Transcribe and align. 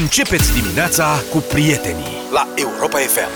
Începeți 0.00 0.52
dimineața 0.60 1.22
cu 1.30 1.38
prietenii 1.52 2.12
la 2.32 2.48
Europa 2.54 2.98
FM. 2.98 3.28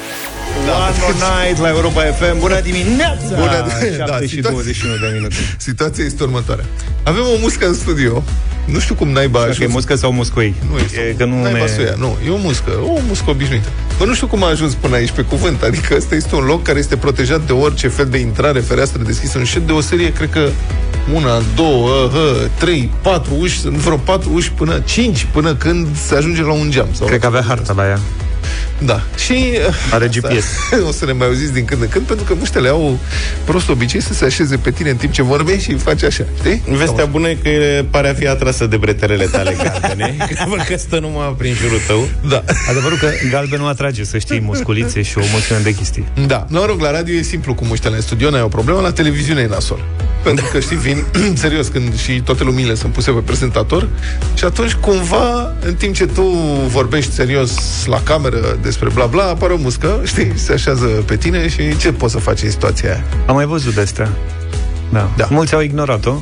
Da. 0.66 0.72
One 0.72 0.96
more 1.00 1.14
night 1.44 1.58
la 1.60 1.68
Europa 1.68 2.00
FM. 2.18 2.38
Bună 2.38 2.60
dimineața! 2.60 3.34
Bună, 3.34 3.66
7 3.80 4.04
da, 4.06 4.18
și 4.20 4.28
situația- 4.28 4.50
21 4.50 4.96
de 4.96 5.10
minute. 5.14 5.34
Situația 5.56 6.04
este 6.04 6.22
următoarea. 6.22 6.64
Avem 7.02 7.22
o 7.22 7.36
muscă 7.40 7.66
în 7.66 7.74
studio. 7.74 8.22
Nu 8.64 8.78
știu 8.78 8.94
cum 8.94 9.08
naiba 9.08 9.38
a 9.38 9.42
Dacă 9.42 9.52
e 9.52 9.56
ajuns. 9.64 9.72
muscă 9.72 9.94
sau 9.94 10.12
muscoi? 10.12 10.54
Nu 10.70 10.78
este. 10.78 11.00
e 11.00 11.12
că 11.18 11.24
nu 11.24 11.42
naiba 11.42 11.58
me... 11.58 11.66
să 11.66 11.76
o 11.80 11.82
ia. 11.82 11.94
Nu, 11.98 12.16
e 12.26 12.30
o 12.30 12.36
muscă. 12.36 12.70
O 12.82 12.98
muscă 13.08 13.30
obișnuită. 13.30 13.68
Bă, 13.98 14.04
nu 14.04 14.14
știu 14.14 14.26
cum 14.26 14.42
a 14.44 14.48
ajuns 14.48 14.74
până 14.74 14.94
aici 14.94 15.10
pe 15.10 15.22
cuvânt. 15.22 15.62
Adică 15.62 15.94
ăsta 15.96 16.14
este 16.14 16.34
un 16.34 16.44
loc 16.44 16.62
care 16.62 16.78
este 16.78 16.96
protejat 16.96 17.40
de 17.46 17.52
orice 17.52 17.88
fel 17.88 18.06
de 18.06 18.18
intrare, 18.18 18.60
fereastră 18.60 19.02
deschisă 19.02 19.38
în 19.38 19.44
șed 19.44 19.62
de 19.62 19.72
o 19.72 19.80
serie, 19.80 20.12
cred 20.12 20.30
că 20.30 20.48
una, 21.14 21.42
două, 21.54 21.88
hă, 22.12 22.48
trei, 22.58 22.90
patru 23.02 23.32
uși, 23.38 23.58
sunt 23.60 23.76
vreo 23.76 23.96
patru 23.96 24.30
uși 24.34 24.52
până 24.52 24.80
cinci, 24.84 25.26
până 25.32 25.54
când 25.54 25.86
se 25.96 26.14
ajunge 26.14 26.42
la 26.42 26.52
un 26.52 26.70
geam. 26.70 26.88
Sau 26.92 27.06
Cred 27.06 27.20
că 27.20 27.26
avea 27.26 27.44
harta 27.46 27.72
la 27.76 27.86
ea. 27.86 27.98
Da. 28.78 29.00
Și 29.16 29.34
Are 29.92 30.06
asta- 30.06 30.28
GPS. 30.28 30.44
o 30.88 30.92
să 30.92 31.04
ne 31.04 31.12
mai 31.12 31.26
auziți 31.26 31.52
din 31.52 31.64
când 31.64 31.82
în 31.82 31.88
când, 31.88 32.06
pentru 32.06 32.24
că 32.24 32.34
muștele 32.38 32.68
au 32.68 32.98
prost 33.44 33.68
obicei 33.68 34.02
să 34.02 34.14
se 34.14 34.24
așeze 34.24 34.56
pe 34.56 34.70
tine 34.70 34.90
în 34.90 34.96
timp 34.96 35.12
ce 35.12 35.22
vorbești 35.22 35.62
și 35.70 35.76
faci 35.76 36.02
așa, 36.02 36.24
știi? 36.38 36.62
Vestea 36.66 37.04
bună 37.04 37.28
e 37.28 37.34
că 37.42 37.50
pare 37.90 38.08
a 38.08 38.14
fi 38.14 38.26
atrasă 38.28 38.66
de 38.66 38.76
bretelele 38.76 39.24
tale 39.24 39.56
galbene, 39.62 40.16
că 40.18 40.44
văd 40.48 40.60
că 40.60 40.76
stă 40.76 40.98
numai 40.98 41.34
prin 41.38 41.54
jurul 41.54 41.78
tău. 41.86 42.08
Da. 42.28 42.44
Adevărul 42.70 42.98
că 42.98 43.08
galbenul 43.30 43.68
atrage, 43.68 44.04
să 44.04 44.18
știi, 44.18 44.40
musculițe 44.40 45.02
și 45.02 45.18
o 45.18 45.22
mulțime 45.32 45.58
de 45.62 45.74
chestii. 45.74 46.04
Da, 46.26 46.46
mă 46.48 46.64
rog, 46.66 46.80
la 46.80 46.90
radio 46.90 47.14
e 47.14 47.22
simplu 47.22 47.54
cu 47.54 47.64
muștele 47.64 47.94
în 47.96 48.02
studio, 48.02 48.30
n-ai 48.30 48.42
o 48.42 48.48
problemă, 48.48 48.80
la 48.80 48.92
televiziune 48.92 49.40
e 49.40 49.46
nasol. 49.46 49.84
Pentru 50.22 50.46
că, 50.52 50.60
știi, 50.60 50.76
vin, 50.76 51.04
serios, 51.34 51.68
când 51.68 51.98
și 51.98 52.20
toate 52.20 52.44
luminile 52.44 52.74
sunt 52.74 52.92
puse 52.92 53.10
pe 53.10 53.20
prezentator 53.20 53.88
și 54.34 54.44
atunci, 54.44 54.74
cumva, 54.74 55.54
în 55.60 55.74
timp 55.74 55.94
ce 55.94 56.06
tu 56.06 56.22
vorbești 56.66 57.12
serios 57.12 57.52
la 57.86 58.02
cameră 58.02 58.58
despre 58.62 58.88
bla 58.94 59.06
bla, 59.06 59.24
apare 59.24 59.52
o 59.52 59.56
muscă, 59.56 60.00
știi, 60.04 60.32
se 60.34 60.52
așează 60.52 60.86
pe 60.86 61.16
tine 61.16 61.48
și 61.48 61.76
ce 61.76 61.92
poți 61.92 62.12
să 62.12 62.18
faci 62.18 62.42
în 62.42 62.50
situația 62.50 62.90
aia? 62.90 63.04
Am 63.26 63.34
mai 63.34 63.44
văzut 63.44 63.74
de 63.74 63.80
astea. 63.80 64.08
Da. 64.92 65.10
Da. 65.16 65.26
Mulți 65.30 65.54
au 65.54 65.60
ignorat-o, 65.60 66.14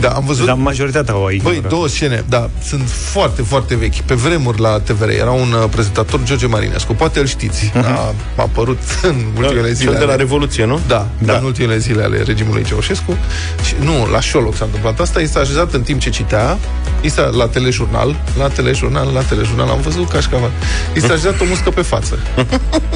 Da, 0.00 0.08
am 0.08 0.24
văzut... 0.26 0.46
dar 0.46 0.54
majoritatea 0.54 1.14
au 1.14 1.28
ignorat. 1.28 1.60
Băi, 1.60 1.68
două 1.70 1.88
scene, 1.88 2.24
da, 2.28 2.50
sunt 2.64 2.88
foarte, 2.88 3.42
foarte 3.42 3.74
vechi. 3.76 3.94
Pe 4.00 4.14
vremuri 4.14 4.60
la 4.60 4.80
TVR 4.80 5.08
era 5.08 5.30
un 5.30 5.52
uh, 5.52 5.68
prezentator, 5.70 6.20
George 6.24 6.46
Marinescu, 6.46 6.94
poate 6.94 7.18
îl 7.18 7.26
știți. 7.26 7.72
A, 7.74 7.78
a 7.88 8.14
apărut 8.36 8.78
în 9.02 9.16
ultimele 9.36 9.72
zile. 9.72 9.90
Cel 9.90 9.98
de 9.98 10.04
la 10.04 10.12
ale- 10.12 10.22
Revoluție, 10.22 10.64
nu? 10.64 10.80
Da, 10.86 11.08
da, 11.18 11.36
în 11.36 11.44
ultimele 11.44 11.78
zile 11.78 12.02
ale 12.02 12.22
regimului 12.22 12.64
Ceaușescu. 12.64 13.16
Și, 13.66 13.74
nu, 13.84 14.10
la 14.12 14.20
Șoloc 14.20 14.56
s-a 14.56 14.64
întâmplat 14.64 15.00
asta. 15.00 15.20
I 15.20 15.26
s-a 15.26 15.40
așezat 15.40 15.72
în 15.72 15.82
timp 15.82 16.00
ce 16.00 16.10
citea, 16.10 16.58
i 17.00 17.08
s-a, 17.08 17.22
la 17.36 17.46
telejurnal, 17.48 18.16
la 18.38 18.48
telejurnal, 18.48 19.10
la 19.14 19.20
telejurnal, 19.20 19.68
am 19.68 19.80
văzut 19.80 20.08
cașcaval. 20.08 20.50
I 20.94 21.00
s-a 21.00 21.12
așezat 21.12 21.40
o 21.40 21.44
muscă 21.48 21.70
pe 21.70 21.82
față. 21.82 22.18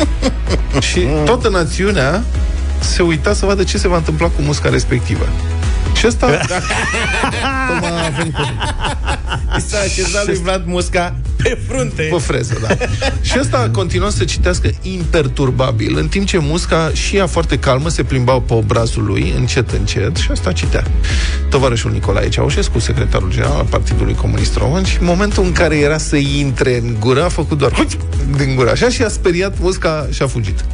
și 0.91 1.01
toată 1.25 1.48
națiunea 1.48 2.23
se 2.81 3.03
uita 3.03 3.33
să 3.34 3.47
vadă 3.47 3.62
ce 3.64 3.79
se 3.79 3.89
va 3.89 3.97
întâmpla 3.97 4.27
cu 4.27 4.42
musca 4.42 4.69
respectivă. 4.69 5.27
Și 6.05 6.11
ăsta... 6.11 6.27
Tocmai 7.69 8.07
a 8.07 8.11
venit 8.17 8.33
pe 8.35 8.43
I 9.59 9.61
s-a 9.61 9.79
așezat 9.79 10.27
lui 10.27 10.37
Vlad 10.43 10.63
Musca 10.67 11.17
pe 11.37 11.59
frunte. 11.69 12.03
pe 12.03 12.19
freză, 12.19 12.59
da. 12.63 12.75
și 13.29 13.37
ăsta 13.39 13.59
a 13.59 13.71
continuat 13.71 14.11
să 14.11 14.25
citească 14.25 14.71
imperturbabil, 14.83 15.97
în 15.97 16.09
timp 16.09 16.27
ce 16.27 16.39
musca 16.39 16.91
și 16.93 17.17
ea 17.17 17.27
foarte 17.27 17.59
calmă 17.59 17.89
se 17.89 18.03
plimba 18.03 18.33
pe 18.33 18.55
obrazul 18.55 19.05
lui, 19.05 19.35
încet, 19.37 19.71
încet, 19.71 20.17
și 20.17 20.29
ăsta 20.31 20.53
citea. 20.53 20.85
Tovarășul 21.51 21.91
Nicolae 21.91 22.29
Ceaușescu, 22.29 22.79
secretarul 22.79 23.31
general 23.31 23.57
al 23.57 23.67
Partidului 23.71 24.15
Comunist 24.15 24.57
Român, 24.57 24.85
și 24.85 24.97
în 25.01 25.07
momentul 25.07 25.45
în 25.45 25.53
care 25.53 25.77
era 25.77 25.99
să 25.99 26.17
intre 26.17 26.79
în 26.79 26.97
gură, 27.01 27.25
a 27.25 27.29
făcut 27.29 27.59
doar 27.59 27.73
huț 27.73 27.93
din 28.37 28.55
gură, 28.55 28.71
așa 28.71 28.89
și 28.89 29.03
a 29.03 29.09
speriat 29.09 29.55
musca 29.61 30.09
și 30.11 30.23
a 30.23 30.27
fugit. 30.27 30.65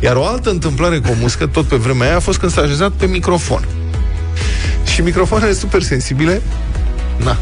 Iar 0.00 0.16
o 0.16 0.26
altă 0.26 0.50
întâmplare 0.50 0.98
cu 0.98 1.08
o 1.10 1.14
muscă, 1.20 1.46
tot 1.46 1.64
pe 1.64 1.76
vremea 1.76 2.06
aia, 2.06 2.16
a 2.16 2.20
fost 2.20 2.38
când 2.38 2.52
s-a 2.52 2.60
așezat 2.60 2.90
pe 2.90 3.06
microfon. 3.06 3.64
Și 5.02 5.08
microfoanele 5.08 5.52
super 5.52 5.82
sensibile, 5.82 6.42
na, 7.24 7.38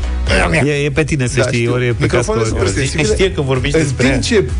E, 0.64 0.70
e 0.84 0.90
pe 0.90 1.04
tine, 1.04 1.26
să 1.26 1.36
Da, 1.36 1.42
știi, 1.46 1.58
știu. 1.58 1.72
ori 1.72 1.86
e 1.86 1.92
pe 1.92 2.02
Microfoanele 2.02 2.46
cască, 2.48 2.58
super 2.58 2.72
ori- 2.72 2.76
sensibile. 2.78 3.12
Știe 3.14 3.32
că 3.32 3.40
vorbiți 3.40 3.76
În 3.76 3.82
despre 3.82 4.02
timp 4.02 4.14
ea. 4.14 4.20
ce 4.20 4.50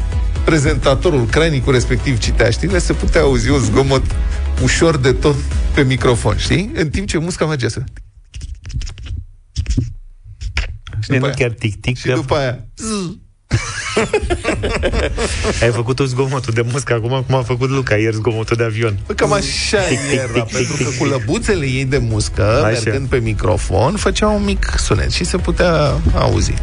prezentatorul, 0.44 1.26
crainicul 1.26 1.72
respectiv 1.72 2.18
citea 2.18 2.50
știrile, 2.50 2.78
se 2.78 2.92
putea 2.92 3.20
auzi 3.20 3.50
un 3.50 3.58
zgomot 3.58 4.02
ușor 4.62 4.96
de 4.96 5.12
tot 5.12 5.34
pe 5.74 5.82
microfon, 5.82 6.36
știi? 6.36 6.70
În 6.74 6.88
timp 6.90 7.08
ce 7.08 7.18
musca 7.18 7.46
mergea 7.46 7.68
să... 7.68 7.82
Și 11.00 11.10
E, 11.12 11.14
după 11.14 11.18
nu 11.18 11.24
aia, 11.24 11.34
chiar 11.34 11.50
tic-tic, 11.50 11.96
și 11.96 12.06
că 12.06 12.12
după 12.14 12.34
aia 12.34 12.64
ai 15.62 15.70
făcut 15.70 15.96
tu 15.96 16.04
zgomotul 16.04 16.52
de 16.54 16.64
muscă 16.72 16.92
acum, 16.92 17.24
cum 17.26 17.34
a 17.34 17.42
făcut 17.42 17.70
Luca 17.70 17.94
ieri 17.94 18.16
zgomotul 18.16 18.56
de 18.56 18.64
avion. 18.64 18.98
Bă, 19.06 19.12
cam 19.12 19.32
așa 19.32 19.78
era, 20.12 20.42
pentru 20.42 20.76
că 20.76 20.90
cu 20.98 21.04
lăbuțele 21.04 21.66
ei 21.66 21.84
de 21.84 21.98
muscă, 21.98 22.42
Așa. 22.42 22.80
mergând 22.84 23.08
pe 23.08 23.18
microfon, 23.18 23.96
făcea 23.96 24.28
un 24.28 24.44
mic 24.44 24.74
sunet 24.76 25.10
și 25.10 25.24
se 25.24 25.36
putea 25.36 26.00
auzi. 26.14 26.54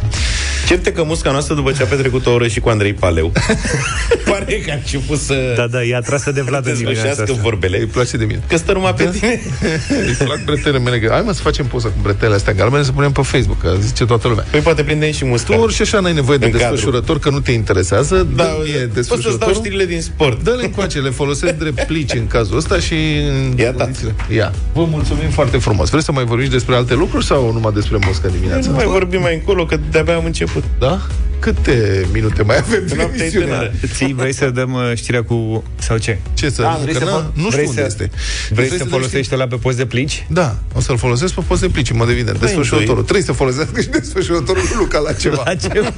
Certe 0.67 0.91
că 0.91 1.03
musca 1.03 1.31
noastră, 1.31 1.53
după 1.55 1.71
ce 1.71 1.83
a 1.83 1.85
petrecut 1.85 2.25
o 2.25 2.31
oră 2.31 2.47
și 2.47 2.59
cu 2.59 2.69
Andrei 2.69 2.93
Paleu, 2.93 3.31
pare 4.29 4.53
că 4.65 4.71
a 4.71 4.73
început 4.73 5.19
să 5.19 5.53
Da, 5.55 5.67
da, 5.67 5.83
e 5.83 5.95
atrasă 5.95 6.31
de 6.31 6.41
Vlad 6.41 6.65
în 6.67 6.73
dimineața 6.73 7.01
desfășească 7.01 7.21
asta. 7.21 7.33
Îi 7.35 7.49
vorbele. 7.49 7.77
place 7.91 8.17
de 8.17 8.25
mine. 8.25 8.41
Că 8.47 8.57
stă 8.57 8.73
numai 8.73 8.93
pe 8.93 9.09
tine. 9.19 9.41
Îi 10.07 10.13
plac 10.25 10.43
bretele 10.45 10.79
mele. 10.79 11.07
Hai 11.09 11.21
mă 11.25 11.31
să 11.33 11.41
facem 11.41 11.65
poză 11.65 11.87
cu 11.87 11.93
bretele 12.01 12.35
astea 12.35 12.53
galbene 12.53 12.83
să 12.83 12.91
punem 12.91 13.11
pe 13.11 13.21
Facebook, 13.21 13.59
că 13.61 13.73
zice 13.79 14.05
toată 14.05 14.27
lumea. 14.27 14.45
Păi 14.51 14.59
poate 14.59 14.83
prindem 14.83 15.11
și 15.11 15.25
musca. 15.25 15.55
Tu 15.55 15.67
și 15.67 15.81
așa 15.81 15.99
n-ai 15.99 16.13
nevoie 16.13 16.37
de 16.37 16.45
În 16.45 16.51
cadru. 16.51 16.67
desfășurător, 16.69 17.19
că 17.19 17.29
nu 17.29 17.39
te 17.39 17.51
interesează. 17.51 18.27
Da, 18.35 18.43
Dă-mi 18.43 18.63
mie 18.63 18.73
poți 18.73 18.93
să-ți 18.93 18.93
dau 18.93 18.93
desfășurătorul. 19.17 19.53
știrile 19.55 19.85
din 19.85 20.01
sport. 20.01 20.43
Dă-le 20.43 20.63
încoace, 20.63 20.99
le 20.99 21.09
folosesc 21.09 21.53
drept 21.63 21.83
plici 21.85 22.13
în 22.13 22.27
cazul 22.27 22.57
ăsta 22.57 22.79
și... 22.79 22.93
în 23.29 23.53
Ia, 23.57 23.71
da. 23.71 23.83
condițiile- 23.83 24.15
Ia. 24.35 24.53
Vă 24.73 24.85
mulțumim 24.89 25.29
foarte 25.29 25.57
frumos. 25.57 25.89
Vreți 25.89 26.05
să 26.05 26.11
mai 26.11 26.23
vorbim 26.25 26.49
despre 26.49 26.75
alte 26.75 26.93
lucruri 26.93 27.25
sau 27.25 27.51
numai 27.53 27.71
despre 27.73 27.97
muscă 28.05 28.27
dimineața? 28.37 28.69
Nu 28.69 28.75
mai 28.75 28.85
vorbim 28.85 29.21
mai 29.21 29.33
încolo, 29.33 29.65
că 29.65 29.77
de-abia 29.91 30.15
am 30.15 30.25
început. 30.25 30.56
Da? 30.79 31.01
Câte 31.39 32.05
minute 32.13 32.43
mai 32.43 32.57
avem 32.57 32.83
de 32.87 32.95
Noaptea 32.95 33.17
e 33.17 33.21
emisiune? 33.21 33.45
tânără. 33.45 33.71
Ții, 33.93 34.13
vrei 34.13 34.33
să 34.33 34.49
dăm 34.49 34.73
uh, 34.73 34.91
știrea 34.95 35.23
cu... 35.23 35.63
sau 35.77 35.97
ce? 35.97 36.17
Ce 36.33 36.49
să... 36.49 36.61
A, 36.61 36.71
nu, 36.71 36.77
vrei 36.81 36.93
că 36.93 36.99
să 36.99 37.05
n-a- 37.05 37.11
fol- 37.11 37.31
nu 37.33 37.41
știu 37.41 37.49
vrei 37.49 37.65
unde 37.65 37.79
să- 37.81 37.85
este. 37.87 38.03
Vrei 38.03 38.13
Trebuie 38.45 38.69
să 38.69 38.77
dăm 38.77 38.87
folosești 38.87 39.35
la 39.35 39.47
pe 39.47 39.55
post 39.55 39.77
de 39.77 39.85
plici? 39.85 40.25
Da, 40.29 40.55
o 40.75 40.79
să-l 40.79 40.97
folosesc 40.97 41.33
pe 41.33 41.41
post 41.47 41.61
de 41.61 41.67
plici, 41.67 41.89
în 41.89 41.97
mod 41.97 42.09
evident. 42.09 42.39
Desfășurătorul. 42.39 43.01
Trebuie 43.03 43.25
să 43.25 43.31
folosească 43.31 43.81
și 43.81 43.87
desfășurătorul 43.87 44.61
lui 44.67 44.75
Luca 44.77 44.99
la 44.99 45.13
ceva. 45.13 45.41
La 45.45 45.55
ce? 45.55 45.69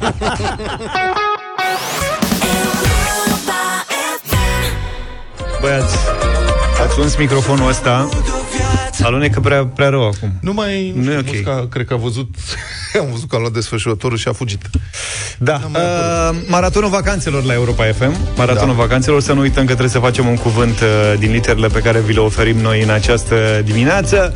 Băiați, 5.62 5.96
ați 6.86 7.00
uns 7.00 7.16
microfonul 7.18 7.68
ăsta 7.70 8.10
Alunecă 9.04 9.40
prea, 9.40 9.66
prea 9.66 9.90
rău 9.90 10.04
acum 10.08 10.32
Nu 10.42 10.54
mai... 10.54 10.94
Nu 10.96 11.12
e 11.12 11.18
știu, 11.18 11.20
ok. 11.20 11.36
Musca, 11.36 11.68
cred 11.70 11.86
că 11.86 11.94
a 11.94 11.98
văzut... 11.98 12.36
am 13.02 13.12
văzut 13.12 13.30
că 13.30 13.36
a 13.36 13.40
luat 13.40 13.52
desfășurătorul 13.52 14.18
și 14.18 14.28
a 14.28 14.34
fugit. 14.34 14.70
Da, 15.42 15.62
mai 15.72 15.82
uh, 15.82 16.38
maratonul 16.48 16.90
vacanțelor 16.90 17.44
la 17.44 17.54
Europa 17.54 17.84
FM 17.84 18.18
Maratonul 18.36 18.76
Da. 18.76 18.82
vacanțelor, 18.82 19.22
să 19.22 19.34
nu 19.34 19.40
uităm 19.40 19.62
că 19.62 19.68
trebuie 19.68 19.90
să 19.90 20.00
facem 20.00 20.28
un 20.28 20.36
cuvânt 20.36 20.80
uh, 20.80 21.20
din 21.20 21.32
literele 21.32 21.68
pe 21.68 21.80
care 21.80 22.00
vi 22.00 22.14
le 22.14 22.20
oferim 22.20 22.58
noi 22.58 22.82
în 22.82 22.90
această 22.90 23.36
dimineață. 23.66 24.34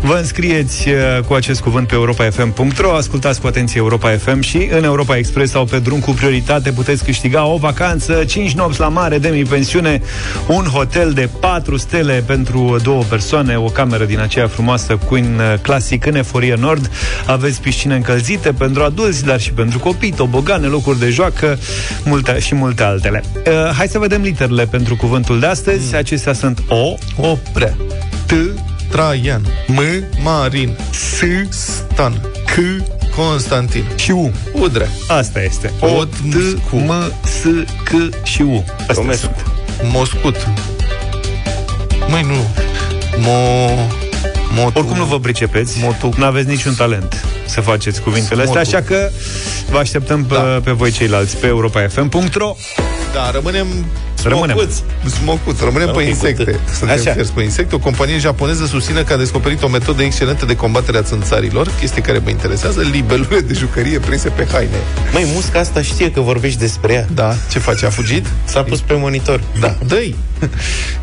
Vă 0.00 0.14
înscrieți 0.14 0.88
uh, 0.88 0.94
cu 1.26 1.34
acest 1.34 1.60
cuvânt 1.60 1.86
pe 1.86 1.94
europafm.ro 1.94 2.92
Ascultați 2.92 3.40
cu 3.40 3.46
atenție 3.46 3.80
Europa 3.80 4.10
FM 4.10 4.40
și 4.40 4.68
în 4.70 4.84
Europa 4.84 5.16
Express 5.16 5.52
sau 5.52 5.64
pe 5.64 5.78
drum 5.78 6.00
cu 6.00 6.10
prioritate 6.10 6.70
puteți 6.70 7.04
câștiga 7.04 7.46
o 7.46 7.56
vacanță, 7.56 8.24
5 8.24 8.52
nopți 8.52 8.80
la 8.80 8.88
mare, 8.88 9.18
demi-pensiune, 9.18 10.02
un 10.46 10.64
hotel 10.64 11.12
de 11.12 11.28
4 11.40 11.76
stele 11.76 12.22
pentru 12.26 12.76
două 12.82 13.02
persoane, 13.02 13.56
o 13.56 13.68
cameră 13.68 14.04
din 14.04 14.20
aceea 14.20 14.46
frumoasă 14.46 14.96
Queen 14.96 15.38
uh, 15.38 15.58
Classic 15.62 16.06
în 16.06 16.14
Eforie 16.14 16.56
Nord, 16.58 16.90
aveți 17.26 17.60
piscine 17.60 17.94
încălzite 17.94 18.52
pentru 18.52 18.82
adulți, 18.82 19.24
dar 19.24 19.40
și 19.40 19.52
pentru 19.52 19.78
copii, 19.78 20.12
tobogane, 20.38 20.66
locuri 20.66 20.98
de 20.98 21.08
joacă 21.10 21.58
multe, 22.04 22.38
și 22.38 22.54
multe 22.54 22.82
altele. 22.82 23.22
Uh, 23.34 23.70
hai 23.76 23.88
să 23.88 23.98
vedem 23.98 24.22
literele 24.22 24.66
pentru 24.66 24.96
cuvântul 24.96 25.40
de 25.40 25.46
astăzi. 25.46 25.94
Acestea 25.94 26.32
sunt 26.32 26.62
O, 26.68 26.94
Oprea. 27.16 27.76
T. 28.26 28.32
Traian. 28.90 29.42
M. 29.66 29.80
Marin. 30.22 30.76
S. 30.90 31.22
Stan. 31.50 32.20
C. 32.44 32.58
Constantin. 33.16 33.84
și 33.96 34.10
U. 34.10 34.32
Udrea. 34.52 34.88
Asta 35.08 35.42
este. 35.42 35.72
O, 35.80 35.86
O, 35.86 36.04
T, 36.04 36.10
Moscu. 36.22 36.76
M, 36.76 36.92
S, 37.24 37.42
C 37.84 38.24
și 38.24 38.42
U. 38.42 38.64
Astea 38.78 38.94
Romescu. 38.94 39.32
sunt. 39.36 39.92
Moscut. 39.92 40.48
Măi, 42.08 42.22
nu. 42.22 42.46
Mo... 43.20 43.68
Motu. 44.54 44.78
Oricum 44.78 44.96
nu 44.96 45.04
vă 45.04 45.18
pricepeți, 45.20 45.78
Motu. 45.82 46.10
nu 46.16 46.24
aveți 46.24 46.48
niciun 46.48 46.74
talent 46.74 47.24
să 47.46 47.60
faceți 47.60 48.00
cuvintele 48.00 48.42
astea, 48.42 48.60
Motu. 48.60 48.76
așa 48.76 48.84
că 48.86 49.10
vă 49.70 49.78
așteptăm 49.78 50.24
pe, 50.24 50.34
Da. 50.34 50.40
pe 50.40 50.70
voi 50.70 50.90
ceilalți 50.90 51.36
pe 51.36 51.46
europafm.ro 51.46 52.54
Da, 53.14 53.30
rămânem 53.30 53.66
Rămânem. 54.22 54.56
Smocuț. 54.56 54.74
Smocuț, 55.12 55.60
rămânem 55.60 55.86
Da, 55.86 55.92
pe 55.92 55.98
ok, 56.02 56.08
insecte. 56.08 56.44
cu- 56.44 56.58
Suntem 56.78 56.96
Așa. 56.96 57.12
fierți 57.12 57.32
pe 57.32 57.42
insecte. 57.42 57.74
O 57.74 57.78
companie 57.78 58.18
japoneză 58.18 58.66
susține 58.66 59.02
că 59.02 59.12
a 59.12 59.16
descoperit 59.16 59.62
o 59.62 59.68
metodă 59.68 60.02
excelentă 60.02 60.44
de 60.46 60.56
combatere 60.56 60.98
a 60.98 61.02
țânțarilor, 61.02 61.68
chestie 61.80 62.02
care 62.02 62.18
mă 62.18 62.30
interesează, 62.30 62.80
libelule 62.92 63.40
de 63.40 63.54
jucărie 63.54 63.98
prinse 63.98 64.28
pe 64.28 64.46
haine. 64.52 64.76
Măi, 65.12 65.26
musca 65.34 65.58
asta 65.58 65.82
știe 65.82 66.10
că 66.10 66.20
vorbești 66.20 66.58
despre 66.58 66.92
ea. 66.92 67.06
Da, 67.14 67.34
ce 67.50 67.58
face? 67.58 67.86
A 67.86 67.90
fugit? 67.90 68.26
S-a 68.44 68.62
pus 68.62 68.80
pe 68.80 68.94
monitor. 68.94 69.40
Da, 69.60 69.76
dă 69.86 69.96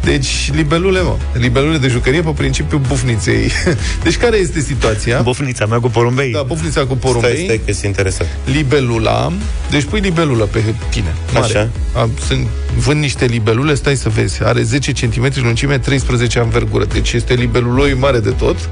Deci, 0.03 0.51
libelule, 0.53 1.01
mă. 1.01 1.15
Libelule 1.33 1.77
de 1.77 1.87
jucărie 1.87 2.21
pe 2.21 2.29
principiul 2.29 2.81
bufniței. 2.87 3.51
Deci, 4.03 4.17
care 4.17 4.37
este 4.37 4.59
situația? 4.59 5.21
Bofnița 5.21 5.65
mea 5.65 5.79
cu 5.79 5.89
porumbei. 5.89 6.31
Da, 6.31 6.41
bufnița 6.41 6.79
cu 6.79 6.85
Stai, 6.85 6.97
porumbei. 7.11 7.43
stai 7.43 7.61
că 7.65 7.71
sunt 7.71 7.83
interesat. 7.85 8.27
libelula, 8.45 9.31
deci 9.69 9.83
pui 9.83 9.99
libelulă 9.99 10.43
pe 10.45 10.63
tine, 10.89 11.13
mare. 11.33 11.45
Așa. 11.45 11.69
Am, 11.95 12.09
sunt, 12.27 12.47
vând 12.77 13.03
niște 13.05 13.25
libelule, 13.25 13.73
stai 13.73 13.95
să 13.95 14.09
vezi, 14.09 14.43
are 14.43 14.61
10 14.61 14.91
cm 14.91 15.31
lungime, 15.41 15.77
13 15.77 16.39
învergură, 16.39 16.85
deci 16.85 17.13
este 17.13 17.33
libeluloi 17.33 17.93
mare 17.93 18.19
de 18.19 18.29
tot, 18.29 18.69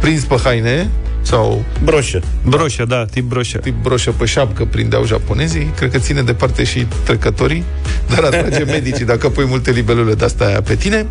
prins 0.00 0.24
pe 0.24 0.40
haine, 0.44 0.90
sau 1.22 1.64
Broșă. 1.84 2.20
Broșă, 2.44 2.84
da, 2.84 3.04
tip 3.04 3.24
broșă. 3.28 3.58
tip 3.58 3.74
broșă 3.82 4.10
pe 4.10 4.24
șapcă 4.24 4.64
prindeau 4.64 5.06
japonezii, 5.06 5.72
cred 5.76 5.90
că 5.90 5.98
ține 5.98 6.22
departe 6.22 6.64
și 6.64 6.86
trecătorii, 7.04 7.64
dar 8.14 8.24
atrage 8.24 8.64
medicii 8.76 9.04
dacă 9.04 9.28
pui 9.28 9.44
multe 9.44 9.70
libelule 9.70 10.14
de-astea 10.14 10.62
pe 10.62 10.74
tine. 10.74 11.06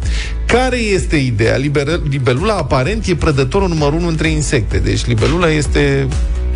Care 0.46 0.78
este 0.78 1.16
ideea? 1.16 1.56
Liber, 1.56 2.00
libelula 2.10 2.54
aparent 2.54 3.06
e 3.06 3.16
prădătorul 3.16 3.68
numărul 3.68 4.00
unu 4.00 4.08
între 4.08 4.28
insecte, 4.28 4.78
deci 4.78 5.06
libelula 5.06 5.50
este 5.50 6.08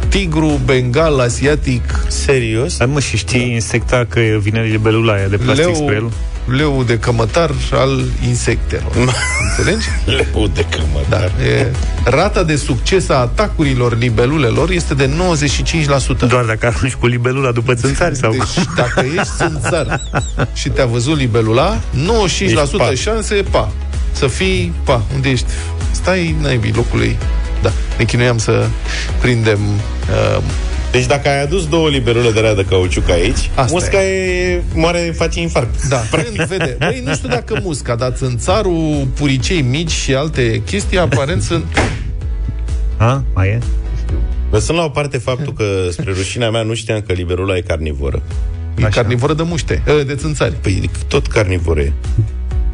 tigru, 0.09 0.59
bengal, 0.65 1.19
asiatic, 1.19 1.81
Serios? 2.07 2.75
Hai 2.77 2.87
mă, 2.87 2.99
și 2.99 3.17
știi 3.17 3.39
da. 3.39 3.45
insecta 3.45 4.05
că 4.09 4.19
vine 4.19 4.61
libelula 4.61 5.13
aia 5.13 5.27
de 5.27 5.37
plastic 5.37 5.65
leu, 5.65 5.75
spre 5.75 5.95
el? 5.95 6.11
leu 6.45 6.83
de 6.83 6.99
cămătar 6.99 7.51
al 7.71 8.03
insectelor. 8.27 8.91
Înțelegi? 9.49 9.85
Leu 10.05 10.47
de 10.47 10.65
cămătar. 10.69 11.31
Da. 11.37 11.45
E, 11.45 11.71
rata 12.03 12.43
de 12.43 12.55
succes 12.55 13.09
a 13.09 13.15
atacurilor 13.15 13.97
libelulelor 13.97 14.69
este 14.69 14.93
de 14.93 15.09
95%. 16.15 16.27
Doar 16.27 16.45
dacă 16.45 16.65
arunci 16.65 16.93
cu 16.93 17.07
libelula 17.07 17.51
după 17.51 17.73
țânțari 17.73 18.15
sau... 18.15 18.31
Deci, 18.31 18.65
dacă 18.75 19.05
ești 19.17 19.33
țânțar 19.37 20.01
și 20.53 20.69
te-a 20.69 20.85
văzut 20.85 21.17
libelula, 21.17 21.77
95% 21.77 22.39
Ești 22.39 22.77
pa. 22.77 22.91
șanse, 22.95 23.43
pa, 23.51 23.71
să 24.11 24.27
fii, 24.27 24.73
pa, 24.83 25.01
unde 25.13 25.29
ești? 25.29 25.45
Stai, 25.91 26.35
naibii, 26.41 26.73
locul 26.75 27.01
ei. 27.01 27.17
Da, 27.61 27.71
ne 27.97 28.03
chinuiam 28.03 28.37
să 28.37 28.67
prindem 29.21 29.59
uh, 30.09 30.43
Deci 30.91 31.05
dacă 31.05 31.29
ai 31.29 31.41
adus 31.41 31.67
două 31.67 31.89
liberule 31.89 32.31
de 32.31 32.39
rea 32.39 32.55
de 32.55 32.65
cauciuc 32.69 33.09
aici, 33.09 33.49
Asta 33.55 33.71
musca 33.71 34.03
e... 34.03 34.61
moare, 34.73 35.13
face 35.17 35.39
infarct. 35.39 35.87
Da, 35.87 36.01
când 36.11 36.47
vede. 36.47 36.75
Băi, 36.79 37.01
nu 37.05 37.13
știu 37.13 37.29
dacă 37.29 37.59
musca, 37.63 37.95
dar 37.95 38.11
țânțarul, 38.11 39.07
puricei 39.15 39.61
mici 39.61 39.91
și 39.91 40.13
alte 40.13 40.61
chestii, 40.65 40.99
aparent 40.99 41.41
sunt... 41.41 41.65
Ha? 42.97 43.23
Mai 43.33 43.47
e? 43.47 43.59
Lăsând 44.51 44.77
la 44.77 44.83
o 44.83 44.89
parte 44.89 45.17
faptul 45.17 45.53
că, 45.53 45.65
spre 45.91 46.11
rușinea 46.11 46.49
mea, 46.49 46.61
nu 46.61 46.73
știam 46.73 47.03
că 47.07 47.13
liberula 47.13 47.57
e 47.57 47.61
carnivoră. 47.61 48.21
E 48.77 48.83
carnivoră 48.83 49.33
de 49.33 49.43
muște, 49.43 49.83
ă, 49.99 50.03
de 50.03 50.15
țânțari. 50.15 50.53
Păi 50.53 50.89
tot 51.07 51.27
carnivoră 51.27 51.79
e. 51.79 51.93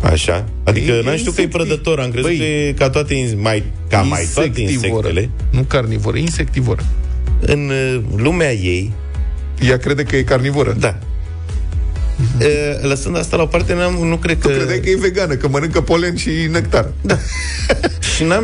Așa? 0.02 0.46
Adică 0.64 0.92
E- 0.92 1.02
n-am 1.04 1.14
e 1.14 1.18
știut 1.18 1.36
că 1.36 1.42
e 1.42 1.44
insectiv- 1.44 1.68
prădător, 1.68 2.00
am 2.00 2.10
crezut 2.12 2.30
Băi, 2.30 2.38
că 2.38 2.44
e 2.44 2.74
ca 2.78 2.90
toate, 2.90 3.14
in- 3.14 3.38
mai, 3.42 3.64
ca 3.90 4.02
mai 4.02 4.28
toate 4.34 4.62
Insectivoră. 4.62 5.08
insectele. 5.08 5.30
Nu 5.50 5.62
carnivoră, 5.62 6.18
insectivoră. 6.18 6.86
În 7.40 7.70
uh, 7.70 8.02
lumea 8.16 8.54
ei, 8.54 8.92
Ea 9.70 9.78
crede 9.78 10.04
că 10.04 10.16
e 10.16 10.22
carnivoră. 10.24 10.76
da. 10.80 10.98
Uh, 12.40 12.46
Lăsând 12.90 13.18
asta 13.18 13.36
la 13.38 13.44
o 13.44 13.46
parte, 13.46 13.74
n-am, 13.74 13.94
nu 14.08 14.16
cred 14.18 14.38
că... 14.40 14.48
Tu 14.48 14.54
credeai 14.54 14.80
că 14.80 14.90
e 14.90 14.96
vegană, 15.00 15.34
că 15.36 15.48
mănâncă 15.48 15.82
polen 15.82 16.16
și 16.16 16.30
nectar. 16.52 16.88
Da. 17.02 17.18
Și 18.16 18.24
n-am... 18.24 18.44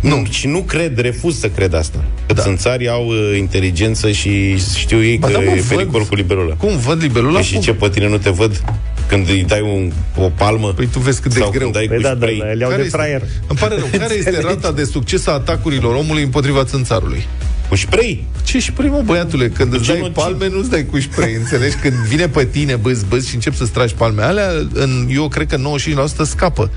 Nu. 0.00 0.26
Și 0.30 0.46
nu 0.46 0.58
cred, 0.60 0.98
refuz 0.98 1.38
să 1.38 1.48
cred 1.48 1.74
asta. 1.74 2.04
Că 2.26 2.32
da. 2.32 2.42
țânțarii 2.42 2.88
au 2.88 3.06
uh, 3.06 3.34
inteligență 3.38 4.10
și 4.10 4.58
știu 4.76 5.04
ei 5.04 5.18
Ba 5.18 5.26
că 5.26 5.32
da, 5.32 5.38
mă, 5.38 5.44
e 5.44 5.60
văd. 5.60 5.76
pericol 5.76 6.02
cu 6.02 6.14
liberula. 6.14 6.54
Cum 6.54 6.76
văd 6.76 7.02
libelula? 7.02 7.32
Păi 7.34 7.42
și 7.42 7.52
Cum? 7.52 7.62
ce, 7.62 7.72
pe 7.72 7.88
tine 7.88 8.08
nu 8.08 8.18
te 8.18 8.30
văd 8.30 8.62
când 9.08 9.28
îi 9.28 9.44
dai 9.44 9.60
un, 9.60 9.92
o 10.16 10.28
palmă? 10.36 10.72
Păi 10.72 10.86
tu 10.86 10.98
vezi 10.98 11.20
cât 11.20 11.32
de 11.32 11.38
sau 11.38 11.50
greu. 11.50 11.60
când 11.60 11.72
dai 11.72 11.86
Păi 11.86 11.96
cu 11.96 12.02
da, 12.02 12.08
da, 12.08 12.14
spray? 12.16 12.36
da, 12.38 12.44
le 12.44 12.56
iau 12.60 12.70
Care 12.70 12.82
de 12.82 12.88
fraier. 12.88 13.22
Este, 13.22 13.40
îmi 13.48 13.58
pare 13.58 13.74
rău. 13.74 13.86
Care 13.98 14.14
este 14.14 14.28
Înțelegi? 14.28 14.46
rata 14.54 14.72
de 14.72 14.84
succes 14.84 15.26
a 15.26 15.32
atacurilor 15.32 15.94
omului 15.94 16.22
împotriva 16.22 16.64
țânțarului? 16.64 17.26
Cu 17.68 17.76
spray? 17.76 18.26
Ce 18.44 18.58
și 18.58 18.72
primul 18.72 19.02
băiatule, 19.02 19.48
când 19.48 19.72
îți 19.74 19.86
dai 19.86 19.94
Genocid. 19.94 20.14
palme, 20.14 20.48
nu-ți 20.48 20.70
dai 20.70 20.86
cu 20.86 21.00
spray, 21.00 21.34
înțelegi? 21.34 21.76
Când 21.76 21.94
vine 21.94 22.28
pe 22.28 22.44
tine, 22.44 22.76
băzi, 22.76 23.04
băzi 23.08 23.28
și 23.28 23.34
începi 23.34 23.56
să-ți 23.56 23.70
tragi 23.70 23.94
palme 23.94 24.22
alea, 24.22 24.48
în, 24.72 25.08
eu 25.10 25.28
cred 25.28 25.46
că 25.46 25.56
95% 25.56 26.06
scapă. 26.22 26.70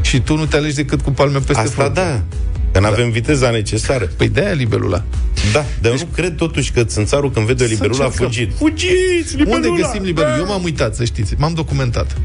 Și 0.00 0.20
tu 0.20 0.36
nu 0.36 0.46
te 0.46 0.56
alegi 0.56 0.74
decât 0.74 1.00
cu 1.00 1.10
palme 1.10 1.38
peste 1.38 1.62
Asta 1.62 1.70
frunte. 1.82 2.00
da. 2.00 2.22
Că 2.72 2.80
n-avem 2.80 3.10
viteza 3.10 3.50
necesară. 3.50 4.10
Păi 4.16 4.28
de-aia 4.28 4.52
libelula. 4.52 5.04
Da, 5.52 5.64
dar 5.80 5.92
deci, 5.92 6.00
nu 6.00 6.06
cred 6.14 6.34
totuși 6.36 6.72
că 6.72 6.84
țânțarul 6.84 7.30
când 7.30 7.46
vede 7.46 7.64
o 7.64 7.66
Să 7.66 7.72
liberulă 7.72 8.02
a 8.02 8.04
încercăm. 8.06 8.26
fugit. 8.26 8.52
Fugiți, 8.56 9.36
liberula! 9.36 9.54
Unde 9.56 9.82
găsim 9.82 10.02
liberul? 10.02 10.32
Eu 10.38 10.46
m-am 10.46 10.62
uitat, 10.62 10.94
să 10.94 11.04
știți. 11.04 11.34
M-am 11.38 11.54
documentat. 11.54 12.16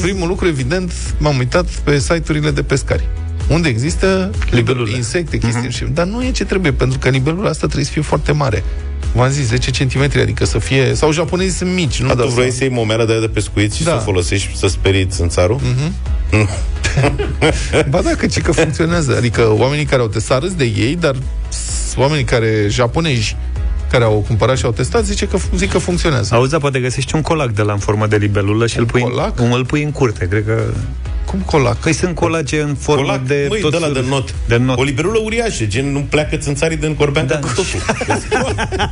Primul 0.00 0.28
lucru, 0.28 0.46
evident, 0.46 0.92
m-am 1.18 1.38
uitat 1.38 1.66
pe 1.66 1.98
site-urile 1.98 2.50
de 2.50 2.62
pescari. 2.62 3.08
Unde 3.52 3.68
există 3.68 4.30
libelule, 4.50 4.96
insecte, 4.96 5.38
chestii 5.38 5.68
uh-huh. 5.68 5.92
Dar 5.92 6.06
nu 6.06 6.24
e 6.24 6.30
ce 6.30 6.44
trebuie, 6.44 6.72
pentru 6.72 6.98
că 6.98 7.08
libelula 7.08 7.48
asta 7.48 7.64
trebuie 7.64 7.84
să 7.84 7.90
fie 7.92 8.02
foarte 8.02 8.32
mare. 8.32 8.62
V-am 9.14 9.30
zis, 9.30 9.46
10 9.46 9.70
cm, 9.70 10.10
adică 10.20 10.44
să 10.44 10.58
fie... 10.58 10.94
Sau 10.94 11.12
japonezii 11.12 11.52
sunt 11.52 11.72
mici, 11.72 12.00
nu? 12.02 12.08
A, 12.08 12.10
tu 12.10 12.16
dau 12.16 12.26
vrei 12.28 12.34
seama. 12.36 12.52
să 12.56 12.64
iei 12.64 12.72
momeala 12.72 13.04
de 13.04 13.12
aia 13.12 13.20
de 13.20 13.28
pescuit 13.28 13.72
și 13.72 13.82
Da. 13.82 13.90
să 13.90 13.96
o 13.96 14.00
folosești 14.00 14.56
să 14.56 14.66
speriți 14.66 15.16
țânțarul? 15.16 15.60
Ba 17.88 18.00
da, 18.02 18.10
că, 18.18 18.26
ci 18.26 18.40
că 18.40 18.52
funcționează. 18.52 19.16
Adică 19.16 19.54
oamenii 19.58 19.84
care 19.84 20.00
au 20.02 20.08
testat 20.08 20.42
râs 20.42 20.54
de 20.54 20.64
ei, 20.64 20.96
dar 21.00 21.14
s- 21.48 21.94
oamenii 21.96 22.24
care, 22.24 22.66
japonezi, 22.68 23.36
care 23.90 24.04
au 24.04 24.24
cumpărat 24.26 24.56
și 24.58 24.64
au 24.64 24.70
testat, 24.72 25.04
zice 25.04 25.26
că, 25.26 25.36
zic 25.56 25.70
că 25.70 25.78
funcționează. 25.78 26.34
Auzi, 26.34 26.50
dar 26.50 26.60
poate 26.60 26.80
găsești 26.80 27.14
un 27.14 27.20
colac 27.22 27.50
de 27.50 27.62
la 27.62 27.72
în 27.72 27.78
formă 27.78 28.06
de 28.06 28.16
libelulă 28.16 28.66
și 28.66 28.78
îl 28.78 28.84
pui, 28.84 29.00
colac? 29.00 29.38
în, 29.40 29.52
îl 29.52 29.64
pui 29.64 29.82
în 29.82 29.90
curte. 29.90 30.26
Cred 30.28 30.44
că... 30.46 30.62
Cum 31.26 31.40
colac? 31.40 31.76
Păi 31.76 31.92
sunt 31.92 32.14
colace 32.14 32.60
în 32.60 32.74
formă 32.74 33.02
Colac, 33.02 33.20
de 33.22 33.46
măi, 33.48 33.60
tot 33.60 33.70
de 33.70 33.78
la 33.78 33.86
de 33.86 33.92
felul. 33.92 34.08
not. 34.08 34.34
De 34.48 34.56
not. 34.56 34.78
O 34.78 34.82
liberulă 34.82 35.18
uriașă, 35.24 35.64
gen 35.64 35.92
nu 35.92 36.00
pleacă 36.00 36.36
țânțarii 36.36 36.76
din 36.76 36.94
corbeancă 36.94 37.34
Da. 37.34 37.40
cu 37.40 37.46
totul. 37.60 37.80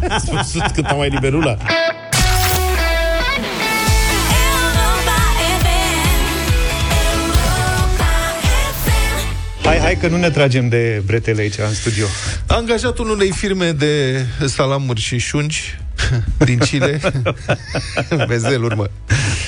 Ați 0.09 0.31
văzut 0.31 0.71
cât 0.75 0.85
am 0.85 0.97
mai 0.97 1.09
liberula? 1.09 1.56
Hai, 9.70 9.78
hai 9.78 9.96
că 9.96 10.08
nu 10.08 10.17
ne 10.17 10.31
tragem 10.31 10.69
de 10.69 11.02
bretele 11.06 11.40
aici 11.40 11.58
în 11.58 11.75
studio. 11.75 12.05
Angajatul 12.46 13.11
unei 13.11 13.31
firme 13.31 13.70
de 13.72 14.25
salamuri 14.46 15.00
și 15.00 15.19
șunci 15.19 15.78
din 16.38 16.58
Chile, 16.58 17.00
vezeluri, 18.28 18.76
mă, 18.76 18.90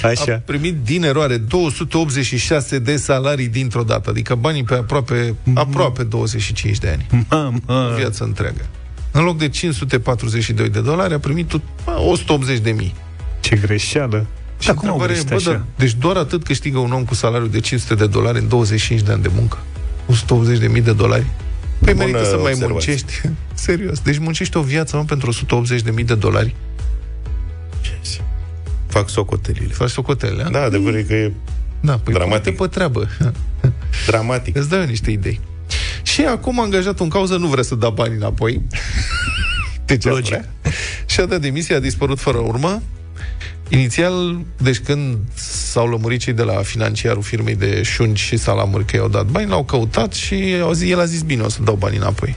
a 0.02 0.08
Așa. 0.08 0.42
primit 0.44 0.76
din 0.84 1.04
eroare 1.04 1.36
286 1.36 2.78
de 2.78 2.96
salarii 2.96 3.48
dintr-o 3.48 3.82
dată, 3.82 4.10
adică 4.10 4.34
banii 4.34 4.64
pe 4.64 4.74
aproape, 4.74 5.34
aproape 5.54 6.02
25 6.02 6.78
de 6.78 6.88
ani, 6.88 7.26
Mamă. 7.30 7.94
viața 7.96 8.24
întreagă. 8.24 8.66
În 9.10 9.22
loc 9.24 9.38
de 9.38 9.48
542 9.48 10.68
de 10.68 10.80
dolari, 10.80 11.14
a 11.14 11.18
primit 11.18 11.48
tot- 11.48 11.62
180 12.08 12.58
de 12.58 12.70
mii. 12.70 12.94
Ce 13.40 13.56
greșeală. 13.56 14.26
Și 14.58 14.66
Dar 14.66 14.76
cum 14.76 14.88
au 14.88 14.94
întrebarea 14.94 15.22
e, 15.22 15.24
greșit 15.28 15.44
bă, 15.46 15.50
așa? 15.50 15.58
da, 15.58 15.64
deci 15.84 15.94
doar 15.94 16.16
atât 16.16 16.44
câștigă 16.44 16.78
un 16.78 16.92
om 16.92 17.04
cu 17.04 17.14
salariu 17.14 17.46
de 17.46 17.60
500 17.60 17.94
de 17.94 18.06
dolari 18.06 18.38
în 18.38 18.48
25 18.48 19.00
de 19.00 19.12
ani 19.12 19.22
de 19.22 19.30
muncă. 19.34 19.58
180 20.06 20.58
de 20.58 20.66
mii 20.66 20.80
de 20.82 20.92
dolari. 20.92 21.26
Păi 21.78 21.92
Bună 21.92 22.04
merită 22.06 22.24
să 22.30 22.36
mai 22.36 22.52
observație. 22.52 22.66
muncești. 22.68 23.20
Serios. 23.54 23.98
Deci 24.00 24.18
muncești 24.18 24.56
o 24.56 24.62
viață, 24.62 24.96
mă, 24.96 25.04
pentru 25.04 25.28
180 25.28 25.82
de 25.82 25.90
mii 25.90 26.04
de 26.04 26.14
dolari. 26.14 26.54
Fac 28.86 29.08
socotelile. 29.08 29.72
Faci 29.72 29.90
socotelele, 29.90 30.48
Da, 30.50 30.62
adevărul 30.62 30.98
e 30.98 31.02
că 31.02 31.14
e 31.14 31.32
da 31.80 31.98
păi 31.98 32.12
Dramatic. 32.14 32.42
pune-te 32.42 32.62
pe 32.62 32.68
treabă. 32.68 33.08
dramatic. 34.06 34.56
Îți 34.56 34.68
dau 34.68 34.80
eu 34.80 34.86
niște 34.86 35.10
idei. 35.10 35.40
Și 36.02 36.20
acum 36.20 36.60
angajatul 36.60 37.04
în 37.04 37.10
cauză 37.10 37.36
nu 37.36 37.46
vrea 37.46 37.62
să 37.62 37.74
dea 37.74 37.88
bani 37.90 38.14
înapoi. 38.14 38.62
De 39.86 39.96
ce 39.96 40.08
Logic. 40.08 40.24
vrea? 40.26 40.48
Și 41.06 41.20
a 41.20 41.26
dat 41.26 41.40
demisia, 41.40 41.76
a 41.76 41.80
dispărut 41.80 42.18
fără 42.18 42.38
urmă. 42.38 42.82
Inițial, 43.68 44.40
deci 44.62 44.78
când 44.78 45.18
s-au 45.72 45.88
lămurit 45.88 46.20
cei 46.20 46.32
de 46.32 46.42
la 46.42 46.62
financiarul 46.62 47.22
firmei 47.22 47.54
de 47.54 47.82
șunci 47.82 48.18
și 48.18 48.36
salamuri 48.36 48.84
că 48.84 48.96
i-au 48.96 49.08
dat 49.08 49.26
bani, 49.26 49.48
l-au 49.48 49.64
căutat 49.64 50.12
și 50.12 50.56
au 50.62 50.72
zis, 50.72 50.90
el 50.90 51.00
a 51.00 51.04
zis, 51.04 51.22
bine, 51.22 51.42
o 51.42 51.48
să 51.48 51.62
dau 51.62 51.74
bani 51.74 51.96
înapoi. 51.96 52.36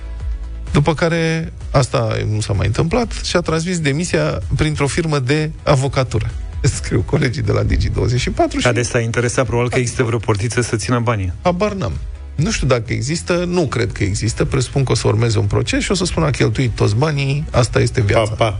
După 0.71 0.93
care, 0.93 1.53
asta 1.71 2.17
nu 2.31 2.39
s-a 2.41 2.53
mai 2.53 2.65
întâmplat 2.65 3.11
și 3.23 3.35
a 3.35 3.39
transmis 3.39 3.79
demisia 3.79 4.39
printr-o 4.55 4.87
firmă 4.87 5.19
de 5.19 5.51
avocatură. 5.63 6.29
Scriu 6.61 7.01
colegii 7.05 7.41
de 7.41 7.51
la 7.51 7.63
Digi24 7.63 8.51
și 8.57 8.63
Dar 8.63 8.73
de 8.73 8.81
s-a 8.81 8.99
interesat 8.99 9.45
probabil 9.45 9.69
că 9.71 9.79
există 9.79 10.03
vreo 10.03 10.17
portiță 10.17 10.61
să 10.61 10.75
țină 10.75 10.99
banii. 10.99 11.33
Habar 11.41 11.73
n-am. 11.73 11.93
Nu 12.35 12.51
știu 12.51 12.67
dacă 12.67 12.93
există, 12.93 13.43
nu 13.47 13.65
cred 13.67 13.91
că 13.91 14.03
există, 14.03 14.45
presupun 14.45 14.83
că 14.83 14.91
o 14.91 14.95
să 14.95 15.07
urmeze 15.07 15.39
un 15.39 15.45
proces 15.45 15.83
și 15.83 15.91
o 15.91 15.93
să 15.93 16.05
spună 16.05 16.25
a 16.25 16.29
cheltuit 16.29 16.71
toți 16.71 16.95
banii, 16.95 17.45
asta 17.51 17.79
este 17.79 17.99
Pa, 17.99 18.05
viața. 18.05 18.31
pa. 18.31 18.59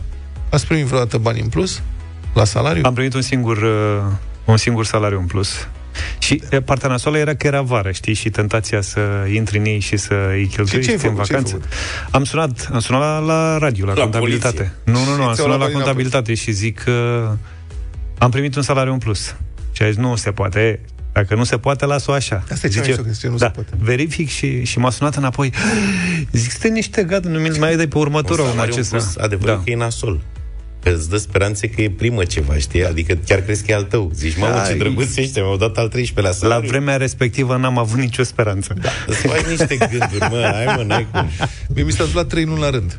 Ați 0.50 0.66
primit 0.66 0.84
vreodată 0.84 1.18
bani 1.18 1.40
în 1.40 1.48
plus 1.48 1.82
la 2.34 2.44
salariu? 2.44 2.82
Am 2.84 2.94
primit 2.94 3.14
un 3.14 3.22
singur 3.22 3.56
uh, 3.56 4.12
Un 4.46 4.56
singur 4.56 4.84
salariu 4.84 5.18
în 5.18 5.26
plus. 5.26 5.68
Și 6.18 6.42
e, 6.50 6.60
partea 6.60 6.88
nasoală 6.88 7.18
era 7.18 7.34
că 7.34 7.46
era 7.46 7.60
vară, 7.62 7.90
știi, 7.90 8.14
și 8.14 8.30
tentația 8.30 8.80
să 8.80 9.00
intri 9.34 9.58
în 9.58 9.64
ei 9.64 9.78
și 9.80 9.96
să 9.96 10.14
îi 10.32 10.46
cheltui 10.46 10.80
ce 10.82 10.88
ai 10.88 10.94
în 10.94 11.00
făcut? 11.00 11.24
Ce 11.24 11.34
ai 11.34 11.40
vacanță. 11.42 11.52
făcut? 11.54 11.68
Am 12.10 12.24
sunat, 12.24 12.68
am 12.72 12.78
sunat 12.80 13.00
la, 13.00 13.18
la 13.18 13.58
radio, 13.58 13.86
la, 13.86 13.92
La 13.94 14.00
contabilitate. 14.02 14.56
poliție. 14.84 15.02
Nu, 15.04 15.10
nu, 15.12 15.16
nu, 15.16 15.22
am 15.22 15.28
Și 15.28 15.34
ți-au 15.34 15.34
sunat 15.34 15.46
luat 15.46 15.58
la 15.58 15.64
banii 15.64 15.72
contabilitate 15.74 16.34
și 16.34 16.50
zic 16.52 16.78
că 16.82 17.28
am 18.18 18.30
primit 18.30 18.56
un 18.56 18.62
salariu 18.62 18.92
în 18.92 18.98
plus. 18.98 19.34
Și 19.72 19.82
a 19.82 19.86
zis, 19.86 19.96
nu 19.96 20.16
se 20.16 20.30
poate. 20.30 20.80
Dacă 21.12 21.34
nu 21.34 21.44
se 21.44 21.58
poate, 21.58 21.86
las-o 21.86 22.12
așa. 22.12 22.44
Asta 22.52 22.66
e 22.66 22.70
cea 22.70 22.78
mai 22.78 22.86
mișto, 22.88 23.02
că 23.02 23.10
zice, 23.10 23.28
nu 23.28 23.36
da, 23.36 23.46
se 23.46 23.52
poate. 23.52 23.70
verific 23.78 24.28
și, 24.28 24.64
și 24.64 24.78
m-a 24.78 24.90
sunat 24.90 25.14
înapoi. 25.16 25.52
Zic, 26.32 26.50
stai 26.50 26.70
niște 26.70 27.02
gata, 27.04 27.28
nu 27.28 27.38
mi 27.38 27.48
mai 27.58 27.76
dai 27.76 27.86
pe 27.86 27.98
următorul 27.98 28.44
Un 28.44 28.50
în 28.50 28.56
salariu 28.56 28.72
în 28.74 28.78
acesta. 28.78 28.96
plus, 28.96 29.16
adevărul 29.16 29.54
Da. 29.54 29.62
că 29.64 29.70
e 29.70 29.76
nasol. 29.76 30.20
Că 30.86 30.92
îți 30.92 31.08
dă 31.08 31.16
speranțe 31.16 31.68
că 31.68 31.80
e 31.82 31.90
primă 31.90 32.24
ceva, 32.24 32.54
știi? 32.56 32.84
Adică 32.86 33.18
chiar 33.26 33.40
crezi 33.40 33.64
că 33.64 33.70
e 33.70 33.74
al 33.74 33.82
tău. 33.82 34.10
Zici, 34.14 34.36
mamă, 34.36 34.62
ce 34.66 34.72
Da, 34.72 34.78
drăguț 34.78 35.16
ești, 35.16 35.38
mi-au 35.38 35.56
dat 35.56 35.76
al 35.76 35.88
13 35.88 36.20
la 36.20 36.28
La 36.28 36.34
salariu. 36.34 36.68
vremea 36.68 36.96
respectivă 36.96 37.56
n-am 37.56 37.78
avut 37.78 37.98
nicio 37.98 38.22
speranță. 38.22 38.74
Da. 38.80 38.88
Îți 39.06 39.18
faci 39.26 39.44
niște 39.44 39.76
gânduri, 39.76 40.30
mă, 40.30 40.50
hai 40.54 40.74
mă, 40.76 40.82
n-ai 40.82 41.06
cum. 41.12 41.28
Mie 41.74 41.82
mi 41.82 41.90
s-a 41.90 41.96
întâmplat 41.98 42.26
trei 42.26 42.44
luni 42.44 42.60
la 42.60 42.70
rând. 42.70 42.98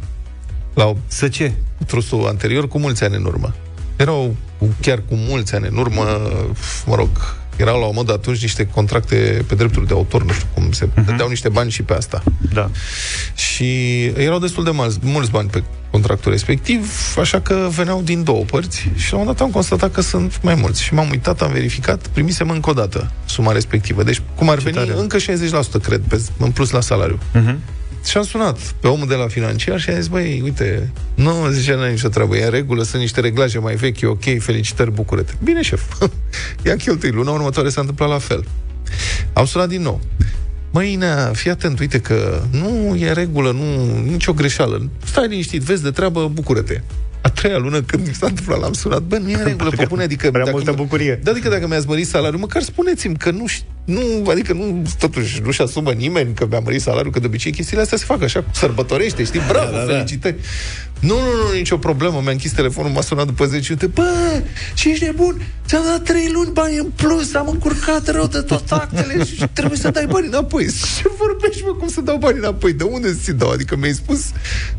La 0.74 0.86
o 0.86 0.96
Să 1.08 1.27
ce? 1.27 1.51
trustul 1.86 2.25
anterior 2.27 2.67
cu 2.67 2.79
mulți 2.79 3.03
ani 3.03 3.15
în 3.15 3.25
urmă. 3.25 3.56
Erau 3.96 4.36
cu- 4.58 4.75
chiar 4.82 4.98
cu 5.10 5.15
mulți 5.15 5.56
ani 5.56 5.67
în 5.67 5.77
urmă, 5.77 6.03
mă 6.86 6.96
rog, 6.96 7.10
erau 7.58 7.80
la 7.80 7.86
o 7.86 7.92
modă 7.92 8.14
atunci 8.14 8.42
niște 8.42 8.68
contracte 8.68 9.44
pe 9.48 9.56
drepturi 9.56 9.88
de 9.88 9.94
autor, 9.94 10.24
nu 10.24 10.32
știu 10.32 10.48
cum 10.54 10.72
se 10.72 10.86
uh-huh. 10.86 11.06
dădeau 11.06 11.30
niște 11.30 11.50
bani 11.50 11.72
și 11.72 11.84
pe 11.84 11.94
asta. 11.94 12.24
Da. 12.54 12.70
Și 13.36 14.04
erau 14.06 14.40
destul 14.40 14.64
de 14.64 14.72
mulți, 14.72 15.00
mulți 15.02 15.32
bani 15.32 15.50
pe 15.50 15.64
contractul 15.92 16.32
respectiv, 16.32 16.94
așa 17.20 17.42
că 17.42 17.68
veneau 17.76 18.02
din 18.02 18.24
două 18.24 18.44
părți 18.44 18.90
și 18.96 19.12
la 19.12 19.18
un 19.18 19.24
moment 19.24 19.38
dat 19.38 19.48
am 19.48 19.54
constatat 19.54 19.92
că 19.92 20.02
sunt 20.02 20.40
mai 20.44 20.56
mulți. 20.56 20.84
Și 20.84 20.94
m-am 20.94 21.10
uitat, 21.10 21.42
am 21.42 21.52
verificat, 21.52 22.08
primisem 22.08 22.50
încă 22.50 22.70
o 22.70 22.74
dată 22.74 23.12
suma 23.26 23.52
respectivă. 23.52 24.04
Deci, 24.04 24.22
cum 24.36 24.50
ar 24.50 24.58
Ce 24.58 24.64
veni, 24.64 24.76
tare. 24.76 25.00
încă 25.00 25.18
60%, 25.18 25.22
cred, 25.84 26.02
pe, 26.08 26.22
în 26.38 26.52
plus 26.52 26.70
la 26.70 26.82
salariu. 26.82 27.20
Uh-huh. 27.36 27.56
Și 28.08 28.18
am 28.18 28.24
sunat 28.24 28.60
pe 28.60 28.88
omul 28.88 29.08
de 29.08 29.16
la 29.16 29.28
financiar 29.28 29.80
și 29.80 29.90
a 29.90 29.94
zis, 29.94 30.08
băi, 30.08 30.42
uite, 30.44 30.92
nu 31.16 31.50
zice 31.50 31.74
n 31.74 31.90
nicio 31.90 32.08
treabă, 32.08 32.38
e 32.38 32.44
în 32.44 32.50
regulă, 32.50 32.84
sunt 32.84 33.02
niște 33.02 33.22
reglaje 33.22 33.60
mai 33.60 33.76
vechi, 33.76 34.02
e 34.02 34.06
ok, 34.06 34.40
felicitări, 34.40 34.92
bucură-te. 34.92 35.34
Bine, 35.44 35.62
șef, 35.62 35.84
ia 36.66 36.76
cheltui, 36.76 37.10
luna 37.10 37.32
următoare 37.32 37.70
s-a 37.70 37.82
întâmplat 37.82 38.10
la 38.10 38.18
fel. 38.18 38.46
Am 39.34 39.46
sunat 39.46 39.68
din 39.68 39.82
nou. 39.82 40.02
Măi, 40.72 40.92
Inea, 40.92 41.32
fii 41.34 41.52
atent, 41.52 41.80
uite 41.80 42.00
că 42.00 42.44
nu 42.52 42.96
e 42.96 43.08
în 43.08 43.14
regulă, 43.14 43.52
nu, 43.52 44.00
nicio 44.02 44.34
greșeală. 44.34 44.90
Stai 45.06 45.28
liniștit, 45.28 45.62
vezi 45.62 45.84
de 45.84 45.92
treabă, 45.92 46.28
bucură-te. 46.28 46.82
A 47.28 47.30
treia 47.30 47.58
lună 47.58 47.82
când 47.82 48.08
mi 48.08 48.14
s-a 48.14 48.26
întâmplat, 48.28 48.60
l-am 48.60 48.74
sunat, 48.74 49.02
bă, 49.02 49.18
nu 49.18 49.30
e 49.30 49.34
în 49.34 49.44
regulă, 49.44 49.70
pe 49.70 49.86
bune, 49.88 50.04
adică... 50.04 50.30
Prea 50.30 50.44
dacă 50.44 50.56
multă 50.56 50.70
mă- 50.70 50.76
bucurie. 50.78 51.20
da, 51.24 51.32
adică 51.32 51.50
dacă 51.50 51.68
mi-ați 51.68 51.88
mărit 51.88 52.08
salariul, 52.08 52.40
măcar 52.40 52.62
spuneți-mi 52.62 53.16
că 53.16 53.32
nu, 53.32 53.46
ș- 53.50 53.64
nu 53.86 54.02
adică 54.30 54.54
nu, 54.54 54.82
totuși, 55.00 55.42
nu-și 55.42 55.62
asumă 55.62 55.92
nimeni 55.92 56.34
că 56.34 56.46
mi-a 56.50 56.60
mărit 56.60 56.82
salariul, 56.82 57.12
că 57.12 57.20
de 57.20 57.26
obicei 57.26 57.52
chestiile 57.52 57.82
astea 57.82 57.98
se 57.98 58.06
fac 58.06 58.22
așa, 58.22 58.44
sărbătorește, 58.52 59.24
știi? 59.24 59.42
Bravo, 59.48 59.72
da, 59.72 59.78
da, 59.78 59.86
felicitări! 59.94 60.36
Nu, 61.00 61.08
nu, 61.20 61.48
nu, 61.48 61.54
nicio 61.54 61.77
problemă, 61.77 62.20
mi-a 62.24 62.32
închis 62.32 62.51
telefonul, 62.51 62.92
m-a 62.92 63.01
sunat 63.01 63.25
după 63.25 63.46
10 63.46 63.66
minute, 63.70 63.88
bă, 64.01 64.42
și 64.74 64.89
ești 64.89 65.04
nebun, 65.04 65.42
ți-am 65.68 65.84
dat 65.86 66.04
3 66.04 66.30
luni 66.34 66.50
bani 66.54 66.77
în 66.77 66.89
plus, 66.96 67.34
am 67.34 67.48
încurcat 67.48 68.08
rău 68.08 68.27
de 68.27 68.39
tot 68.42 68.72
actele 68.72 69.25
și 69.25 69.44
trebuie 69.54 69.77
să 69.77 69.89
dai 69.89 70.06
bani 70.10 70.27
înapoi. 70.27 70.66
Ce 70.98 71.04
vorbești, 71.18 71.63
mă, 71.63 71.74
cum 71.74 71.88
să 71.88 72.01
dau 72.01 72.18
bani 72.18 72.38
înapoi? 72.38 72.74
De 72.74 72.84
unde 72.84 73.08
să-ți 73.08 73.32
dau? 73.32 73.50
Adică 73.50 73.75
mi-ai 73.75 73.94
spus, 73.94 74.20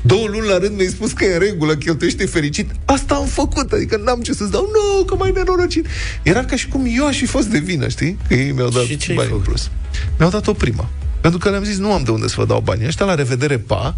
două 0.03 0.27
luni 0.27 0.47
la 0.47 0.59
rând 0.59 0.77
mi-ai 0.77 0.89
spus 0.89 1.13
că 1.13 1.25
e 1.25 1.33
în 1.33 1.39
regulă, 1.39 1.77
cheltuiește 1.77 2.27
fericit. 2.27 2.71
Asta 2.85 3.15
am 3.15 3.27
făcut, 3.27 3.73
adică 3.73 4.01
n-am 4.05 4.21
ce 4.21 4.33
să-ți 4.33 4.51
dau. 4.51 4.69
Nu, 4.73 5.05
că 5.05 5.15
mai 5.15 5.31
nenorocit. 5.35 5.87
Era 6.23 6.45
ca 6.45 6.57
și 6.57 6.69
cum 6.69 6.87
eu 6.97 7.07
aș 7.07 7.19
fi 7.19 7.27
fost 7.27 7.47
de 7.47 7.59
vină, 7.59 7.89
știi? 7.89 8.19
Că 8.29 8.35
ei 8.35 8.53
mi-au 8.53 8.69
dat 8.69 8.83
Și 8.85 8.97
ce 8.97 9.11
ai 9.11 9.17
bani 9.17 9.29
în 9.29 9.33
făcut? 9.39 9.49
plus. 9.49 9.71
Mi-au 10.19 10.31
dat 10.31 10.47
o 10.47 10.53
primă. 10.53 10.89
Pentru 11.21 11.39
că 11.39 11.51
le-am 11.51 11.65
zis, 11.65 11.77
nu 11.79 11.93
am 11.93 12.03
de 12.05 12.11
unde 12.11 12.29
să 12.29 12.35
vă 12.39 12.45
dau 12.45 12.61
bani. 12.61 12.87
Ăștia 12.87 13.07
la 13.07 13.15
revedere, 13.15 13.59
pa, 13.59 13.97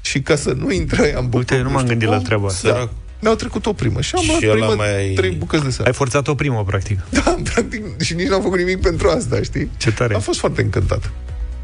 și 0.00 0.20
ca 0.20 0.36
să 0.36 0.52
nu 0.56 0.70
intră 0.72 1.02
ea 1.04 1.18
în 1.18 1.24
bucur, 1.24 1.38
Uite, 1.38 1.56
nu 1.56 1.62
m-am 1.70 1.76
știu 1.76 1.88
gândit 1.88 2.08
la 2.08 2.14
cum, 2.16 2.24
treaba 2.24 2.46
asta. 2.46 2.68
Da. 2.68 2.88
Mi-au 3.20 3.34
trecut 3.34 3.66
o 3.66 3.72
primă 3.72 4.00
și 4.00 4.12
am 4.16 4.22
Și 4.22 4.28
luat 4.28 4.42
ăla 4.42 4.52
primă 4.66 4.74
mai- 4.82 5.12
trei 5.16 5.30
bucăți 5.30 5.64
de 5.64 5.70
sare. 5.70 5.88
Ai 5.88 5.94
forțat 5.94 6.28
o 6.28 6.34
primă, 6.34 6.64
practic. 6.66 6.98
Da, 7.24 7.36
practic, 7.42 8.00
și 8.02 8.14
nici 8.14 8.26
n-am 8.28 8.42
făcut 8.42 8.58
nimic 8.58 8.80
pentru 8.80 9.08
asta, 9.08 9.42
știi? 9.42 9.70
Ce 9.76 9.92
tare. 9.92 10.14
Am 10.14 10.20
fost 10.20 10.38
foarte 10.38 10.62
încântat. 10.62 11.10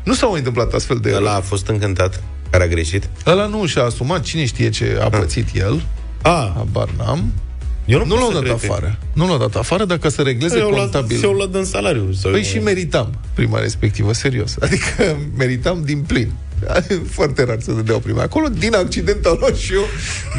Nu 0.03 0.15
s-au 0.15 0.29
mai 0.29 0.39
întâmplat 0.39 0.73
astfel 0.73 0.97
de... 0.97 1.13
Ăla 1.15 1.35
a 1.35 1.41
fost 1.41 1.69
încântat, 1.69 2.23
care 2.51 2.63
a 2.65 2.67
greșit. 2.67 3.09
Ăla 3.27 3.47
nu 3.47 3.67
și-a 3.67 3.83
asumat, 3.83 4.23
cine 4.23 4.45
știe 4.45 4.71
ce 4.71 4.99
a 5.03 5.09
pățit 5.09 5.47
el, 5.55 5.83
A, 6.23 6.53
habar 6.57 6.89
n-am. 6.99 7.33
eu 7.85 7.99
nu, 7.99 8.05
Nu 8.05 8.11
pot 8.15 8.19
l-au 8.21 8.29
să 8.29 8.35
dat 8.35 8.43
cred 8.43 8.61
că- 8.61 8.67
afară. 8.67 8.99
Nu 9.13 9.27
l-au 9.27 9.39
dat 9.39 9.55
afară, 9.57 9.85
dacă 9.85 10.09
să 10.09 10.23
regleze 10.23 10.59
Eu 10.59 10.69
luat, 10.69 10.81
contabil. 10.91 11.17
se-o 11.17 11.33
luat 11.33 11.55
în 11.55 11.65
salariu. 11.65 12.13
Sau 12.13 12.31
Păi 12.31 12.43
și 12.43 12.59
meritam 12.59 13.15
prima 13.35 13.59
respectivă, 13.61 14.13
serios. 14.13 14.57
Adică 14.61 15.17
meritam 15.37 15.83
din 15.85 16.01
plin. 16.03 16.33
Foarte 17.17 17.45
rar 17.45 17.61
să 17.61 17.73
dădeau 17.73 17.99
prima. 17.99 18.23
Acolo, 18.23 18.49
din 18.49 18.75
accident, 18.75 19.27
am 19.27 19.37
luat 19.41 19.57
și 19.57 19.75
eu, 19.75 19.85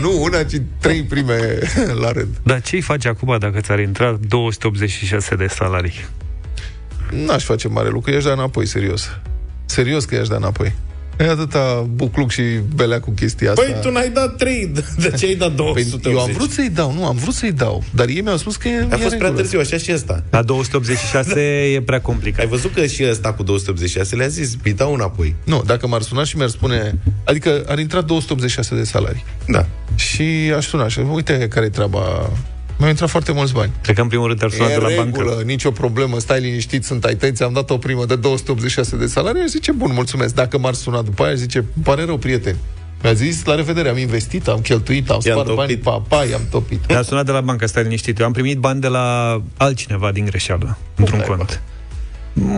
nu 0.01 0.23
una, 0.23 0.43
ci 0.43 0.61
trei 0.79 1.03
prime 1.03 1.59
la 2.01 2.11
rând. 2.11 2.35
Dar 2.43 2.61
ce-i 2.61 2.81
faci 2.81 3.05
acum 3.05 3.37
dacă 3.39 3.59
ți-ar 3.59 3.79
intra 3.79 4.19
286 4.27 5.35
de 5.35 5.47
salarii? 5.47 6.05
N-aș 7.25 7.43
face 7.43 7.67
mare 7.67 7.89
lucru, 7.89 8.11
i-aș 8.11 8.23
da 8.23 8.31
înapoi, 8.31 8.65
serios. 8.65 9.09
Serios 9.65 10.05
că 10.05 10.15
i-aș 10.15 10.27
da 10.27 10.35
înapoi. 10.35 10.73
E 11.19 11.29
atâta 11.29 11.87
bucluc 11.93 12.31
și 12.31 12.41
belea 12.75 12.99
cu 12.99 13.11
chestia 13.11 13.51
asta. 13.51 13.63
Păi 13.63 13.75
tu 13.81 13.91
n-ai 13.91 14.09
dat 14.09 14.35
3, 14.35 14.71
de 14.97 15.11
ce 15.17 15.25
ai 15.25 15.35
dat 15.35 15.47
Păi, 15.51 15.55
280? 15.55 16.13
eu 16.13 16.19
am 16.19 16.31
vrut 16.31 16.49
să-i 16.49 16.69
dau, 16.69 16.93
nu, 16.93 17.05
am 17.05 17.15
vrut 17.15 17.33
să-i 17.33 17.51
dau. 17.51 17.83
Dar 17.91 18.07
ei 18.07 18.21
mi-au 18.21 18.37
spus 18.37 18.55
că 18.55 18.67
e 18.67 18.71
A 18.71 18.77
e 18.79 18.81
fost 18.81 18.91
în 18.91 18.97
prea 18.99 19.09
regulă. 19.17 19.33
târziu, 19.35 19.59
așa 19.59 19.77
și 19.77 19.91
ăsta. 19.93 20.23
La 20.29 20.41
286 20.41 21.39
e 21.75 21.81
prea 21.81 22.01
complicat. 22.01 22.39
Ai 22.39 22.47
văzut 22.47 22.73
că 22.73 22.85
și 22.85 23.05
ăsta 23.09 23.33
cu 23.33 23.43
286 23.43 24.15
le-a 24.15 24.27
zis, 24.27 24.55
îi 24.63 24.73
dau 24.73 24.93
înapoi. 24.93 25.35
Nu, 25.43 25.63
dacă 25.65 25.87
m-ar 25.87 26.01
suna 26.01 26.23
și 26.23 26.37
mi-ar 26.37 26.49
spune... 26.49 26.97
Adică 27.23 27.63
ar 27.67 27.79
intra 27.79 28.01
286 28.01 28.75
de 28.75 28.83
salarii. 28.83 29.23
Da. 29.47 29.65
Și 29.95 30.23
aș 30.55 30.65
suna 30.67 30.87
și 30.87 30.99
uite 30.99 31.47
care 31.47 31.65
e 31.65 31.69
treaba... 31.69 32.29
Mi-au 32.77 32.89
intrat 32.89 33.09
foarte 33.09 33.31
mulți 33.31 33.53
bani. 33.53 33.71
Cred 33.81 33.95
că 33.95 34.01
în 34.01 34.07
primul 34.07 34.27
rând 34.27 34.39
te-ar 34.39 34.51
suna 34.51 34.65
E 34.69 34.73
de 34.73 34.79
la 34.79 34.87
în 34.87 34.93
regulă, 34.95 35.29
bancă. 35.29 35.43
nicio 35.43 35.71
problemă, 35.71 36.19
stai 36.19 36.39
liniștit, 36.39 36.83
sunt 36.83 37.03
ai 37.03 37.15
tăi, 37.15 37.31
ți-am 37.31 37.53
dat 37.53 37.69
o 37.69 37.77
primă 37.77 38.05
de 38.05 38.15
286 38.15 38.95
de 38.97 39.05
salarii, 39.05 39.41
aș 39.41 39.47
zice, 39.49 39.71
bun, 39.71 39.91
mulțumesc. 39.93 40.33
Dacă 40.35 40.57
m-ar 40.57 40.73
suna 40.73 41.01
după 41.01 41.23
aia, 41.23 41.31
aș 41.31 41.37
zice, 41.37 41.57
"Îmi 41.57 41.83
pare 41.83 42.05
rău, 42.05 42.17
prieten. 42.17 42.57
Mi-a 43.03 43.13
zis, 43.13 43.45
la 43.45 43.55
revedere, 43.55 43.89
am 43.89 43.97
investit, 43.97 44.47
am 44.47 44.59
cheltuit, 44.59 45.09
am 45.09 45.19
I-am 45.23 45.37
spart 45.39 45.55
bani, 45.55 45.67
topit. 45.69 45.83
pa, 45.83 46.03
pa, 46.17 46.23
i-am 46.25 46.41
topit. 46.51 46.79
Te-a 46.85 47.01
sunat 47.01 47.25
de 47.25 47.31
la 47.31 47.41
bancă, 47.41 47.65
stai 47.65 47.83
liniștit. 47.83 48.19
Eu 48.19 48.25
am 48.25 48.31
primit 48.31 48.57
bani 48.57 48.81
de 48.81 48.87
la 48.87 49.41
altcineva 49.57 50.11
din 50.11 50.25
greșeală, 50.25 50.77
într-un 50.95 51.17
naiba? 51.17 51.35
cont. 51.35 51.61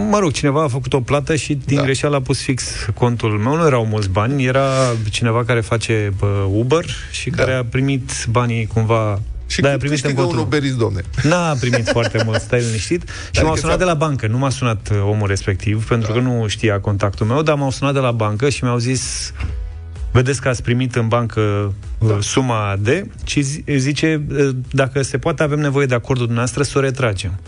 Mă 0.09 0.19
rog, 0.19 0.31
cineva 0.31 0.63
a 0.63 0.67
făcut 0.67 0.93
o 0.93 0.99
plată 1.01 1.35
și 1.35 1.53
din 1.53 1.75
Da. 1.75 1.75
da. 1.75 1.83
greșeală 1.83 2.15
a 2.15 2.21
pus 2.21 2.41
fix 2.41 2.63
contul 2.93 3.29
meu. 3.29 3.55
Nu 3.55 3.65
erau 3.65 3.85
mulți 3.85 4.09
bani, 4.09 4.45
era 4.45 4.65
cineva 5.09 5.43
care 5.43 5.61
face 5.61 6.13
bă, 6.19 6.45
Uber 6.51 6.85
și 7.11 7.29
Da. 7.29 7.37
care 7.43 7.53
a 7.57 7.63
primit 7.65 8.25
banii 8.29 8.65
cumva... 8.65 9.21
Și 9.47 9.61
da, 9.61 9.67
a 9.67 9.71
cât 9.71 9.79
primit 9.79 9.97
în 9.97 10.01
câștigă 10.03 10.21
un 10.21 10.27
contul. 10.27 10.45
Uberis, 10.45 10.75
domne? 10.75 11.01
N-a 11.23 11.53
primit 11.59 11.87
foarte 11.97 12.21
mult, 12.25 12.41
stai 12.41 12.59
liniștit. 12.61 13.01
Și 13.09 13.13
Adică 13.29 13.45
m-au 13.45 13.55
sunat 13.55 13.75
ți-a- 13.77 13.85
de 13.85 13.91
la 13.91 13.93
bancă, 13.93 14.27
nu 14.27 14.37
m-a 14.37 14.49
sunat 14.49 14.89
uh, 14.91 14.97
omul 15.03 15.27
respectiv, 15.27 15.87
pentru 15.87 16.07
Da. 16.13 16.19
că 16.19 16.23
nu 16.25 16.47
știa 16.47 16.79
contactul 16.79 17.25
meu, 17.25 17.41
dar 17.41 17.55
m-au 17.55 17.71
sunat 17.71 17.93
de 17.93 17.99
la 17.99 18.11
bancă 18.11 18.49
și 18.49 18.63
mi-au 18.63 18.77
zis 18.77 19.33
vedeți 20.11 20.41
că 20.41 20.47
ați 20.47 20.63
primit 20.63 20.95
în 20.95 21.07
bancă 21.07 21.73
Da. 21.99 22.07
da. 22.07 22.17
suma 22.21 22.75
de 22.79 23.07
și 23.25 23.41
zi- 23.41 23.63
zice, 23.75 24.21
uh, 24.31 24.49
dacă 24.71 25.01
se 25.01 25.17
poate 25.17 25.43
avem 25.43 25.59
nevoie 25.59 25.85
de 25.85 25.93
acordul 25.93 26.25
dumneavoastră, 26.25 26.63
să 26.63 26.77
o 26.77 26.81
retragem. 26.81 27.39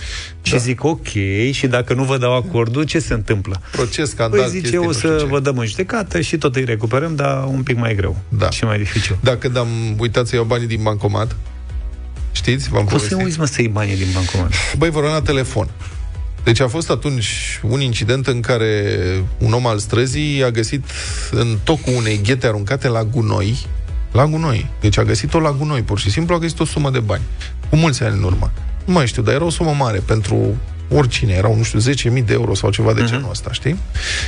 Și 0.42 0.52
Da. 0.52 0.58
zic, 0.58 0.84
ok, 0.84 1.08
și 1.52 1.68
dacă 1.68 1.94
nu 1.94 2.04
vă 2.04 2.18
dau 2.18 2.36
acordul, 2.36 2.84
ce 2.84 3.00
se 3.00 3.14
întâmplă? 3.14 3.62
Proces, 3.72 4.10
scandal, 4.10 4.40
Păi 4.40 4.48
zice, 4.50 4.60
chestii, 4.62 4.78
o 4.78 4.84
nu 4.86 4.94
știu 4.94 5.10
să 5.10 5.16
ce. 5.18 5.26
vă 5.26 5.40
dăm 5.40 5.58
în 5.58 5.66
judecată 5.66 6.22
și 6.22 6.38
tot 6.38 6.56
îi 6.56 6.64
recuperăm, 6.64 7.16
dar 7.16 7.44
un 7.48 7.64
pic 7.64 7.78
mai 7.78 7.96
greu 7.96 8.18
Da. 8.30 8.50
și 8.50 8.64
mai 8.64 8.78
dificil. 8.78 9.18
Dacă 9.22 9.38
când 9.38 9.58
am 9.58 9.68
uitat 9.98 10.28
să 10.28 10.36
iau 10.36 10.44
banii 10.44 10.68
din 10.68 10.80
bancomat, 10.84 11.36
știți, 12.40 12.70
v-am 12.70 12.84
Cum 12.84 12.98
să 12.98 13.06
povestit. 13.06 13.26
uiți, 13.26 13.40
mă, 13.40 13.46
să 13.46 13.62
iei 13.62 13.70
banii 13.70 13.96
din 13.96 14.08
bancomat? 14.14 14.52
Băi, 14.78 14.90
vor 14.90 15.04
la 15.04 15.22
telefon. 15.22 15.70
Deci 16.44 16.60
a 16.60 16.68
fost 16.68 16.90
atunci 16.90 17.60
un 17.64 17.82
incident 17.82 18.28
în 18.28 18.40
care 18.40 18.94
un 19.38 19.54
om 19.54 19.68
al 19.68 19.78
străzii 19.80 20.44
a 20.44 20.50
găsit 20.50 20.84
în 21.32 21.58
tocul 21.64 21.94
unei 21.96 22.20
ghete 22.24 22.48
aruncate 22.48 22.88
la 22.88 23.04
gunoi, 23.04 23.66
la 24.12 24.26
gunoi. 24.26 24.70
Deci 24.82 24.98
a 24.98 25.04
găsit-o 25.04 25.40
la 25.40 25.52
gunoi, 25.52 25.82
pur 25.82 26.00
și 26.00 26.10
simplu 26.12 26.36
a 26.36 26.38
găsit 26.38 26.60
o 26.60 26.66
sumă 26.66 26.90
de 26.90 27.00
bani. 27.00 27.22
Cu 27.70 27.76
mulți 27.76 28.04
ani 28.04 28.16
în 28.18 28.24
urmă. 28.24 28.52
Nu 28.86 28.94
mai 28.94 29.08
știu, 29.08 29.22
dar 29.22 29.34
era 29.34 29.44
o 29.44 29.50
sumă 29.50 29.72
mare 29.78 30.00
pentru 30.06 30.56
oricine. 30.90 31.34
Erau, 31.34 31.56
nu 31.56 31.64
știu, 31.64 31.80
10.000 32.20 32.26
de 32.26 32.34
euro 32.34 32.54
sau 32.56 32.70
ceva 32.72 32.94
de 32.94 33.04
genul 33.06 33.30
ăsta, 33.30 33.52
știi? 33.52 33.78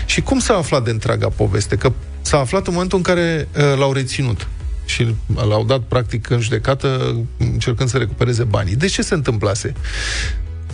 Și 0.06 0.22
cum 0.22 0.40
s-a 0.40 0.54
aflat 0.54 0.84
de 0.84 0.90
întreaga 0.92 1.28
poveste? 1.28 1.76
Că 1.76 1.92
s-a 2.22 2.40
aflat 2.40 2.68
în 2.68 2.74
momentul 2.74 2.98
în 2.98 3.04
care 3.04 3.48
uh, 3.58 3.78
l-au 3.78 3.94
reținut 3.94 4.48
și 4.92 5.16
l-au 5.36 5.64
dat 5.64 5.80
practic 5.80 6.30
în 6.30 6.40
judecată 6.40 7.18
încercând 7.38 7.90
să 7.90 7.98
recupereze 7.98 8.44
banii. 8.44 8.76
De 8.76 8.88
ce 8.88 9.02
se 9.02 9.14
întâmplase? 9.14 9.74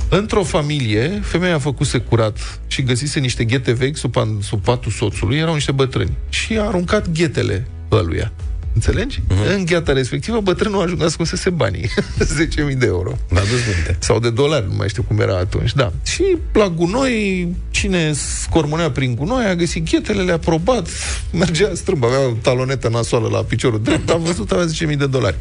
Într-o 0.09 0.43
familie, 0.43 1.19
femeia 1.23 1.55
a 1.55 1.59
făcut 1.59 1.87
securat 1.87 2.59
și 2.67 2.83
găsise 2.83 3.19
niște 3.19 3.43
ghete 3.43 3.71
vechi 3.71 3.97
sub, 3.97 4.13
pan- 4.19 4.41
sub 4.41 4.63
patul 4.63 4.91
soțului, 4.91 5.37
erau 5.37 5.53
niște 5.53 5.71
bătrâni. 5.71 6.17
Și 6.29 6.57
a 6.57 6.63
aruncat 6.63 7.11
ghetele 7.11 7.67
ăluia. 7.91 8.31
Înțelegi? 8.77 9.19
Uh-huh. 9.19 9.55
În 9.55 9.65
gheata 9.65 9.93
respectivă, 9.93 10.39
bătrânul 10.41 10.79
a 10.79 10.83
ajuns 10.83 11.01
ascunsese 11.01 11.49
banii. 11.49 11.89
10.000 12.69 12.77
de 12.77 12.85
euro. 12.85 13.17
M-a 13.29 13.39
dus 13.39 13.75
minte. 13.75 13.97
Sau 13.99 14.19
de 14.19 14.29
dolari, 14.29 14.65
nu 14.69 14.75
mai 14.75 14.89
știu 14.89 15.03
cum 15.03 15.19
era 15.19 15.37
atunci, 15.37 15.73
da. 15.73 15.91
Și 16.05 16.23
la 16.53 16.67
gunoi, 16.69 17.47
cine 17.71 18.13
scormonea 18.43 18.91
prin 18.91 19.15
gunoi, 19.15 19.45
a 19.45 19.55
găsit 19.55 19.89
ghetele, 19.89 20.21
le-a 20.21 20.37
probat, 20.37 20.87
mergea 21.31 21.71
strâmb, 21.73 22.03
avea 22.03 22.19
o 22.19 22.31
talonetă 22.41 22.89
nasoală 22.89 23.27
la 23.31 23.37
piciorul 23.37 23.81
drept, 23.83 24.09
a 24.09 24.15
văzut, 24.15 24.51
avea 24.51 24.65
10.000 24.89 24.97
de 24.97 25.07
dolari. 25.07 25.35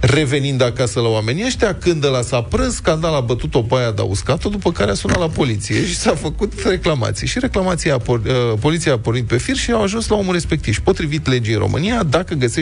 Revenind 0.00 0.62
acasă 0.62 1.00
la 1.00 1.08
oamenii 1.08 1.44
ăștia, 1.46 1.74
când 1.74 2.06
la 2.06 2.22
s-a 2.22 2.42
prânz, 2.42 2.74
scandal 2.74 3.14
a 3.14 3.20
bătut-o 3.20 3.62
pe 3.62 3.74
aia, 3.74 3.94
a 3.98 4.02
uscat-o, 4.02 4.48
după 4.48 4.72
care 4.72 4.90
a 4.90 4.94
sunat 4.94 5.18
la 5.18 5.28
poliție 5.28 5.86
și 5.86 5.96
s-a 5.96 6.14
făcut 6.14 6.52
reclamații. 6.66 7.26
Și 7.26 7.38
reclamația 7.38 7.94
a 7.94 7.98
por- 7.98 8.26
uh, 8.26 8.58
poliția 8.60 8.92
a 8.92 8.98
pornit 8.98 9.24
pe 9.24 9.36
fir 9.36 9.56
și 9.56 9.70
au 9.70 9.82
ajuns 9.82 10.08
la 10.08 10.16
omul 10.16 10.32
respectiv. 10.32 10.74
Și 10.74 10.82
potrivit 10.82 11.26
legii 11.28 11.52
în 11.52 11.58
România, 11.58 12.02
dacă 12.02 12.34
găsești 12.34 12.59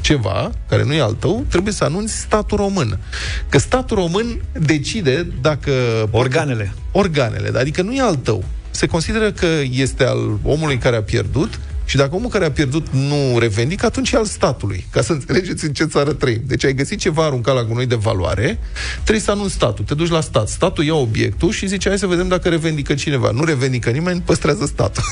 ceva 0.00 0.50
care 0.68 0.84
nu 0.84 0.94
e 0.94 1.00
al 1.00 1.12
tău, 1.12 1.44
trebuie 1.48 1.72
să 1.72 1.84
anunți 1.84 2.18
statul 2.18 2.56
român. 2.56 2.98
Că 3.48 3.58
statul 3.58 3.96
român 3.96 4.42
decide 4.52 5.26
dacă... 5.40 5.72
Organele. 6.10 6.74
Organele, 6.92 7.58
adică 7.58 7.82
nu 7.82 7.94
e 7.94 8.00
al 8.00 8.16
tău. 8.16 8.44
Se 8.70 8.86
consideră 8.86 9.32
că 9.32 9.46
este 9.70 10.04
al 10.04 10.38
omului 10.42 10.78
care 10.78 10.96
a 10.96 11.02
pierdut 11.02 11.60
și 11.92 11.98
dacă 11.98 12.14
omul 12.14 12.28
care 12.28 12.44
a 12.44 12.50
pierdut 12.50 12.86
nu 12.90 13.38
revendică, 13.38 13.86
atunci 13.86 14.10
e 14.10 14.16
al 14.16 14.24
statului. 14.24 14.86
Ca 14.90 15.02
să 15.02 15.12
înțelegeți 15.12 15.64
în 15.64 15.72
ce 15.72 15.84
țară 15.84 16.12
trăim. 16.12 16.42
Deci 16.46 16.64
ai 16.64 16.74
găsit 16.74 16.98
ceva 16.98 17.24
aruncat 17.24 17.54
la 17.54 17.64
gunoi 17.64 17.86
de 17.86 17.94
valoare, 17.94 18.58
trebuie 18.94 19.20
să 19.20 19.30
anunți 19.30 19.52
statul. 19.54 19.84
Te 19.84 19.94
duci 19.94 20.08
la 20.08 20.20
stat. 20.20 20.48
Statul 20.48 20.84
ia 20.84 20.94
obiectul 20.94 21.50
și 21.50 21.66
zice, 21.66 21.88
hai 21.88 21.98
să 21.98 22.06
vedem 22.06 22.28
dacă 22.28 22.48
revendică 22.48 22.94
cineva. 22.94 23.30
Nu 23.30 23.44
revendică 23.44 23.90
nimeni, 23.90 24.20
păstrează 24.20 24.66
statul. 24.66 25.02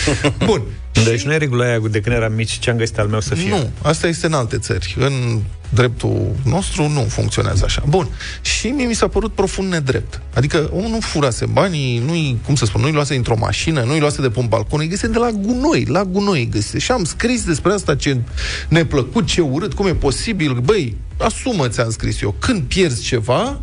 Bun. 0.46 0.62
Deci 1.04 1.22
nu 1.22 1.32
e 1.32 1.36
regula 1.36 1.64
aia 1.64 1.78
de 1.90 2.00
când 2.00 2.16
eram 2.16 2.32
mici 2.32 2.58
ce 2.58 2.70
am 2.70 2.76
găsit 2.76 2.98
al 2.98 3.06
meu 3.06 3.20
să 3.20 3.34
fie. 3.34 3.48
Nu, 3.48 3.70
asta 3.82 4.06
este 4.06 4.26
în 4.26 4.32
alte 4.32 4.58
țări. 4.58 4.96
În 4.98 5.40
dreptul 5.70 6.36
nostru 6.44 6.88
nu 6.88 7.00
funcționează 7.00 7.64
așa. 7.64 7.82
Bun. 7.88 8.08
Și 8.40 8.68
mie 8.68 8.86
mi 8.86 8.94
s-a 8.94 9.08
părut 9.08 9.32
profund 9.32 9.72
nedrept. 9.72 10.20
Adică 10.34 10.70
omul 10.72 10.90
nu 10.90 11.00
furase 11.00 11.46
banii, 11.46 11.98
nu-i, 11.98 12.38
cum 12.44 12.54
să 12.54 12.64
spun, 12.64 12.80
nu-i 12.80 12.92
luase 12.92 13.14
într-o 13.14 13.36
mașină, 13.38 13.82
nu-i 13.82 14.00
luase 14.00 14.20
de 14.20 14.30
pe 14.30 14.38
un 14.38 14.46
balcon, 14.46 14.80
îi 14.80 14.88
găsise 14.88 15.08
de 15.08 15.18
la 15.18 15.30
gunoi, 15.30 15.84
la 15.84 16.04
gunoi 16.04 16.38
îi 16.38 16.48
găsise. 16.48 16.78
Și 16.78 16.90
am 16.90 17.04
scris 17.04 17.44
despre 17.44 17.72
asta 17.72 17.94
ce 17.94 18.20
neplăcut, 18.68 19.26
ce 19.26 19.40
urât, 19.40 19.74
cum 19.74 19.86
e 19.86 19.94
posibil. 19.94 20.52
Băi, 20.52 20.96
asumă 21.18 21.68
ți-am 21.68 21.90
scris 21.90 22.20
eu. 22.20 22.34
Când 22.38 22.62
pierzi 22.62 23.02
ceva, 23.02 23.60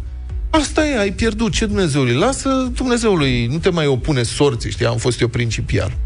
Asta 0.49 0.87
e, 0.87 0.99
ai 0.99 1.11
pierdut. 1.11 1.51
Ce 1.51 1.65
Dumnezeului? 1.65 2.13
Lasă 2.13 2.71
Dumnezeului, 2.75 3.45
nu 3.45 3.57
te 3.57 3.69
mai 3.69 3.87
opune 3.87 4.23
sorții, 4.23 4.71
știi, 4.71 4.85
am 4.85 4.97
fost 4.97 5.21
eu 5.21 5.27
principial. 5.27 5.97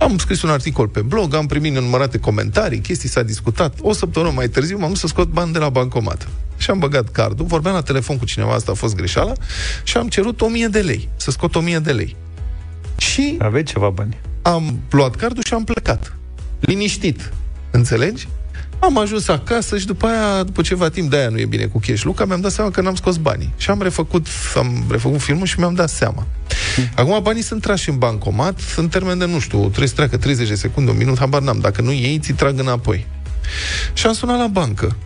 Am 0.00 0.18
scris 0.18 0.42
un 0.42 0.50
articol 0.50 0.88
pe 0.88 1.00
blog, 1.00 1.34
am 1.34 1.46
primit 1.46 1.72
nenumărate 1.72 2.18
comentarii, 2.18 2.80
chestii 2.80 3.08
s-a 3.08 3.22
discutat. 3.22 3.74
O 3.80 3.92
săptămână 3.92 4.32
mai 4.34 4.48
târziu 4.48 4.78
m-am 4.78 4.88
dus 4.88 4.98
să 5.00 5.06
scot 5.06 5.28
bani 5.28 5.52
de 5.52 5.58
la 5.58 5.68
bancomat. 5.68 6.28
Și 6.56 6.70
am 6.70 6.78
băgat 6.78 7.08
cardul, 7.10 7.46
vorbeam 7.46 7.74
la 7.74 7.82
telefon 7.82 8.18
cu 8.18 8.24
cineva, 8.24 8.52
asta 8.54 8.70
a 8.72 8.74
fost 8.74 8.94
greșeala, 8.96 9.32
și 9.84 9.96
am 9.96 10.08
cerut 10.08 10.40
1000 10.40 10.66
de 10.66 10.80
lei, 10.80 11.08
să 11.16 11.30
scot 11.30 11.54
1000 11.54 11.78
de 11.78 11.92
lei. 11.92 12.16
Și 12.96 13.36
Aveți 13.40 13.72
ceva 13.72 13.88
bani. 13.88 14.16
am 14.42 14.80
luat 14.90 15.14
cardul 15.16 15.42
și 15.46 15.54
am 15.54 15.64
plecat. 15.64 16.16
Liniștit. 16.60 17.32
Înțelegi? 17.70 18.28
Am 18.80 18.98
ajuns 18.98 19.28
acasă 19.28 19.78
și 19.78 19.86
după 19.86 20.06
aia, 20.06 20.42
după 20.42 20.62
ceva 20.62 20.88
timp, 20.88 21.10
de-aia 21.10 21.28
nu 21.28 21.38
e 21.38 21.44
bine 21.44 21.64
cu 21.64 21.80
cash 21.86 22.02
Luca, 22.02 22.24
mi-am 22.24 22.40
dat 22.40 22.52
seama 22.52 22.70
că 22.70 22.80
n-am 22.80 22.94
scos 22.94 23.16
banii. 23.16 23.52
Și 23.56 23.70
am 23.70 23.82
refăcut, 23.82 24.26
am 24.56 24.84
refăcut 24.90 25.20
filmul 25.20 25.46
și 25.46 25.58
mi-am 25.58 25.74
dat 25.74 25.90
seama. 25.90 26.26
Acum 26.94 27.22
banii 27.22 27.42
sunt 27.42 27.60
trași 27.60 27.88
în 27.88 27.98
bancomat 27.98 28.60
în 28.76 28.88
termen 28.88 29.18
de, 29.18 29.24
nu 29.24 29.38
știu, 29.38 29.58
trebuie 29.58 29.88
să 29.88 29.94
treacă 29.94 30.16
30 30.16 30.48
de 30.48 30.54
secunde, 30.54 30.90
un 30.90 30.96
minut, 30.96 31.18
habar 31.18 31.40
n-am. 31.40 31.58
Dacă 31.58 31.82
nu 31.82 31.92
iei, 31.92 32.18
ți 32.18 32.32
trag 32.32 32.58
înapoi. 32.58 33.06
Și 33.92 34.06
am 34.06 34.12
sunat 34.12 34.38
la 34.38 34.46
bancă. 34.46 34.96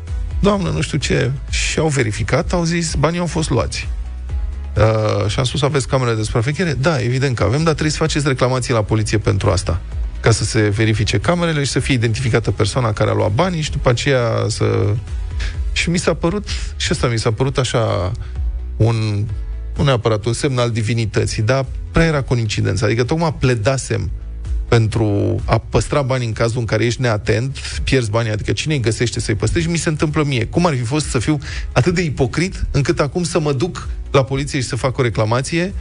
Doamnă, 0.41 0.69
nu 0.69 0.81
știu 0.81 0.99
ce. 0.99 1.31
Și 1.51 1.79
au 1.79 1.89
verificat, 1.89 2.53
au 2.53 2.65
zis, 2.65 2.95
banii 2.95 3.19
au 3.19 3.27
fost 3.27 3.51
luați. 3.51 3.89
Uh, 4.77 5.29
și 5.29 5.39
am 5.39 5.45
spus, 5.45 5.63
aveți 5.63 5.89
camerele 5.89 6.17
de 6.17 6.23
supraveghere? 6.23 6.73
Da, 6.73 7.01
evident 7.01 7.37
că 7.37 7.43
avem, 7.43 7.63
dar 7.63 7.73
trebuie 7.73 7.91
să 7.91 7.97
faceți 7.97 8.29
reclamații 8.29 8.73
la 8.73 8.83
poliție 8.83 9.19
pentru 9.19 9.51
asta 9.51 9.81
ca 10.25 10.31
să 10.31 10.45
se 10.45 10.69
verifice 10.69 11.19
camerele 11.19 11.65
și 11.65 11.71
să 11.71 11.79
fie 11.79 11.95
identificată 11.95 12.51
persoana 12.51 12.93
care 12.93 13.11
a 13.11 13.13
luat 13.13 13.33
banii 13.33 13.61
și 13.61 13.71
după 13.71 13.89
aceea 13.89 14.45
să... 14.49 14.95
Și 15.73 15.91
mi 15.91 15.99
s-a 15.99 16.15
părut, 16.15 16.47
și 16.77 16.93
asta 16.93 17.07
mi 17.07 17.19
s-a 17.19 17.33
părut 17.33 17.59
așa 17.59 18.13
un, 18.77 19.27
nu 19.77 19.85
neapărat 19.85 20.25
un 20.25 20.33
semn 20.33 20.59
al 20.59 20.71
divinității, 20.71 21.43
dar 21.43 21.67
prea 21.93 22.05
era 22.05 22.23
coincidență. 22.23 22.85
Adică 22.85 23.05
tocmai 23.05 23.35
pledasem 23.39 24.11
pentru 24.69 25.37
a 25.45 25.59
păstra 25.59 26.03
banii 26.03 26.27
în 26.27 26.33
cazul 26.33 26.59
în 26.59 26.65
care 26.65 26.85
ești 26.85 27.01
neatent, 27.01 27.59
pierzi 27.83 28.11
banii, 28.11 28.31
adică 28.31 28.53
cine 28.53 28.75
îi 28.75 28.81
găsește 28.81 29.21
să-i 29.21 29.35
păstrezi, 29.35 29.69
mi 29.69 29.77
se 29.77 29.89
întâmplă 29.89 30.25
mie. 30.25 30.45
Cum 30.47 30.67
ar 30.67 30.75
fi 30.75 30.83
fost 30.83 31.07
să 31.07 31.19
fiu 31.19 31.39
atât 31.73 31.95
de 31.95 32.03
ipocrit 32.03 32.65
încât 32.71 33.01
acum 33.01 33.23
să 33.23 33.41
mă 33.41 33.53
duc 33.53 33.89
la 34.11 34.25
poliție 34.25 34.61
și 34.61 34.67
să 34.67 34.77
fac 34.77 34.99
o 34.99 35.03
reclamație 35.03 35.75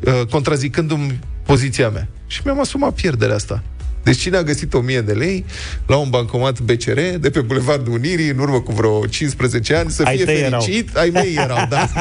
uh, 0.00 0.26
contrazicându-mi 0.30 1.18
poziția 1.46 1.88
mea. 1.88 2.08
Și 2.26 2.40
mi-am 2.44 2.60
asumat 2.60 2.92
pierderea 2.92 3.34
asta. 3.34 3.62
Deci 4.02 4.18
cine 4.18 4.36
a 4.36 4.42
găsit 4.42 4.74
1000 4.74 5.00
de 5.00 5.12
lei 5.12 5.44
la 5.86 5.96
un 5.96 6.10
bancomat 6.10 6.60
BCR 6.60 6.98
de 7.20 7.30
pe 7.30 7.40
Bulevardul 7.40 7.92
Unirii 7.92 8.28
în 8.28 8.38
urmă 8.38 8.60
cu 8.60 8.72
vreo 8.72 9.06
15 9.06 9.74
ani 9.74 9.90
să 9.90 10.02
Ai 10.02 10.16
fie 10.16 10.24
tăi 10.24 10.34
fericit, 10.34 10.88
erau. 10.88 11.02
ai 11.02 11.10
mei 11.10 11.34
erau, 11.34 11.66
da. 11.68 11.88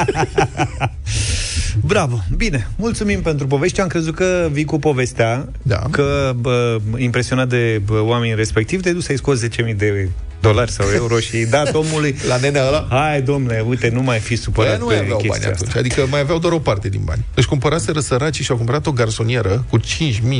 Bravo, 1.86 2.23
bine, 2.38 2.67
mulțumim 2.77 3.21
pentru 3.21 3.47
poveste. 3.47 3.81
Am 3.81 3.88
crezut 3.88 4.15
că 4.15 4.49
vii 4.51 4.65
cu 4.65 4.79
povestea, 4.79 5.49
Da. 5.62 5.84
că 5.91 6.34
bă, 6.39 6.77
impresionat 6.97 7.47
de 7.49 7.81
bă, 7.86 7.99
oamenii 8.01 8.36
respectivi, 8.36 8.81
te-ai 8.81 8.93
dus 8.93 9.05
să-i 9.05 9.17
scoți 9.17 9.47
10.000 9.49 9.75
de 9.75 10.10
dolari 10.47 10.71
sau 10.71 10.86
euro 10.93 11.19
și 11.19 11.36
îi 11.36 11.45
dat 11.45 11.73
omului... 11.73 12.15
La 12.29 12.38
nenea 12.38 12.67
ăla? 12.67 12.88
Hai, 12.89 13.21
domnule, 13.21 13.65
uite, 13.67 13.89
nu 13.93 14.01
mai 14.01 14.19
fi 14.19 14.36
supărat 14.36 14.69
Păi 14.71 14.79
nu 14.79 14.86
mai 14.86 14.95
pe 14.95 15.01
aveau 15.01 15.17
bani 15.17 15.29
chestia 15.29 15.49
atunci, 15.49 15.67
asta. 15.67 15.79
adică 15.79 16.05
mai 16.10 16.19
aveau 16.19 16.39
doar 16.39 16.53
o 16.53 16.60
parte 16.60 16.89
din 16.89 17.01
bani. 17.03 17.25
Deci 17.34 17.45
cumpăraseră 17.45 17.99
săracii 17.99 18.43
și 18.43 18.51
au 18.51 18.58
cumpărat 18.58 18.86
o 18.88 18.91
garsonieră 18.91 19.65
cu 19.69 19.79
5.000 19.79 19.84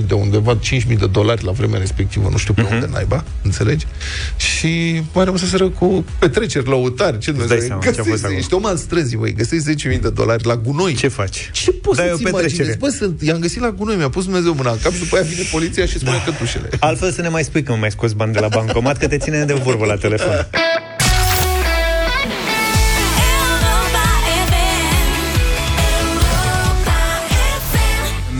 de 0.07 0.13
undeva, 0.13 0.57
5.000 0.59 0.97
de 0.97 1.07
dolari 1.07 1.43
la 1.45 1.51
vremea 1.51 1.79
respectivă, 1.79 2.27
nu 2.31 2.37
știu 2.37 2.53
pe 2.53 2.61
Mhm. 2.61 2.73
unde 2.73 2.89
naiba, 2.91 3.23
înțelegi? 3.43 3.85
Și 4.37 5.01
mai 5.13 5.25
rămăseseră 5.25 5.69
cu 5.69 6.05
petreceri, 6.19 6.67
lăutari, 6.67 7.17
ce 7.17 7.31
dai 7.31 7.39
Dumnezeu. 7.39 7.67
seama 7.67 7.81
ce 7.81 7.87
a 7.89 7.91
fost 7.93 8.05
Găsești, 8.07 8.25
acolo. 8.25 8.39
ești 8.39 8.53
om 8.53 8.65
al 8.65 8.77
străzii, 8.77 9.17
băi, 9.17 9.33
găsești 9.33 9.63
10.000 9.63 10.01
de 10.01 10.09
dolari 10.09 10.45
la 10.45 10.55
gunoi. 10.55 10.93
Ce 10.93 11.07
faci? 11.07 11.49
Ce 11.53 11.71
poți 11.71 11.97
Dai 11.97 12.07
o 12.07 12.09
să-ți 12.09 12.23
petrecere. 12.23 12.63
imaginezi? 12.63 12.77
Bă, 12.77 12.89
sunt, 12.89 13.21
i-am 13.21 13.39
găsit 13.39 13.61
la 13.61 13.71
gunoi, 13.71 13.95
mi-a 13.95 14.09
pus 14.09 14.23
Dumnezeu 14.23 14.53
mâna 14.53 14.71
în 14.71 14.77
cap 14.83 14.93
și 14.93 14.99
după 14.99 15.15
aia 15.15 15.25
vine 15.29 15.41
poliția 15.51 15.85
și 15.85 15.97
spune 15.99 16.21
da. 16.25 16.31
cătușele. 16.31 16.69
Altfel 16.79 17.11
să 17.11 17.21
ne 17.21 17.29
mai 17.29 17.43
spui 17.43 17.63
că 17.63 17.71
nu 17.71 17.77
mai 17.77 17.91
scoți 17.91 18.15
bani 18.15 18.33
de 18.33 18.39
la 18.39 18.47
bancomat, 18.47 18.97
că 18.97 19.07
te 19.07 19.17
ține 19.17 19.43
de 19.45 19.53
vorbă 19.53 19.85
la 19.85 19.94
telefon. 19.95 20.47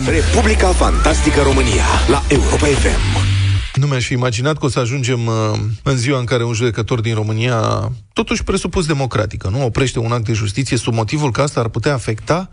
Republica 0.08 0.68
Fantastică 0.68 1.42
România 1.42 1.84
la 2.08 2.22
Europa 2.28 2.66
FM. 2.66 3.24
Nu 3.74 3.86
mi-aș 3.86 4.06
fi 4.06 4.12
imaginat 4.12 4.58
că 4.58 4.64
o 4.64 4.68
să 4.68 4.78
ajungem 4.78 5.26
uh, 5.26 5.34
în 5.82 5.96
ziua 5.96 6.18
în 6.18 6.24
care 6.24 6.44
un 6.44 6.52
judecător 6.52 7.00
din 7.00 7.14
România, 7.14 7.92
totuși 8.12 8.44
presupus 8.44 8.86
democratică, 8.86 9.48
nu 9.48 9.64
oprește 9.64 9.98
un 9.98 10.12
act 10.12 10.24
de 10.24 10.32
justiție 10.32 10.76
sub 10.76 10.94
motivul 10.94 11.30
că 11.30 11.42
asta 11.42 11.60
ar 11.60 11.68
putea 11.68 11.92
afecta 11.92 12.50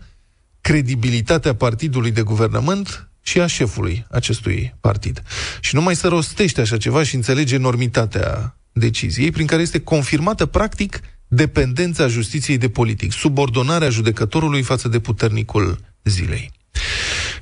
credibilitatea 0.60 1.54
partidului 1.54 2.10
de 2.10 2.22
guvernământ 2.22 3.08
și 3.22 3.40
a 3.40 3.46
șefului 3.46 4.06
acestui 4.10 4.74
partid. 4.80 5.22
Și 5.60 5.74
nu 5.74 5.82
mai 5.82 5.96
se 5.96 6.08
rostește 6.08 6.60
așa 6.60 6.76
ceva 6.76 7.02
și 7.02 7.14
înțelege 7.14 7.54
enormitatea 7.54 8.56
deciziei, 8.74 9.30
prin 9.30 9.46
care 9.46 9.62
este 9.62 9.80
confirmată 9.80 10.46
practic 10.46 11.00
dependența 11.28 12.06
justiției 12.06 12.58
de 12.58 12.68
politic, 12.68 13.12
subordonarea 13.12 13.88
judecătorului 13.88 14.62
față 14.62 14.88
de 14.88 14.98
puternicul 14.98 15.78
zilei. 16.04 16.52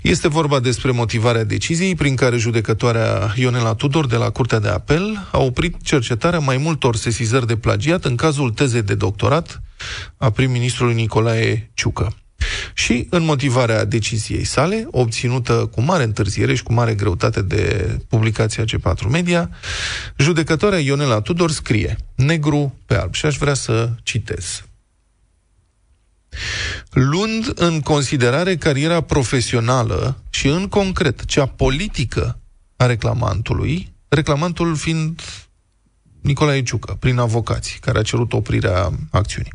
Este 0.02 0.28
vorba 0.28 0.60
despre 0.60 0.90
motivarea 0.90 1.44
deciziei 1.44 1.94
prin 1.94 2.14
care 2.14 2.36
judecătoarea 2.36 3.32
Ionela 3.36 3.74
Tudor 3.74 4.06
de 4.06 4.16
la 4.16 4.30
Curtea 4.30 4.58
de 4.58 4.68
Apel 4.68 5.28
a 5.32 5.38
oprit 5.38 5.76
cercetarea 5.82 6.38
mai 6.38 6.56
multor 6.56 6.96
sesizări 6.96 7.46
de 7.46 7.56
plagiat 7.56 8.04
în 8.04 8.16
cazul 8.16 8.50
tezei 8.50 8.82
de 8.82 8.94
doctorat 8.94 9.62
a 10.16 10.30
prim-ministrului 10.30 10.94
Nicolae 10.94 11.70
Ciucă. 11.74 12.16
Și 12.74 13.06
în 13.10 13.24
motivarea 13.24 13.84
deciziei 13.84 14.44
sale, 14.44 14.86
obținută 14.90 15.52
cu 15.52 15.80
mare 15.80 16.02
întârziere 16.02 16.54
și 16.54 16.62
cu 16.62 16.72
mare 16.72 16.94
greutate 16.94 17.42
de 17.42 17.96
publicația 18.08 18.64
G4 18.64 19.08
Media, 19.10 19.50
judecătoarea 20.22 20.78
Ionela 20.78 21.20
Tudor 21.20 21.50
scrie 21.50 21.96
negru 22.14 22.74
pe 22.86 22.94
alb 22.96 23.14
și 23.14 23.26
aș 23.26 23.36
vrea 23.36 23.54
să 23.54 23.90
citez 24.02 24.64
luând 26.90 27.52
în 27.54 27.80
considerare 27.80 28.56
cariera 28.56 29.00
profesională 29.00 30.22
și, 30.30 30.46
în 30.46 30.68
concret, 30.68 31.24
cea 31.24 31.46
politică 31.46 32.40
a 32.76 32.86
reclamantului, 32.86 33.92
reclamantul 34.08 34.76
fiind 34.76 35.20
Nicolae 36.20 36.62
Ciucă, 36.62 36.96
prin 37.00 37.18
avocații, 37.18 37.78
care 37.78 37.98
a 37.98 38.02
cerut 38.02 38.32
oprirea 38.32 38.90
acțiunii. 39.10 39.52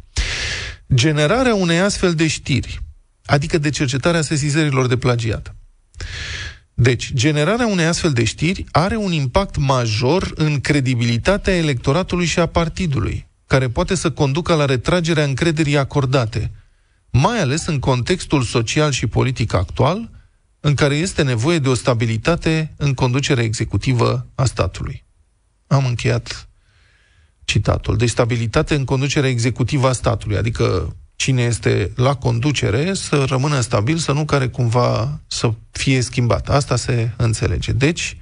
Generarea 0.93 1.55
unei 1.55 1.79
astfel 1.79 2.13
de 2.13 2.27
știri, 2.27 2.79
adică 3.25 3.57
de 3.57 3.69
cercetarea 3.69 4.21
sesizărilor 4.21 4.87
de 4.87 4.97
plagiat, 4.97 5.55
Deci, 6.79 7.13
generarea 7.13 7.67
unei 7.67 7.85
astfel 7.85 8.11
de 8.11 8.23
știri 8.23 8.65
are 8.71 8.95
un 8.95 9.11
impact 9.11 9.57
major 9.57 10.31
în 10.35 10.59
credibilitatea 10.59 11.55
electoratului 11.55 12.25
și 12.25 12.39
a 12.39 12.45
partidului, 12.45 13.27
care 13.47 13.69
poate 13.69 13.95
să 13.95 14.11
conducă 14.11 14.53
la 14.53 14.65
retragerea 14.65 15.23
încrederii 15.23 15.77
acordate, 15.77 16.51
mai 17.09 17.39
ales 17.39 17.65
în 17.65 17.79
contextul 17.79 18.41
social 18.41 18.91
și 18.91 19.07
politic 19.07 19.53
actual, 19.53 20.09
în 20.59 20.73
care 20.73 20.95
este 20.95 21.23
nevoie 21.23 21.59
de 21.59 21.69
o 21.69 21.73
stabilitate 21.73 22.73
în 22.77 22.93
conducerea 22.93 23.43
executivă 23.43 24.27
a 24.35 24.45
statului. 24.45 25.05
Am 25.67 25.85
încheiat 25.85 26.49
citatul. 27.45 27.97
Deci 27.97 28.09
stabilitate 28.09 28.75
în 28.75 28.85
conducerea 28.85 29.29
executivă 29.29 29.87
a 29.87 29.93
statului, 29.93 30.37
adică 30.37 30.95
cine 31.17 31.41
este 31.41 31.91
la 31.95 32.15
conducere 32.15 32.93
să 32.93 33.25
rămână 33.29 33.59
stabil, 33.59 33.97
să 33.97 34.11
nu 34.11 34.25
care 34.25 34.47
cumva 34.47 35.21
să 35.27 35.53
fie 35.71 36.01
schimbat. 36.01 36.49
Asta 36.49 36.75
se 36.75 37.09
înțelege. 37.17 37.71
Deci, 37.71 38.17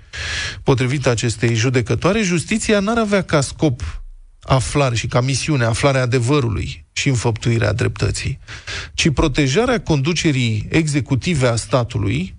potrivit 0.64 1.08
acestei 1.08 1.56
judecătoare, 1.56 2.22
justiția 2.22 2.80
n-ar 2.80 2.98
avea 2.98 3.22
ca 3.22 3.42
scop 3.42 3.82
aflare 4.42 4.96
și 4.96 5.08
ca 5.08 5.22
misiune 5.22 5.64
aflarea 5.66 6.02
adevărului 6.02 6.86
și 6.92 7.08
înfăptuirea 7.08 7.74
dreptății, 7.74 8.40
ci 8.94 9.10
protejarea 9.10 9.82
conducerii 9.82 10.68
executive 10.70 11.48
a 11.48 11.56
statului 11.56 12.36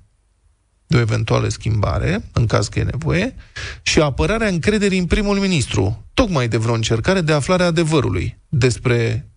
de 0.86 0.96
o 0.96 1.00
eventuală 1.00 1.48
schimbare, 1.48 2.24
în 2.32 2.46
caz 2.46 2.68
că 2.68 2.78
e 2.78 2.82
nevoie, 2.82 3.34
și 3.82 4.00
apărarea 4.00 4.48
încrederii 4.48 4.98
în 4.98 5.06
primul 5.06 5.38
ministru, 5.38 6.06
tocmai 6.14 6.48
de 6.48 6.56
vreo 6.56 6.74
încercare 6.74 7.20
de 7.20 7.32
aflare 7.32 7.62
a 7.62 7.66
adevărului 7.66 8.38
despre 8.48 9.28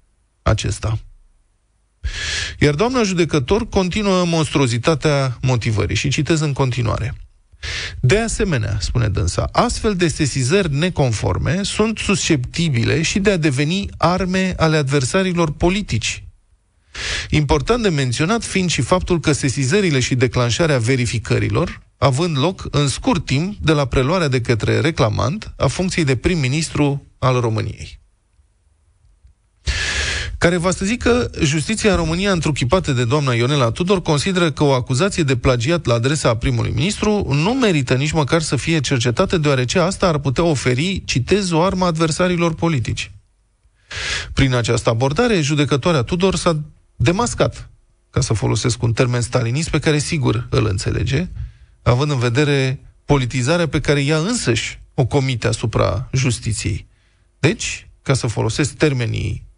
acesta. 0.41 0.99
Iar 2.59 2.73
doamna 2.73 3.03
judecător 3.03 3.67
continuă 3.67 4.25
monstruozitatea 4.25 5.37
motivării 5.41 5.95
și 5.95 6.09
citez 6.09 6.39
în 6.39 6.53
continuare. 6.53 7.15
De 7.99 8.17
asemenea, 8.17 8.77
spune 8.79 9.07
dânsa, 9.07 9.49
astfel 9.51 9.95
de 9.95 10.07
sesizări 10.07 10.73
neconforme 10.73 11.63
sunt 11.63 11.97
susceptibile 11.97 13.01
și 13.01 13.19
de 13.19 13.31
a 13.31 13.37
deveni 13.37 13.89
arme 13.97 14.53
ale 14.57 14.77
adversarilor 14.77 15.51
politici. 15.51 16.23
Important 17.29 17.83
de 17.83 17.89
menționat 17.89 18.43
fiind 18.43 18.69
și 18.69 18.81
faptul 18.81 19.19
că 19.19 19.31
sesizările 19.31 19.99
și 19.99 20.15
declanșarea 20.15 20.77
verificărilor 20.77 21.81
având 21.97 22.37
loc 22.37 22.67
în 22.71 22.87
scurt 22.87 23.25
timp 23.25 23.57
de 23.61 23.71
la 23.71 23.85
preluarea 23.85 24.27
de 24.27 24.41
către 24.41 24.79
reclamant 24.79 25.53
a 25.57 25.67
funcției 25.67 26.05
de 26.05 26.15
prim-ministru 26.15 27.05
al 27.17 27.39
României 27.39 27.98
care 30.39 30.57
va 30.57 30.71
să 30.71 30.85
zică 30.85 31.31
justiția 31.43 31.91
în 31.91 31.95
România, 31.95 32.31
întruchipată 32.31 32.91
de 32.91 33.05
doamna 33.05 33.33
Ionela 33.33 33.71
Tudor, 33.71 34.01
consideră 34.01 34.51
că 34.51 34.63
o 34.63 34.73
acuzație 34.73 35.23
de 35.23 35.37
plagiat 35.37 35.85
la 35.85 35.93
adresa 35.93 36.37
primului 36.37 36.71
ministru 36.71 37.33
nu 37.33 37.53
merită 37.53 37.93
nici 37.93 38.11
măcar 38.11 38.41
să 38.41 38.55
fie 38.55 38.79
cercetată, 38.79 39.37
deoarece 39.37 39.79
asta 39.79 40.07
ar 40.07 40.17
putea 40.17 40.43
oferi, 40.43 41.03
citez, 41.05 41.51
o 41.51 41.61
armă 41.61 41.85
adversarilor 41.85 42.53
politici. 42.53 43.11
Prin 44.33 44.53
această 44.53 44.89
abordare, 44.89 45.41
judecătoarea 45.41 46.01
Tudor 46.01 46.35
s-a 46.35 46.59
demascat, 46.95 47.69
ca 48.09 48.21
să 48.21 48.33
folosesc 48.33 48.83
un 48.83 48.93
termen 48.93 49.21
stalinist 49.21 49.69
pe 49.69 49.79
care 49.79 49.97
sigur 49.97 50.47
îl 50.49 50.65
înțelege, 50.65 51.27
având 51.83 52.11
în 52.11 52.19
vedere 52.19 52.79
politizarea 53.05 53.67
pe 53.67 53.79
care 53.79 54.03
ea 54.03 54.17
însăși 54.17 54.79
o 54.93 55.05
comite 55.05 55.47
asupra 55.47 56.09
justiției. 56.13 56.87
Deci, 57.39 57.89
ca 58.01 58.13
să 58.13 58.27
folosesc 58.27 58.73
termenii 58.73 59.48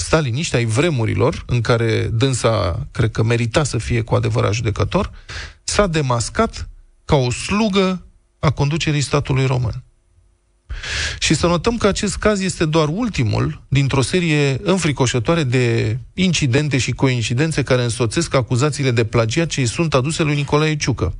staliniști 0.00 0.56
ai 0.56 0.64
vremurilor, 0.64 1.42
în 1.46 1.60
care 1.60 2.08
dânsa, 2.12 2.86
cred 2.90 3.10
că 3.10 3.22
merita 3.22 3.64
să 3.64 3.78
fie 3.78 4.00
cu 4.00 4.14
adevărat 4.14 4.52
judecător, 4.52 5.10
s-a 5.62 5.86
demascat 5.86 6.68
ca 7.04 7.16
o 7.16 7.30
slugă 7.30 8.06
a 8.38 8.50
conducerii 8.50 9.00
statului 9.00 9.46
român. 9.46 9.82
Și 11.18 11.34
să 11.34 11.46
notăm 11.46 11.76
că 11.76 11.86
acest 11.86 12.16
caz 12.16 12.40
este 12.40 12.64
doar 12.64 12.88
ultimul 12.88 13.62
dintr-o 13.68 14.02
serie 14.02 14.60
înfricoșătoare 14.62 15.42
de 15.42 15.98
incidente 16.14 16.78
și 16.78 16.90
coincidențe 16.90 17.62
care 17.62 17.82
însoțesc 17.82 18.34
acuzațiile 18.34 18.90
de 18.90 19.04
plagiat 19.04 19.48
ce 19.48 19.60
îi 19.60 19.66
sunt 19.66 19.94
aduse 19.94 20.22
lui 20.22 20.34
Nicolae 20.34 20.76
Ciucă. 20.76 21.14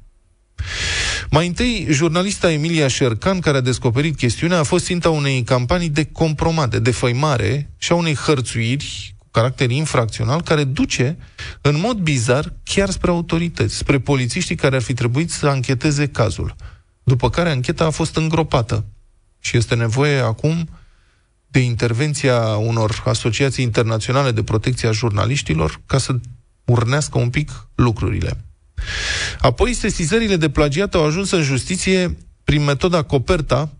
Mai 1.33 1.47
întâi, 1.47 1.87
jurnalista 1.91 2.53
Emilia 2.53 2.89
Șercan, 2.89 3.41
care 3.41 3.57
a 3.57 3.61
descoperit 3.61 4.17
chestiunea, 4.17 4.59
a 4.59 4.63
fost 4.63 4.85
ținta 4.85 5.11
unei 5.11 5.43
campanii 5.43 5.89
de 5.89 6.05
compromat, 6.05 6.71
de 6.71 6.79
defăimare 6.79 7.71
și 7.77 7.93
a 7.93 7.95
unei 7.95 8.15
hărțuiri 8.15 9.15
cu 9.19 9.27
caracter 9.31 9.71
infracțional, 9.71 10.43
care 10.43 10.65
duce, 10.65 11.19
în 11.61 11.81
mod 11.81 11.99
bizar, 11.99 12.55
chiar 12.65 12.91
spre 12.91 13.11
autorități, 13.11 13.77
spre 13.77 13.99
polițiștii 13.99 14.55
care 14.55 14.77
ar 14.77 14.83
fi 14.83 14.95
trebuit 14.95 15.31
să 15.31 15.47
ancheteze 15.47 16.09
cazul. 16.09 16.55
După 17.03 17.31
care 17.31 17.51
ancheta 17.51 17.85
a 17.85 17.91
fost 17.91 18.17
îngropată. 18.17 18.85
Și 19.39 19.57
este 19.57 19.75
nevoie 19.75 20.19
acum 20.19 20.69
de 21.47 21.59
intervenția 21.59 22.57
unor 22.57 23.03
asociații 23.05 23.65
internaționale 23.65 24.31
de 24.31 24.43
protecție 24.43 24.89
a 24.89 24.93
jurnaliștilor 24.93 25.81
ca 25.87 25.99
să 25.99 26.21
urnească 26.65 27.19
un 27.19 27.31
pic 27.31 27.69
lucrurile. 27.75 28.45
Apoi, 29.41 29.75
sesizările 29.75 30.37
de 30.37 30.51
plagiat 30.51 30.95
au 30.95 31.05
ajuns 31.05 31.31
în 31.31 31.43
justiție 31.43 32.17
prin 32.45 32.65
metoda 32.65 33.03
Coperta, 33.03 33.73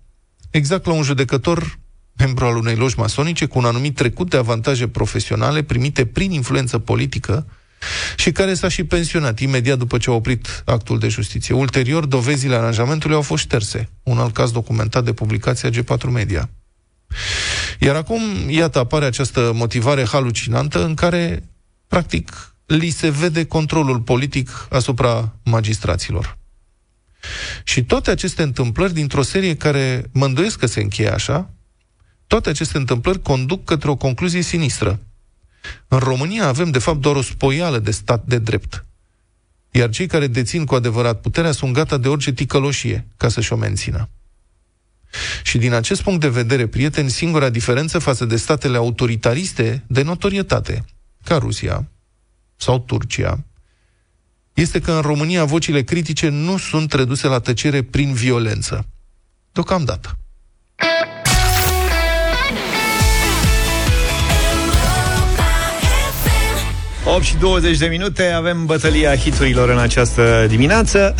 exact 0.51 0.87
la 0.87 0.93
un 0.93 1.03
judecător 1.03 1.79
membru 2.17 2.45
al 2.45 2.57
unei 2.57 2.75
loji 2.75 2.99
masonice 2.99 3.47
cu 3.47 3.59
un 3.59 3.65
anumit 3.65 3.95
trecut 3.95 4.31
de 4.31 4.37
avantaje 4.37 4.89
profesionale 4.89 5.63
primite 5.63 6.07
prin 6.07 6.31
influență 6.31 6.79
politică 6.79 7.47
și 8.17 8.33
care 8.33 8.55
s-a 8.55 8.69
și 8.69 8.85
pensionat 8.85 9.39
imediat 9.39 9.79
după 9.79 9.99
ce 9.99 10.11
a 10.11 10.13
oprit 10.13 10.63
actul 10.65 10.99
de 10.99 11.09
justiție. 11.09 11.55
Ulterior, 11.55 12.07
dovezile 12.07 12.55
aranjamentului 12.55 13.17
au 13.17 13.23
fost 13.23 13.43
șterse. 13.43 13.89
Un 14.03 14.19
alt 14.19 14.35
caz 14.35 14.51
documentat 14.51 15.05
de 15.05 15.13
publicația 15.13 15.71
G4 15.71 16.11
Media. 16.11 16.51
Iar 17.79 17.97
acum, 17.97 18.21
iată, 18.49 18.79
apare 18.79 19.05
această 19.05 19.53
motivare 19.55 20.07
halucinantă 20.07 20.85
în 20.85 20.95
care, 20.95 21.49
practic, 21.87 22.55
li 22.77 22.91
se 22.91 23.11
vede 23.11 23.45
controlul 23.45 24.01
politic 24.01 24.69
asupra 24.71 25.37
magistraților. 25.45 26.39
Și 27.65 27.85
toate 27.85 28.11
aceste 28.11 28.43
întâmplări, 28.43 28.93
dintr-o 28.93 29.23
serie 29.23 29.57
care 29.57 30.05
mă 30.13 30.25
îndoiesc 30.25 30.59
că 30.59 30.67
se 30.67 30.81
încheie 30.81 31.11
așa, 31.11 31.51
toate 32.27 32.49
aceste 32.49 32.79
întâmplări 32.79 33.23
conduc 33.23 33.65
către 33.65 33.91
o 33.91 33.97
concluzie 33.97 34.41
sinistră. 34.41 35.01
În 35.89 35.99
România 35.99 36.47
avem, 36.47 36.71
de 36.71 36.79
fapt, 36.79 37.01
doar 37.01 37.17
o 37.17 37.23
spoială 37.23 37.79
de 37.79 37.91
stat 37.91 38.25
de 38.25 38.39
drept. 38.39 38.85
Iar 39.71 39.91
cei 39.91 40.07
care 40.07 40.27
dețin 40.27 40.65
cu 40.65 40.75
adevărat 40.75 41.21
puterea 41.21 41.53
sunt 41.53 41.73
gata 41.73 41.97
de 41.97 42.09
orice 42.09 42.33
ticăloșie 42.33 43.07
ca 43.17 43.29
să-și 43.29 43.53
o 43.53 43.57
mențină. 43.57 44.09
Și 45.43 45.59
din 45.59 45.73
acest 45.73 46.03
punct 46.03 46.21
de 46.21 46.29
vedere, 46.29 46.67
prieteni, 46.67 47.11
singura 47.11 47.49
diferență 47.49 47.99
față 47.99 48.25
de 48.25 48.37
statele 48.37 48.77
autoritariste 48.77 49.85
de 49.87 50.03
notorietate, 50.03 50.85
ca 51.25 51.37
Rusia, 51.37 51.89
sau 52.61 52.79
Turcia, 52.79 53.45
este 54.55 54.81
că 54.81 54.93
în 54.93 55.01
România 55.01 55.45
vocile 55.45 55.83
critice 55.83 56.29
nu 56.29 56.57
sunt 56.57 56.93
reduse 56.93 57.27
la 57.27 57.39
tăcere 57.39 57.83
prin 57.83 58.13
violență. 58.13 58.87
Deocamdată. 59.53 60.19
8 67.05 67.25
și 67.25 67.37
20 67.37 67.79
de 67.79 67.87
minute, 67.87 68.27
avem 68.27 68.67
bătălia 68.67 69.17
hiturilor 69.17 69.69
în 69.69 69.79
această 69.79 70.47
dimineață. 70.49 71.15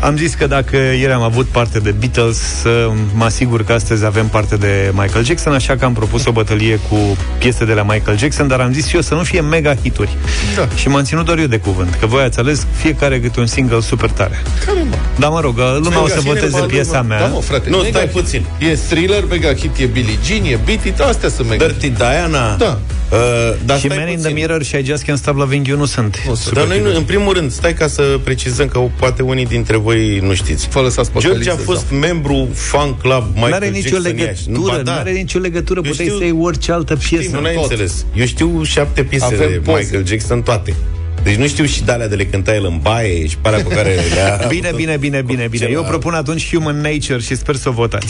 Am 0.00 0.16
zis 0.16 0.34
că 0.34 0.46
dacă 0.46 0.76
ieri 0.76 1.12
am 1.12 1.22
avut 1.22 1.46
parte 1.46 1.78
de 1.78 1.90
Beatles, 1.90 2.38
să 2.60 2.90
mă 3.14 3.24
asigur 3.24 3.64
că 3.64 3.72
astăzi 3.72 4.04
avem 4.04 4.26
parte 4.26 4.56
de 4.56 4.90
Michael 4.92 5.24
Jackson, 5.24 5.52
așa 5.52 5.76
că 5.76 5.84
am 5.84 5.92
propus 5.92 6.26
o 6.26 6.32
bătălie 6.32 6.80
cu 6.88 7.16
piese 7.38 7.64
de 7.64 7.72
la 7.72 7.82
Michael 7.82 8.18
Jackson, 8.18 8.48
dar 8.48 8.60
am 8.60 8.72
zis 8.72 8.86
și 8.86 8.94
eu 8.94 9.00
să 9.00 9.14
nu 9.14 9.22
fie 9.22 9.40
mega 9.40 9.74
hituri. 9.74 10.16
Da. 10.56 10.68
Și 10.74 10.88
m-am 10.88 11.02
ținut 11.02 11.24
doar 11.24 11.38
eu 11.38 11.46
de 11.46 11.58
cuvânt, 11.58 11.94
că 12.00 12.06
voi 12.06 12.22
ați 12.22 12.38
ales 12.38 12.66
fiecare 12.76 13.20
câte 13.20 13.40
un 13.40 13.46
single 13.46 13.80
super 13.80 14.10
tare. 14.10 14.42
Care 14.66 14.82
mă? 14.90 14.96
Da, 15.18 15.28
mă 15.28 15.40
rog, 15.40 15.58
lumea 15.58 16.02
o 16.02 16.08
să 16.08 16.20
voteze 16.20 16.60
piesa 16.60 17.02
mea. 17.02 17.20
Da, 17.20 17.26
mă, 17.26 17.40
frate, 17.40 17.70
nu, 17.70 17.82
stai 17.82 18.08
puțin. 18.08 18.44
E 18.58 18.78
thriller, 18.88 19.24
mega 19.30 19.54
hit, 19.54 19.76
e 19.76 19.84
Billie 19.84 20.18
Jean, 20.26 20.44
e 20.44 20.58
Beat 20.64 20.84
It, 20.84 21.00
astea 21.00 21.28
sunt 21.28 21.48
mega 21.48 21.66
Dirty 21.66 21.90
Diana. 21.90 22.54
Da. 22.56 22.78
Uh, 23.10 23.18
dar 23.64 23.78
și 23.78 23.86
Man 23.86 24.08
in 24.08 24.20
the 24.20 24.32
Mirror 24.32 24.62
și 24.62 24.76
I 24.76 24.84
Just 24.84 25.02
Can't 25.02 25.14
Stop 25.14 25.36
Loving 25.36 25.66
You 25.66 25.78
nu 25.78 25.84
sunt. 25.84 26.22
Nu 26.26 26.34
sunt. 26.34 26.54
Dar 26.54 26.66
noi, 26.66 26.80
nu, 26.80 26.96
în 26.96 27.02
primul 27.02 27.32
rând, 27.32 27.52
stai 27.52 27.74
ca 27.74 27.86
să 27.86 28.02
precizăm 28.24 28.68
că 28.68 28.78
poate 28.78 29.22
unii 29.22 29.46
dintre 29.46 29.76
voi 29.86 30.18
nu 30.18 30.34
știți. 30.34 30.66
Fă 30.66 30.88
George 31.18 31.50
a 31.50 31.56
fost 31.56 31.86
sau? 31.86 31.98
membru 31.98 32.48
fan 32.52 32.94
club 32.94 33.24
Michael 33.34 33.50
N-are 33.50 33.68
nicio 33.68 33.96
legătură, 33.96 34.76
nu, 34.76 34.82
da. 34.82 34.94
are 34.94 35.10
nicio 35.10 35.38
legătură, 35.38 35.80
Eu 35.84 35.90
puteai 35.90 36.06
știu, 36.06 36.18
să 36.18 36.24
iei 36.24 36.36
orice 36.40 36.72
altă 36.72 36.96
piesă. 36.96 37.22
Știi, 37.22 37.38
nu 37.40 37.46
ai 37.46 37.56
înțeles. 37.56 38.04
Eu 38.14 38.26
știu 38.26 38.62
șapte 38.62 39.02
piese 39.02 39.24
Avem 39.24 39.38
de 39.50 39.60
poze. 39.64 39.82
Michael 39.82 40.06
Jackson, 40.06 40.42
toate. 40.42 40.74
Deci 41.22 41.34
nu 41.34 41.46
știu 41.46 41.64
și 41.64 41.84
dalea 41.84 42.08
de 42.08 42.14
le 42.14 42.24
cânta 42.24 42.54
el 42.54 42.64
în 42.64 42.78
baie 42.82 43.26
și 43.26 43.36
parea 43.38 43.64
pe 43.68 43.74
care 43.74 43.94
le-a... 44.14 44.46
Bine, 44.54 44.70
bine, 44.74 44.96
bine, 44.96 45.22
bine, 45.22 45.46
bine. 45.50 45.68
Eu 45.70 45.82
propun 45.82 46.14
atunci 46.14 46.48
Human 46.52 46.76
Nature 46.76 47.20
și 47.20 47.36
sper 47.36 47.54
să 47.54 47.68
o 47.68 47.72
votați. 47.72 48.06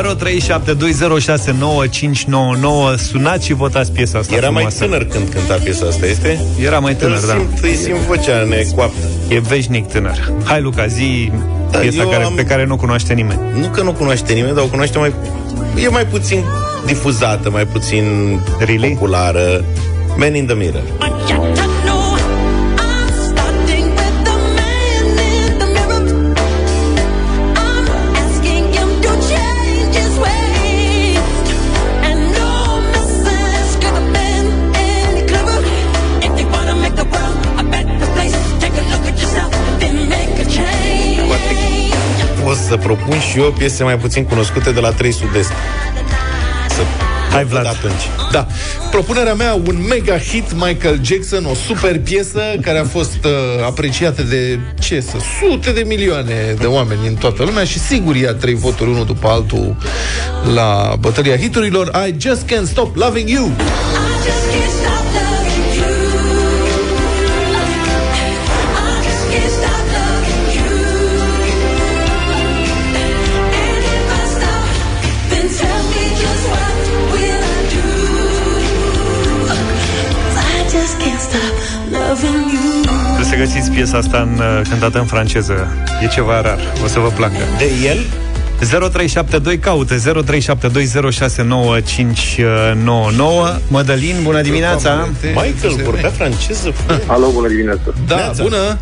0372069599 0.00 2.96
Sunați 2.96 3.46
și 3.46 3.52
votați 3.54 3.92
piesa 3.92 4.18
asta 4.18 4.34
Era 4.34 4.46
frumoasă. 4.46 4.76
mai 4.80 4.88
tânăr 4.88 5.04
când 5.06 5.28
cânta 5.28 5.54
piesa 5.54 5.86
asta, 5.86 6.06
este? 6.06 6.40
Era 6.60 6.78
mai 6.78 6.94
tânăr, 6.94 7.18
Îl 7.22 7.26
da 7.28 7.32
simt, 7.34 7.58
îi 7.62 7.74
simt 7.74 7.98
vocea 7.98 8.42
necoaptă. 8.48 9.06
E 9.28 9.38
veșnic 9.40 9.86
tânăr 9.88 10.32
Hai 10.44 10.60
Luca, 10.60 10.86
zi 10.86 11.30
Da, 11.70 11.78
piesa 11.78 12.02
eu 12.02 12.08
care, 12.08 12.24
am- 12.24 12.34
pe 12.34 12.44
care 12.44 12.64
nu 12.66 12.76
cunoaște 12.76 13.12
nimeni 13.12 13.40
Nu 13.60 13.68
că 13.68 13.82
nu 13.82 13.92
cunoaște 13.92 14.32
nimeni, 14.32 14.54
dar 14.54 14.64
o 14.64 14.66
cunoaște 14.66 14.98
mai... 14.98 15.12
E 15.84 15.88
mai 15.88 16.06
puțin 16.06 16.44
difuzată, 16.86 17.50
mai 17.50 17.66
puțin 17.66 18.04
Really? 18.58 18.88
populară. 18.92 19.64
Man 20.16 20.34
in 20.34 20.46
the 20.46 20.54
Mirror. 20.54 20.82
Să 42.76 42.82
propun 42.86 43.20
și 43.20 43.38
eu 43.38 43.52
piese 43.58 43.82
mai 43.84 43.98
puțin 43.98 44.24
cunoscute 44.24 44.70
de 44.70 44.80
la 44.80 44.90
3 44.90 45.12
Sud-Est. 45.12 45.50
Să 46.68 46.82
Hai, 47.30 47.42
văd 47.44 47.50
Vlad. 47.50 47.66
atunci. 47.66 48.02
Da. 48.32 48.46
Propunerea 48.90 49.34
mea, 49.34 49.54
un 49.54 49.84
mega 49.88 50.18
hit 50.18 50.52
Michael 50.52 51.00
Jackson, 51.02 51.44
o 51.44 51.54
super 51.54 51.98
piesă 52.00 52.40
care 52.60 52.78
a 52.78 52.84
fost 52.84 53.24
uh, 53.24 53.30
apreciată 53.66 54.22
de, 54.22 54.58
ce 54.80 55.00
să, 55.00 55.16
sute 55.40 55.70
de 55.70 55.82
milioane 55.86 56.54
de 56.58 56.66
oameni 56.66 57.06
în 57.06 57.14
toată 57.14 57.42
lumea 57.42 57.64
și 57.64 57.78
sigur 57.78 58.16
ia 58.16 58.34
trei 58.34 58.54
voturi 58.54 58.90
unul 58.90 59.06
după 59.06 59.28
altul 59.28 59.76
la 60.54 60.96
bătălia 61.00 61.36
hiturilor. 61.36 61.90
I 62.08 62.14
just 62.20 62.44
can't 62.44 62.68
stop 62.70 62.96
loving 62.96 63.28
you. 63.28 63.50
Să 83.36 83.42
găsiți 83.42 83.70
piesa 83.70 83.96
asta 83.96 84.18
în, 84.20 84.38
uh, 84.38 84.60
cântată 84.68 84.98
în 84.98 85.04
franceză 85.04 85.68
E 86.02 86.06
ceva 86.06 86.40
rar, 86.40 86.58
o 86.84 86.86
să 86.86 86.98
vă 86.98 87.08
placă 87.08 87.36
De 87.58 87.70
el? 87.84 87.98
0372 88.58 89.58
caută 89.58 89.94
0372069599 89.94 90.02
Mădălin, 93.68 94.16
bună 94.22 94.40
dimineața 94.40 95.08
Michael 95.22 95.82
vorbea 95.84 96.10
franceză? 96.10 96.72
Alo, 97.06 97.30
bună 97.30 97.48
dimineața. 97.48 97.94
Da, 98.06 98.16
Neața. 98.16 98.42
bună. 98.42 98.78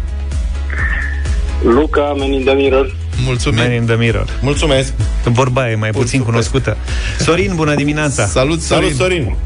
Luca, 1.62 2.14
Man 2.18 2.32
in 2.32 2.44
the 2.44 2.54
Mirror. 2.54 2.96
Mulțumim. 3.24 3.62
Man 3.62 3.72
in 3.72 3.84
the 3.86 3.94
Mirror 3.94 4.28
Mulțumesc! 4.40 4.92
Vorba 5.24 5.70
e 5.70 5.74
mai 5.74 5.90
puțin 5.90 6.18
super. 6.18 6.24
cunoscută 6.24 6.76
Sorin, 7.18 7.52
bună 7.54 7.74
dimineața 7.74 8.26
Salut, 8.26 8.60
Sorin. 8.60 8.94
Salut, 8.94 9.12
Sorin! 9.12 9.36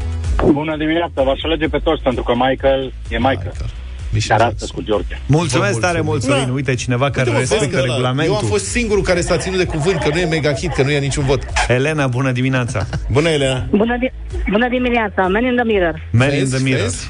Bună 0.51 0.77
dimineața, 0.77 1.23
v-aș 1.23 1.39
alege 1.43 1.67
pe 1.67 1.77
toți, 1.83 2.01
pentru 2.01 2.23
că 2.23 2.33
Michael 2.35 2.93
e 3.09 3.17
Michael. 3.17 3.37
Michel 3.37 3.77
Dar 4.11 4.21
Jackson. 4.21 4.47
astăzi 4.47 4.71
cu 4.71 4.81
George. 4.81 5.17
Mulțumesc 5.25 5.73
Vă 5.73 5.79
tare 5.79 6.01
mult, 6.01 6.21
Sorin 6.21 6.45
Da. 6.47 6.51
Uite, 6.53 6.73
cineva 6.75 7.09
care 7.09 7.19
Uite, 7.19 7.31
mă, 7.31 7.37
respectă 7.39 7.65
vezi 7.65 7.75
că 7.77 7.81
ăla- 7.81 7.93
regulamentul 7.93 8.33
Eu 8.33 8.39
am 8.39 8.45
fost 8.47 8.65
singurul 8.65 9.03
care 9.03 9.21
s-a 9.21 9.37
ținut 9.37 9.57
de 9.57 9.65
cuvânt, 9.65 9.99
că 9.99 10.09
nu 10.13 10.19
e 10.19 10.25
mega 10.25 10.53
hit, 10.53 10.73
că 10.73 10.83
nu 10.83 10.91
ia 10.91 10.99
niciun 10.99 11.25
vot. 11.25 11.43
Elena, 11.67 12.07
bună 12.07 12.31
dimineața 12.31 12.87
Bună, 13.11 13.29
Elena! 13.29 13.65
Bună, 13.69 13.97
di- 13.97 14.11
bună 14.51 14.67
dimineața, 14.69 15.21
Man 15.27 15.43
in 15.43 15.55
the 15.55 15.63
Mirror. 15.65 16.07
Man 16.11 16.29
in 16.31 16.37
Vezi, 16.37 16.53
the 16.55 16.63
Mirror 16.63 16.81
vezi? 16.81 17.09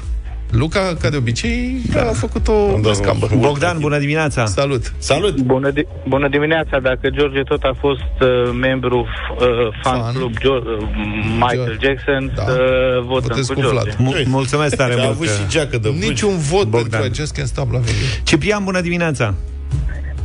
Luca, 0.50 0.96
ca 1.00 1.10
de 1.10 1.16
obicei, 1.16 1.80
da. 1.92 2.00
a 2.08 2.12
făcut-o 2.12 2.78
Da, 2.82 2.92
scambă. 2.92 3.26
da. 3.30 3.36
Bogdan, 3.36 3.76
bună 3.80 3.98
dimineața 3.98 4.46
Salut. 4.46 4.92
Salut! 4.98 5.40
Bună, 5.40 5.70
di- 5.70 5.86
bună 6.08 6.28
dimineața, 6.28 6.78
dacă 6.78 7.08
George 7.10 7.42
tot 7.42 7.62
a 7.62 7.76
fost 7.80 8.00
uh, 8.20 8.52
membru 8.60 8.98
uh, 8.98 9.46
fan, 9.82 10.00
Fan. 10.00 10.14
club 10.14 10.32
jo- 10.32 10.62
uh, 10.66 10.88
Michael 11.32 11.56
George. 11.78 11.86
Jackson, 11.86 12.32
Da. 12.34 12.42
uh, 12.42 13.02
votăm 13.06 13.28
Votez 13.28 13.46
cu 13.46 13.54
cu 13.54 13.60
George. 13.60 13.80
Vlad. 13.80 13.94
Mul- 13.98 14.22
Mulțumesc 14.26 14.76
tare 14.76 14.92
Și 14.92 14.98
a 14.98 15.02
mult 15.02 15.14
avut 15.14 15.26
că- 15.26 15.32
și 15.32 15.48
geacă 15.48 15.78
de 15.78 15.88
vârf. 15.88 16.02
Niciun 16.08 16.38
vot 16.38 16.66
Bogdan. 16.66 17.00
pentru 17.00 17.10
acest 17.12 17.40
Can't 17.40 17.44
Stop 17.44 17.70
Loving 17.70 17.86
You. 18.00 18.08
Ciprian, 18.22 18.64
bună 18.64 18.80
dimineața 18.80 19.34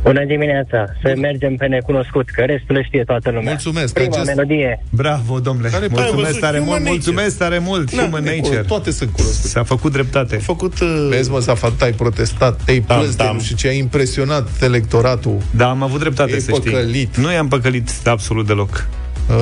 Bună 0.06 0.24
dimineața! 0.24 0.84
Să 1.02 1.12
mergem 1.16 1.54
pe 1.56 1.66
necunoscut, 1.66 2.28
că 2.30 2.42
restul 2.42 2.74
le 2.74 2.82
știe 2.82 3.04
toată 3.04 3.30
lumea. 3.30 3.50
Mulțumesc, 3.50 3.92
Prima 3.94 4.08
acest- 4.12 4.26
melodie. 4.34 4.82
Bravo, 4.90 5.38
domnule 5.40 5.68
Care- 5.68 5.86
Mulțumesc 5.90 6.16
Ai 6.16 6.24
văzut? 6.24 6.40
tare 6.40 6.58
Human 6.58 6.66
mult, 6.68 6.78
Nature. 6.84 6.90
mulțumesc 6.90 7.38
tare 7.38 7.58
mult 7.58 7.92
Na, 7.94 8.02
Human 8.02 8.24
Nature 8.24 8.56
Toate 8.56 8.90
sunt 8.90 9.10
cunoscute. 9.10 9.48
S-a 9.48 9.62
făcut 9.62 9.92
dreptate 9.92 10.36
A 10.36 10.38
făcut... 10.38 10.80
Uh, 10.80 11.06
Vezi, 11.10 11.30
mă, 11.30 11.38
Zafat, 11.38 11.82
ai 11.82 11.92
protestat, 11.92 12.60
te-ai 12.64 12.80
Tam, 12.80 12.98
plâns 12.98 13.16
de 13.16 13.22
tam. 13.22 13.34
nu 13.34 13.40
știu 13.42 13.56
ce, 13.56 13.68
ai 13.68 13.78
impresionat 13.78 14.48
electoratul. 14.62 15.36
Da, 15.50 15.68
am 15.68 15.82
avut 15.82 16.00
dreptate, 16.00 16.32
E 16.32 16.38
să 16.40 16.50
știi 16.50 16.70
păcălit. 16.70 17.16
Nu 17.16 17.32
i-am 17.32 17.48
păcălit 17.48 17.88
absolut 18.04 18.46
deloc 18.46 18.86
Uh, 19.28 19.34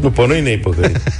nu, 0.00 0.10
pe 0.10 0.26
noi 0.26 0.40
ne-ai 0.40 0.56
păcălit. 0.56 1.00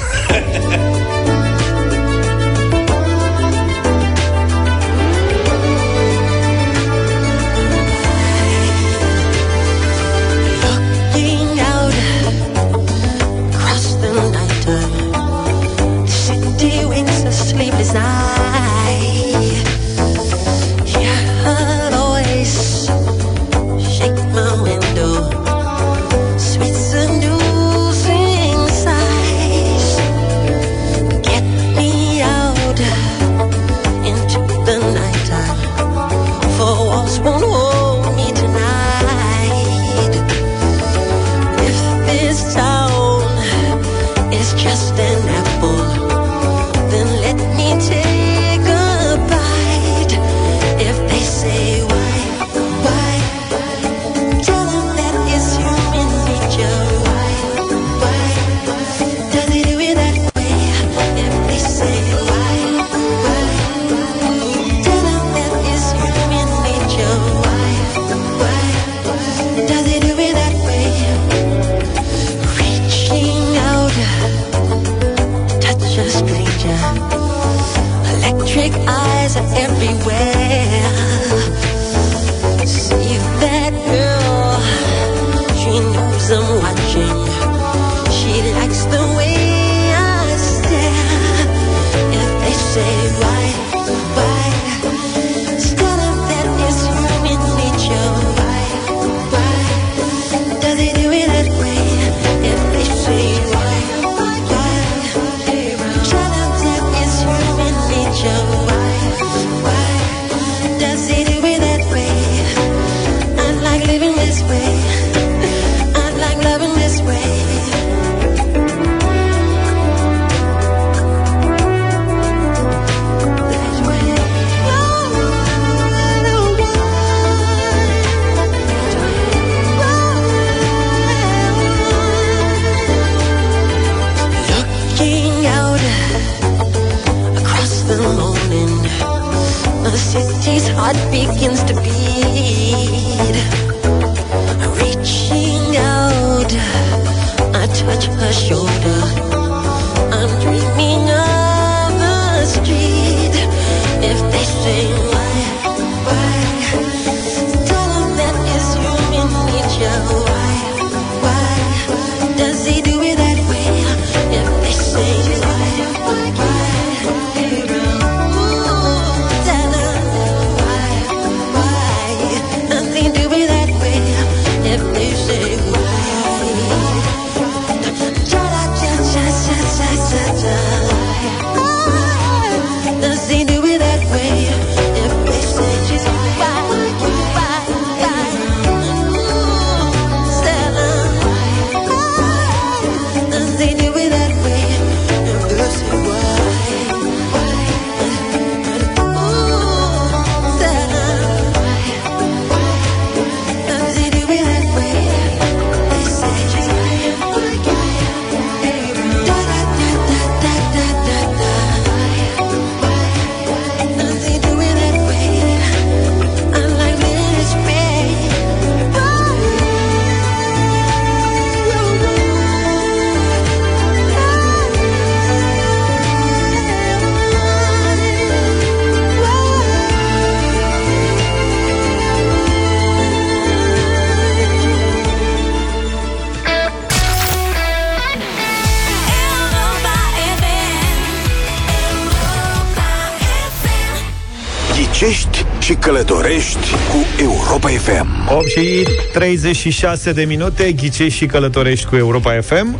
și 245.72 245.78
călătorești 245.78 246.70
cu 246.90 247.22
Europa 247.22 247.68
FM. 247.68 248.28
8 248.28 248.46
și 248.46 248.86
36 249.12 250.12
de 250.12 250.24
minute, 250.24 250.72
ghicești 250.72 251.18
și 251.18 251.26
călătorești 251.26 251.86
cu 251.86 251.96
Europa 251.96 252.40
FM. 252.40 252.78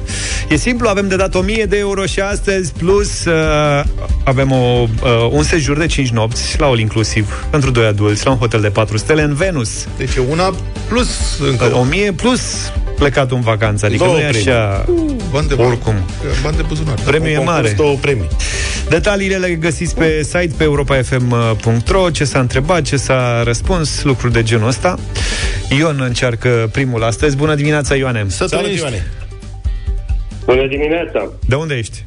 E 0.49 0.57
simplu, 0.57 0.89
avem 0.89 1.09
de 1.09 1.17
dat 1.17 1.35
1000 1.35 1.65
de 1.65 1.79
euro 1.79 2.07
și 2.07 2.21
astăzi, 2.21 2.73
plus 2.73 3.25
uh, 3.25 3.85
avem 4.25 4.53
o, 4.53 4.57
uh, 4.57 5.29
un 5.31 5.43
sejur 5.43 5.79
de 5.79 5.87
5 5.87 6.09
nopți 6.09 6.59
la 6.59 6.67
all 6.67 6.79
inclusiv 6.79 7.47
pentru 7.51 7.71
doi 7.71 7.87
adulți, 7.87 8.25
la 8.25 8.31
un 8.31 8.39
hotel 8.39 8.61
de 8.61 8.69
4 8.69 8.97
stele 8.97 9.23
în 9.23 9.35
Venus. 9.35 9.87
Deci 9.97 10.15
e 10.15 10.21
una 10.31 10.55
plus 10.89 11.39
încă 11.51 11.65
Uh, 11.65 11.79
1000 11.81 12.13
plus 12.13 12.41
plecatul 13.03 13.37
în 13.37 13.43
vacanță, 13.43 13.87
adică 13.87 14.05
Două 14.05 14.17
nu 14.17 14.23
e 14.23 14.27
așa... 14.27 14.85
bani 15.31 15.49
de 15.49 15.55
Oricum. 15.55 15.95
Bani 16.43 16.57
de 16.57 16.63
buzunar. 16.63 16.95
Premiul 17.05 17.31
e 17.31 17.35
Concurs, 17.35 17.57
mare. 17.57 17.73
două 17.77 17.97
premii. 17.97 18.29
Detaliile 18.89 19.37
le 19.37 19.49
găsiți 19.55 19.95
pe 19.95 20.23
site 20.23 20.51
pe 20.57 20.63
europafm.ro 20.65 22.11
Ce 22.11 22.25
s-a 22.25 22.39
întrebat, 22.41 22.83
ce 22.83 22.97
s-a 22.97 23.43
răspuns 23.43 24.03
Lucruri 24.03 24.33
de 24.33 24.43
genul 24.43 24.69
ăsta 24.69 24.99
Ion 25.79 26.01
încearcă 26.01 26.69
primul 26.73 27.03
astăzi 27.03 27.37
Bună 27.37 27.55
dimineața, 27.55 27.95
Ioane 27.95 28.25
Să 28.29 28.47
Salut, 28.47 28.51
trăiești. 28.51 28.81
Ioane. 28.85 29.07
Bună 30.45 30.67
dimineața, 30.67 31.33
De 31.47 31.55
unde 31.55 31.75
ești? 31.75 32.05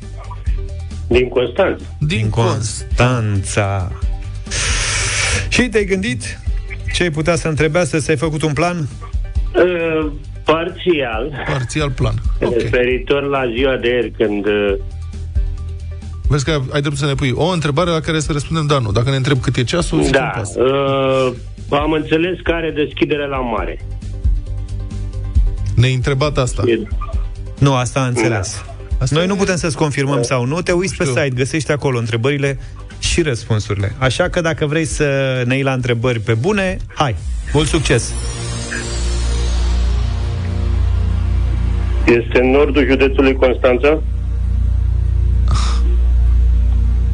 din 1.08 1.28
Constanța. 1.28 1.84
Din 2.00 2.30
Const. 2.30 2.86
Constanța 2.98 3.92
Și 5.48 5.62
te-ai 5.62 5.86
gândit? 5.86 6.40
Ce 6.94 7.04
ai 7.04 7.10
putea 7.10 7.36
să 7.36 7.48
întrebească 7.48 8.00
să 8.00 8.12
ai 8.12 8.18
făcut 8.18 8.42
un 8.42 8.54
plan? 8.54 8.88
Uh, 9.56 10.12
parțial, 10.46 11.46
Parțial 11.48 11.90
plan. 11.92 12.14
Ok. 12.42 12.54
referitor 12.62 13.24
la 13.24 13.42
ziua 13.56 13.76
de 13.76 13.88
ieri, 13.88 14.12
când 14.18 14.46
uh, 14.46 14.74
Vezi 16.28 16.44
că 16.46 16.52
ai 16.52 16.82
dreptul 16.82 16.94
să 16.96 17.06
ne 17.06 17.14
pui 17.14 17.32
o 17.36 17.46
întrebare 17.46 17.90
la 17.90 18.00
care 18.00 18.20
să 18.20 18.32
răspundem 18.32 18.66
da, 18.66 18.80
nu. 18.80 18.92
Dacă 18.92 19.10
ne 19.10 19.16
întreb 19.16 19.40
cât 19.42 19.56
e 19.56 19.64
ceasul, 19.64 20.04
zicem 20.04 20.22
da, 20.22 20.28
pas. 20.28 20.56
uh, 20.56 21.34
am 21.70 21.92
înțeles 21.92 22.38
că 22.44 22.52
are 22.52 22.72
deschidere 22.76 23.28
la 23.28 23.38
mare. 23.38 23.80
Ne-ai 25.76 25.94
întrebat 25.94 26.38
asta. 26.38 26.64
E- 26.66 26.88
Nu, 27.60 27.74
asta 27.76 28.00
am 28.00 28.08
înțeles 28.08 28.64
Asta 29.00 29.16
Noi 29.16 29.24
e- 29.24 29.28
nu 29.28 29.36
putem 29.36 29.56
să-ți 29.56 29.76
confirmăm 29.78 30.22
sau 30.22 30.46
nu 30.46 30.62
Te 30.62 30.72
uiți 30.72 30.96
pe 30.96 31.04
știu. 31.04 31.16
site, 31.16 31.36
găsești 31.36 31.72
acolo 31.72 31.98
întrebările 31.98 32.60
și 33.00 33.22
răspunsurile 33.22 33.96
Așa 33.98 34.30
că 34.30 34.42
dacă 34.42 34.66
vrei 34.66 34.86
să 34.86 35.06
ne 35.46 35.54
iei 35.56 35.64
la 35.64 35.74
întrebări 35.74 36.20
pe 36.20 36.34
bune 36.34 36.78
Hai, 36.94 37.16
mult 37.54 37.68
succes! 37.68 38.14
Este 42.06 42.40
în 42.42 42.50
nordul 42.52 42.88
județului 42.90 43.34
Constanța? 43.36 44.02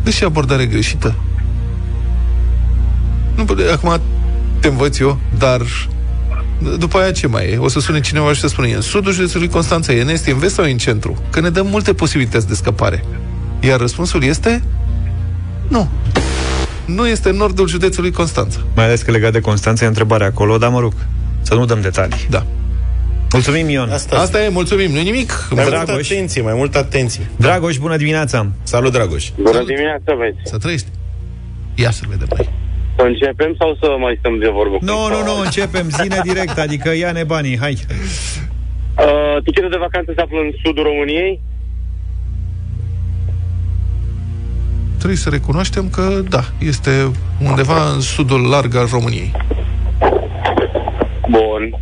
Deși 0.03 0.23
abordare 0.23 0.65
greșită. 0.65 1.15
Nu, 3.35 3.43
bă, 3.43 3.71
acum 3.73 4.01
te 4.59 4.67
învăț 4.67 4.99
eu, 4.99 5.17
dar 5.37 5.61
d- 5.61 6.77
după 6.77 6.97
aia 6.97 7.11
ce 7.11 7.27
mai 7.27 7.51
e? 7.51 7.57
O 7.57 7.67
să 7.67 7.79
sune 7.79 7.99
cineva 7.99 8.33
și 8.33 8.39
să 8.39 8.47
spună, 8.47 8.67
e 8.67 8.75
în 8.75 8.81
sudul 8.81 9.11
județului 9.11 9.47
Constanța, 9.49 9.93
e 9.93 10.01
în 10.01 10.09
est, 10.09 10.27
e 10.27 10.31
în 10.31 10.37
vest 10.37 10.53
sau 10.53 10.65
e 10.65 10.71
în 10.71 10.77
centru? 10.77 11.21
Că 11.29 11.39
ne 11.39 11.49
dăm 11.49 11.67
multe 11.67 11.93
posibilități 11.93 12.47
de 12.47 12.53
scăpare. 12.53 13.03
Iar 13.59 13.79
răspunsul 13.79 14.23
este 14.23 14.63
nu. 15.67 15.89
Nu 16.85 17.07
este 17.07 17.29
în 17.29 17.35
nordul 17.35 17.67
județului 17.67 18.11
Constanța. 18.11 18.59
Mai 18.75 18.85
ales 18.85 19.01
că 19.01 19.11
legat 19.11 19.31
de 19.31 19.39
Constanța 19.39 19.85
e 19.85 19.87
întrebarea 19.87 20.27
acolo 20.27 20.57
Dar 20.57 20.69
mă 20.69 20.79
rog, 20.79 20.93
să 21.41 21.53
nu 21.53 21.65
dăm 21.65 21.81
detalii 21.81 22.27
Da. 22.29 22.45
Mulțumim, 23.33 23.69
Ion! 23.69 23.89
Asta, 23.89 24.17
Asta 24.19 24.43
e, 24.43 24.49
mulțumim, 24.49 24.91
nu 24.91 25.01
nimic. 25.01 25.47
Mai 25.49 25.63
multă 25.63 25.83
Dragoș. 25.85 26.11
atenție, 26.11 26.41
mai 26.41 26.53
multă 26.53 26.77
atenție. 26.77 27.29
Dragoș, 27.35 27.77
bună 27.77 27.97
dimineața! 27.97 28.47
Salut, 28.63 28.91
Dragoș. 28.91 29.29
Bună 29.37 29.63
dimineața, 29.63 30.13
băieți. 30.17 30.37
Să 30.43 30.57
trăiești. 30.57 30.87
Ia 31.75 31.91
să 31.91 32.03
vedem. 32.09 32.27
Hai. 32.35 32.49
Să 32.95 33.01
începem 33.03 33.55
sau 33.59 33.77
să 33.81 33.87
mai 33.99 34.15
stăm 34.19 34.37
de 34.39 34.47
vorbă? 34.47 34.77
Nu, 34.81 35.07
nu, 35.07 35.23
nu, 35.23 35.39
începem 35.43 35.89
zine 35.89 36.19
direct, 36.23 36.57
adică 36.57 36.95
ia-ne 36.95 37.23
banii, 37.23 37.57
hai! 37.59 37.77
Uh, 38.97 39.43
tichetul 39.43 39.69
de 39.69 39.77
vacanță 39.79 40.11
se 40.15 40.21
află 40.21 40.39
în 40.39 40.51
sudul 40.63 40.83
României? 40.83 41.39
Trebuie 44.97 45.17
să 45.17 45.29
recunoaștem 45.29 45.89
că, 45.89 46.21
da, 46.29 46.43
este 46.59 47.11
undeva 47.49 47.91
în 47.93 48.01
sudul 48.01 48.49
larg 48.49 48.75
al 48.75 48.87
României. 48.91 49.31
Bun. 51.29 51.79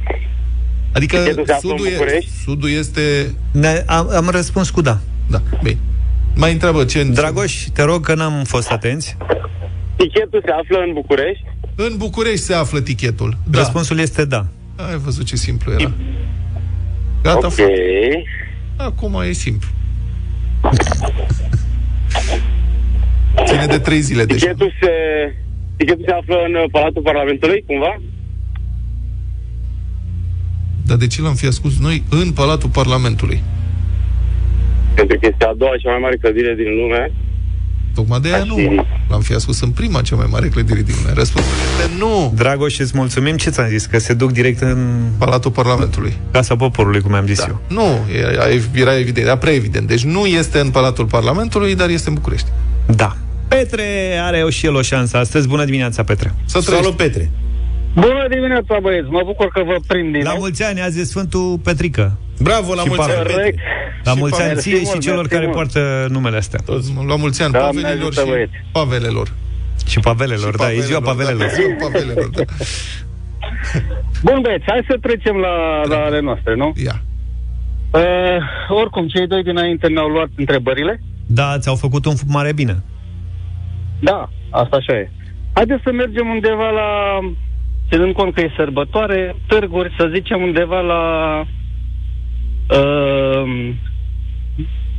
Adică 0.94 1.18
Tichetul 1.18 1.46
se 1.46 1.52
află 1.54 1.70
sudul, 1.70 1.86
în 1.86 1.92
e, 1.94 1.96
București? 1.98 2.32
sudul 2.44 2.70
este... 2.70 3.02
Ne, 3.52 3.84
am, 3.88 4.10
am 4.10 4.30
răspuns 4.30 4.70
cu 4.70 4.82
da. 4.82 4.98
Da, 5.28 5.42
bine. 5.64 5.78
Mai 6.36 6.52
întreabă 6.52 6.86
ce... 6.86 7.04
Dragoș, 7.04 7.64
te 7.74 7.82
rog 7.82 8.06
că 8.06 8.16
n-am 8.16 8.44
fost 8.44 8.72
atenți. 8.72 9.18
Tichetul 9.96 10.42
se 10.46 10.52
află 10.52 10.78
în 10.88 10.94
București? 10.94 11.44
În 11.76 11.94
București 11.98 12.46
se 12.46 12.54
află 12.54 12.80
tichetul. 12.82 13.38
Da. 13.50 13.58
Răspunsul 13.58 14.00
este 14.00 14.26
da. 14.26 14.46
Ai 14.76 14.98
văzut 14.98 15.26
ce 15.26 15.36
simplu 15.36 15.72
era. 15.72 15.92
Gata, 17.24 17.48
Ok. 17.48 17.54
f- 17.54 18.78
acum 18.78 19.22
e 19.28 19.32
simplu. 19.32 19.68
Ține 23.46 23.66
de 23.66 23.78
trei 23.80 24.00
zile 24.02 24.26
deja. 24.26 24.40
Tichetul 24.46 24.74
se, 24.82 24.92
tichetul 25.78 26.04
se 26.08 26.12
află 26.14 26.36
în 26.48 26.54
uh, 26.56 26.64
Palatul 26.72 27.02
Parlamentului, 27.02 27.64
cumva? 27.68 28.02
Dar 30.90 30.98
de 30.98 31.08
ce 31.08 31.22
l-am 31.22 31.36
fi 31.36 31.46
ascuns 31.46 31.80
noi 31.80 32.04
în 32.10 32.32
Palatul 32.32 32.70
Parlamentului? 32.70 33.44
Pentru 34.94 35.18
că 35.20 35.28
este 35.32 35.46
a 35.46 35.54
doua 35.58 35.72
cea 35.82 35.90
mai 35.90 36.00
mare 36.02 36.18
clădire 36.18 36.56
din 36.56 36.76
lume. 36.80 37.12
Tocmai 37.96 38.20
de 38.20 38.34
aia 38.34 38.44
nu. 38.44 38.86
L-am 39.10 39.22
fi 39.22 39.34
ascuns 39.34 39.62
în 39.62 39.70
prima 39.70 40.02
cea 40.02 40.16
mai 40.16 40.28
mare 40.30 40.48
clădire 40.48 40.82
din 40.82 40.94
lume. 41.02 41.14
Răspunsul 41.14 41.52
este 41.80 41.92
nu. 41.98 42.34
Dragoș, 42.36 42.80
îți 42.80 42.92
mulțumim. 42.96 43.38
Ce 43.38 43.50
ți-am 43.50 43.68
zis? 43.68 43.86
Că 43.86 44.00
se 44.00 44.14
duc 44.14 44.32
direct 44.32 44.62
în 44.62 45.10
Palatul 45.18 45.52
Parlamentului. 45.52 46.14
Casa 46.32 46.56
Poporului, 46.56 47.02
cum 47.02 47.14
am 47.14 47.26
zis 47.26 47.40
eu. 47.48 47.62
Nu, 47.68 47.88
era, 48.20 48.30
era 48.74 48.98
evident, 48.98 49.26
era 49.26 49.38
prea 49.38 49.54
evident. 49.54 49.88
Deci 49.88 50.04
nu 50.04 50.26
este 50.26 50.60
în 50.60 50.70
Palatul 50.70 51.06
Parlamentului, 51.06 51.76
dar 51.76 51.90
este 51.90 52.10
în 52.10 52.16
București. 52.16 52.48
Da. 52.96 53.18
Petre 53.48 53.84
are 54.22 54.46
și 54.50 54.66
el 54.66 54.76
o 54.76 54.82
șansă 54.82 55.18
astăzi. 55.18 55.48
Bună 55.48 55.66
dimineața, 55.66 56.04
Petre! 56.04 56.34
Să 56.46 56.60
Salut, 56.60 56.96
Petre! 56.96 57.32
Bună 58.00 58.26
dimineața, 58.30 58.78
băieți! 58.82 59.10
Mă 59.10 59.22
bucur 59.26 59.48
că 59.48 59.64
vă 59.64 59.76
prind 59.88 60.12
din 60.14 60.24
La 60.24 60.30
nou. 60.30 60.40
mulți 60.40 60.64
ani, 60.64 60.82
azi 60.82 61.00
e 61.00 61.04
Sfântul 61.04 61.60
Petrică. 61.64 62.18
Bravo, 62.42 62.74
la 62.74 62.82
Și 62.82 62.88
mulți 62.88 63.04
ani, 63.04 63.12
Pavel. 63.12 63.26
Petre! 63.26 63.34
Corect. 63.42 63.58
La 64.04 64.12
Și 64.12 64.18
mulți 64.20 64.40
ani 64.42 64.48
Pavel. 64.48 64.62
ție 64.64 64.72
Mersi 64.74 64.86
și 64.86 64.92
mult, 64.94 65.04
celor 65.06 65.18
mersi 65.26 65.34
care 65.34 65.46
mult. 65.46 65.56
poartă 65.56 66.08
numele 66.10 66.38
astea. 66.38 66.60
Toți, 66.66 66.94
la 67.08 67.16
mulți 67.16 67.42
ani, 67.44 67.52
Doamne 67.52 67.82
pavelilor 67.82 68.08
ajută, 68.12 68.22
și 68.22 68.28
băieți. 68.32 68.52
pavelelor. 68.72 69.28
Și 69.92 70.00
pavelelor, 70.00 70.56
da, 70.56 70.72
e 70.72 70.80
ziua 70.80 71.00
pavelelor. 71.02 71.38
Da, 71.48 71.54
ziua 71.58 71.76
pavelelor, 71.80 72.30
da. 72.38 72.44
Bun, 74.24 74.40
băieți, 74.42 74.64
hai 74.68 74.82
să 74.90 74.98
trecem 75.02 75.36
la, 75.36 75.54
la 75.92 75.98
ale 76.08 76.20
noastre, 76.20 76.56
nu? 76.56 76.74
Ia. 76.86 77.02
Uh, 77.92 78.40
oricum, 78.82 79.08
cei 79.08 79.28
doi 79.28 79.44
dinainte 79.44 79.88
ne-au 79.88 80.08
luat 80.08 80.30
întrebările. 80.36 81.02
Da, 81.28 81.58
ți-au 81.60 81.76
făcut 81.76 82.06
un 82.06 82.14
mare 82.28 82.54
bine. 82.54 82.84
Da, 84.00 84.30
asta 84.50 84.76
așa 84.76 84.94
e. 84.98 85.12
Haideți 85.54 85.82
să 85.84 85.92
mergem 85.92 86.28
undeva 86.30 86.70
la, 86.70 86.90
ținând 87.90 88.14
cont 88.14 88.34
că 88.34 88.42
e 88.42 88.54
sărbătoare, 88.56 89.36
târguri, 89.48 89.96
să 89.98 90.12
zicem 90.14 90.42
undeva 90.42 90.80
la, 90.80 91.04
uh, 92.70 93.74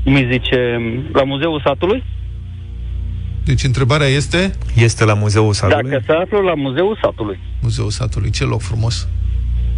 cum 0.04 0.14
îi 0.14 0.28
zice, 0.32 0.80
la 1.12 1.24
Muzeul 1.24 1.62
Satului. 1.64 2.02
Deci 3.44 3.62
întrebarea 3.62 4.06
este 4.06 4.52
Este 4.76 5.04
la 5.04 5.14
Muzeul 5.14 5.52
Satului? 5.52 5.90
Dacă 5.90 6.04
se 6.06 6.12
află 6.12 6.38
la 6.38 6.54
Muzeul 6.54 6.98
Satului. 7.02 7.38
Muzeul 7.62 7.90
satului, 7.90 8.30
ce 8.30 8.44
loc 8.44 8.60
frumos. 8.60 9.08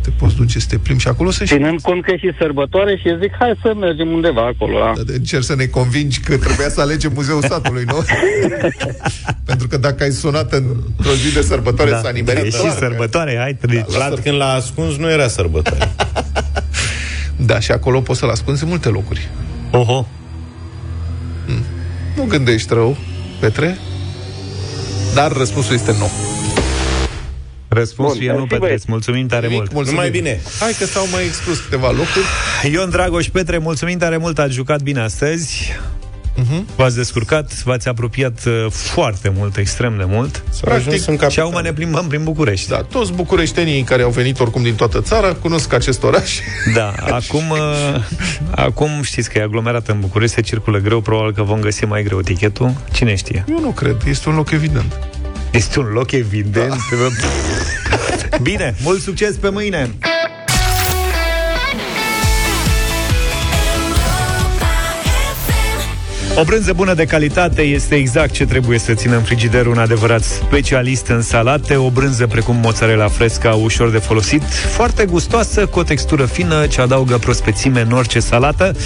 Te 0.03 0.11
poți 0.11 0.37
duce 0.37 0.59
să 0.59 0.67
te 0.69 0.79
plimbi 0.79 1.03
și 1.03 1.09
acolo 1.09 1.31
să 1.31 1.45
și... 1.45 1.55
Ținând 1.55 1.81
cont 1.81 2.05
că 2.05 2.11
e 2.11 2.17
și 2.17 2.31
sărbătoare 2.39 2.97
și 2.97 3.09
eu 3.09 3.19
zic, 3.21 3.33
hai 3.39 3.59
să 3.63 3.75
mergem 3.75 4.09
undeva 4.09 4.47
acolo. 4.47 4.79
La... 4.79 4.93
Dar 4.97 5.05
Încerci 5.17 5.45
să 5.45 5.55
ne 5.55 5.65
convingi 5.65 6.21
că 6.21 6.37
trebuia 6.37 6.69
să 6.69 6.81
alegem 6.81 7.13
Muzeul 7.15 7.43
satului, 7.43 7.85
nu? 7.85 8.05
Pentru 9.51 9.67
că 9.69 9.77
dacă 9.77 10.03
ai 10.03 10.11
sunat 10.11 10.53
într-o 10.53 11.13
zi 11.15 11.33
de 11.35 11.43
sărbătoare 11.43 11.91
da, 11.91 12.01
s-a 12.01 12.11
nimerit. 12.11 12.45
e 12.45 12.51
și 12.51 12.57
clar 12.57 12.73
că- 12.73 12.79
sărbătoare, 12.79 13.37
hai, 13.41 13.55
treci. 13.55 13.85
Vlad, 13.87 14.19
când 14.19 14.37
l-a 14.37 14.53
ascuns, 14.53 14.97
nu 14.97 15.11
era 15.11 15.29
sărbătoare. 15.29 15.89
Da, 17.37 17.61
și 17.61 17.71
acolo 17.73 18.01
poți 18.01 18.19
să-l 18.19 18.29
ascunzi 18.31 18.63
în 18.63 18.69
multe 18.69 18.89
locuri. 18.89 19.29
Oho. 19.71 20.07
Nu 22.17 22.25
gândești 22.25 22.75
rău, 22.75 22.97
Petre, 23.41 23.79
dar 25.15 25.33
răspunsul 25.33 25.75
este 25.75 25.93
nu. 25.99 26.11
Răspunsul 27.73 28.17
Bun, 28.19 28.25
e 28.29 28.33
nu, 28.33 28.33
mersi, 28.33 28.49
Petre, 28.49 28.59
băieți. 28.59 28.83
îți 28.83 28.91
mulțumim 28.91 29.27
tare 29.27 29.43
Nimic, 29.47 29.59
mult. 29.59 29.73
mulțumim. 29.73 29.97
Numai 30.01 30.19
bine. 30.19 30.41
Hai 30.61 30.75
că 30.79 30.85
s-au 30.87 31.07
mai 31.13 31.25
exclus 31.25 31.59
câteva 31.61 31.91
locuri. 31.91 32.27
Ion 32.73 32.91
Dragoș 32.91 33.29
Petre, 33.29 33.59
mulțumim 33.59 33.99
tare 33.99 34.17
mult, 34.17 34.39
ați 34.39 34.53
jucat 34.55 34.83
bine 34.83 35.01
astăzi. 35.01 35.73
Uh-huh. 36.41 36.75
V-ați 36.77 36.97
descurcat, 36.97 37.63
v-ați 37.63 37.89
apropiat 37.89 38.41
uh, 38.47 38.67
foarte 38.71 39.33
mult, 39.37 39.57
extrem 39.57 39.97
de 39.97 40.05
mult. 40.07 40.43
S-a 40.51 40.61
Practic, 40.61 40.87
ajuns 40.89 41.07
în 41.07 41.13
Și 41.15 41.21
capitală. 41.21 41.49
acum 41.49 41.63
ne 41.63 41.73
plimbăm 41.73 42.07
prin 42.07 42.25
București. 42.25 42.69
Da, 42.69 42.77
toți 42.83 43.13
bucureștenii 43.13 43.83
care 43.83 44.03
au 44.03 44.11
venit 44.11 44.41
oricum 44.41 44.63
din 44.63 44.75
toată 44.75 45.01
țara 45.01 45.33
cunosc 45.33 45.73
acest 45.73 46.03
oraș. 46.03 46.39
Da, 46.75 46.93
acum, 47.11 47.51
uh, 47.95 48.03
acum 48.51 49.03
știți 49.03 49.31
că 49.31 49.39
e 49.39 49.43
aglomerat 49.43 49.89
în 49.89 50.01
București, 50.01 50.35
se 50.35 50.41
circulă 50.41 50.79
greu, 50.79 51.01
probabil 51.01 51.33
că 51.33 51.43
vom 51.43 51.61
găsi 51.61 51.85
mai 51.85 52.03
greu 52.03 52.21
tichetul. 52.21 52.75
Cine 52.93 53.15
știe? 53.15 53.45
Eu 53.49 53.61
nu 53.61 53.71
cred, 53.71 53.97
este 54.07 54.29
un 54.29 54.35
loc 54.35 54.51
evident. 54.51 54.99
Este 55.51 55.79
un 55.79 55.87
loc 55.93 56.11
evident. 56.13 56.69
Da. 56.69 56.77
Bine, 58.43 58.75
mult 58.83 59.01
succes 59.01 59.37
pe 59.37 59.49
mâine! 59.49 59.89
O 66.35 66.45
brânză 66.45 66.73
bună 66.73 66.95
de 66.95 67.05
calitate 67.05 67.63
este 67.63 67.95
exact 67.95 68.33
ce 68.33 68.45
trebuie 68.45 68.79
să 68.79 68.95
țină 68.95 69.17
în 69.17 69.23
frigider 69.23 69.67
un 69.67 69.79
adevărat 69.79 70.23
specialist 70.23 71.07
în 71.07 71.23
salate, 71.23 71.77
o 71.77 71.91
brânză 71.91 72.27
precum 72.27 72.57
mozzarella 72.57 73.09
fresca, 73.09 73.55
ușor 73.55 73.91
de 73.91 73.99
folosit, 73.99 74.43
foarte 74.53 75.05
gustoasă, 75.05 75.67
cu 75.67 75.79
o 75.79 75.83
textură 75.83 76.25
fină 76.25 76.67
ce 76.67 76.81
adaugă 76.81 77.19
prospețime 77.19 77.81
în 77.81 77.93
orice 77.93 78.21
salată, 78.21 78.77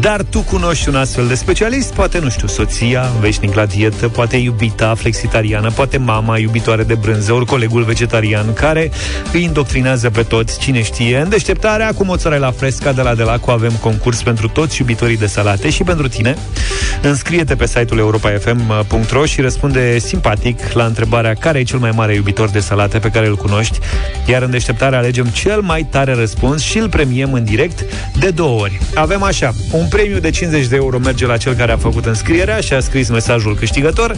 dar 0.00 0.22
tu 0.22 0.40
cunoști 0.40 0.88
un 0.88 0.94
astfel 0.94 1.26
de 1.26 1.34
specialist, 1.34 1.92
poate, 1.92 2.18
nu 2.18 2.30
știu, 2.30 2.48
soția, 2.48 3.10
veșnic 3.20 3.54
la 3.54 3.66
dietă, 3.66 4.08
poate 4.08 4.36
iubita 4.36 4.94
flexitariană, 4.94 5.70
poate 5.70 5.96
mama 5.96 6.38
iubitoare 6.38 6.82
de 6.82 6.94
brânză, 6.94 7.32
ori 7.32 7.46
colegul 7.46 7.82
vegetarian 7.82 8.52
care 8.52 8.90
îi 9.32 9.42
indoctrinează 9.42 10.10
pe 10.10 10.22
toți, 10.22 10.58
cine 10.58 10.82
știe. 10.82 11.18
În 11.18 11.28
deșteptarea 11.28 11.92
cu 11.92 12.04
mozzarella 12.04 12.50
fresca 12.50 12.92
de 12.92 13.02
la 13.02 13.14
Delaco 13.14 13.50
avem 13.50 13.72
concurs 13.72 14.22
pentru 14.22 14.48
toți 14.48 14.80
iubitorii 14.80 15.16
de 15.16 15.26
salate 15.26 15.70
și 15.70 15.82
pentru 15.82 16.08
tine. 16.08 16.36
Înscrie-te 17.02 17.54
pe 17.54 17.66
site-ul 17.66 17.98
europa.fm.ro 17.98 19.24
și 19.24 19.40
răspunde 19.40 19.98
simpatic 19.98 20.72
la 20.72 20.84
întrebarea 20.84 21.34
care 21.34 21.58
e 21.58 21.62
cel 21.62 21.78
mai 21.78 21.90
mare 21.94 22.14
iubitor 22.14 22.48
de 22.48 22.60
salate 22.60 22.98
pe 22.98 23.08
care 23.08 23.26
îl 23.26 23.36
cunoști, 23.36 23.78
iar 24.26 24.42
în 24.42 24.50
deșteptare 24.50 24.96
alegem 24.96 25.26
cel 25.26 25.60
mai 25.60 25.86
tare 25.90 26.14
răspuns 26.14 26.62
și 26.62 26.78
îl 26.78 26.88
premiem 26.88 27.32
în 27.32 27.44
direct 27.44 27.84
de 28.18 28.30
două 28.30 28.60
ori. 28.60 28.80
Avem 28.94 29.22
așa, 29.22 29.52
un 29.70 29.88
premiu 29.88 30.18
de 30.18 30.30
50 30.30 30.66
de 30.66 30.76
euro 30.76 30.98
merge 30.98 31.26
la 31.26 31.36
cel 31.36 31.54
care 31.54 31.72
a 31.72 31.76
făcut 31.76 32.06
înscrierea 32.06 32.60
și 32.60 32.72
a 32.72 32.80
scris 32.80 33.08
mesajul 33.08 33.56
câștigător, 33.56 34.16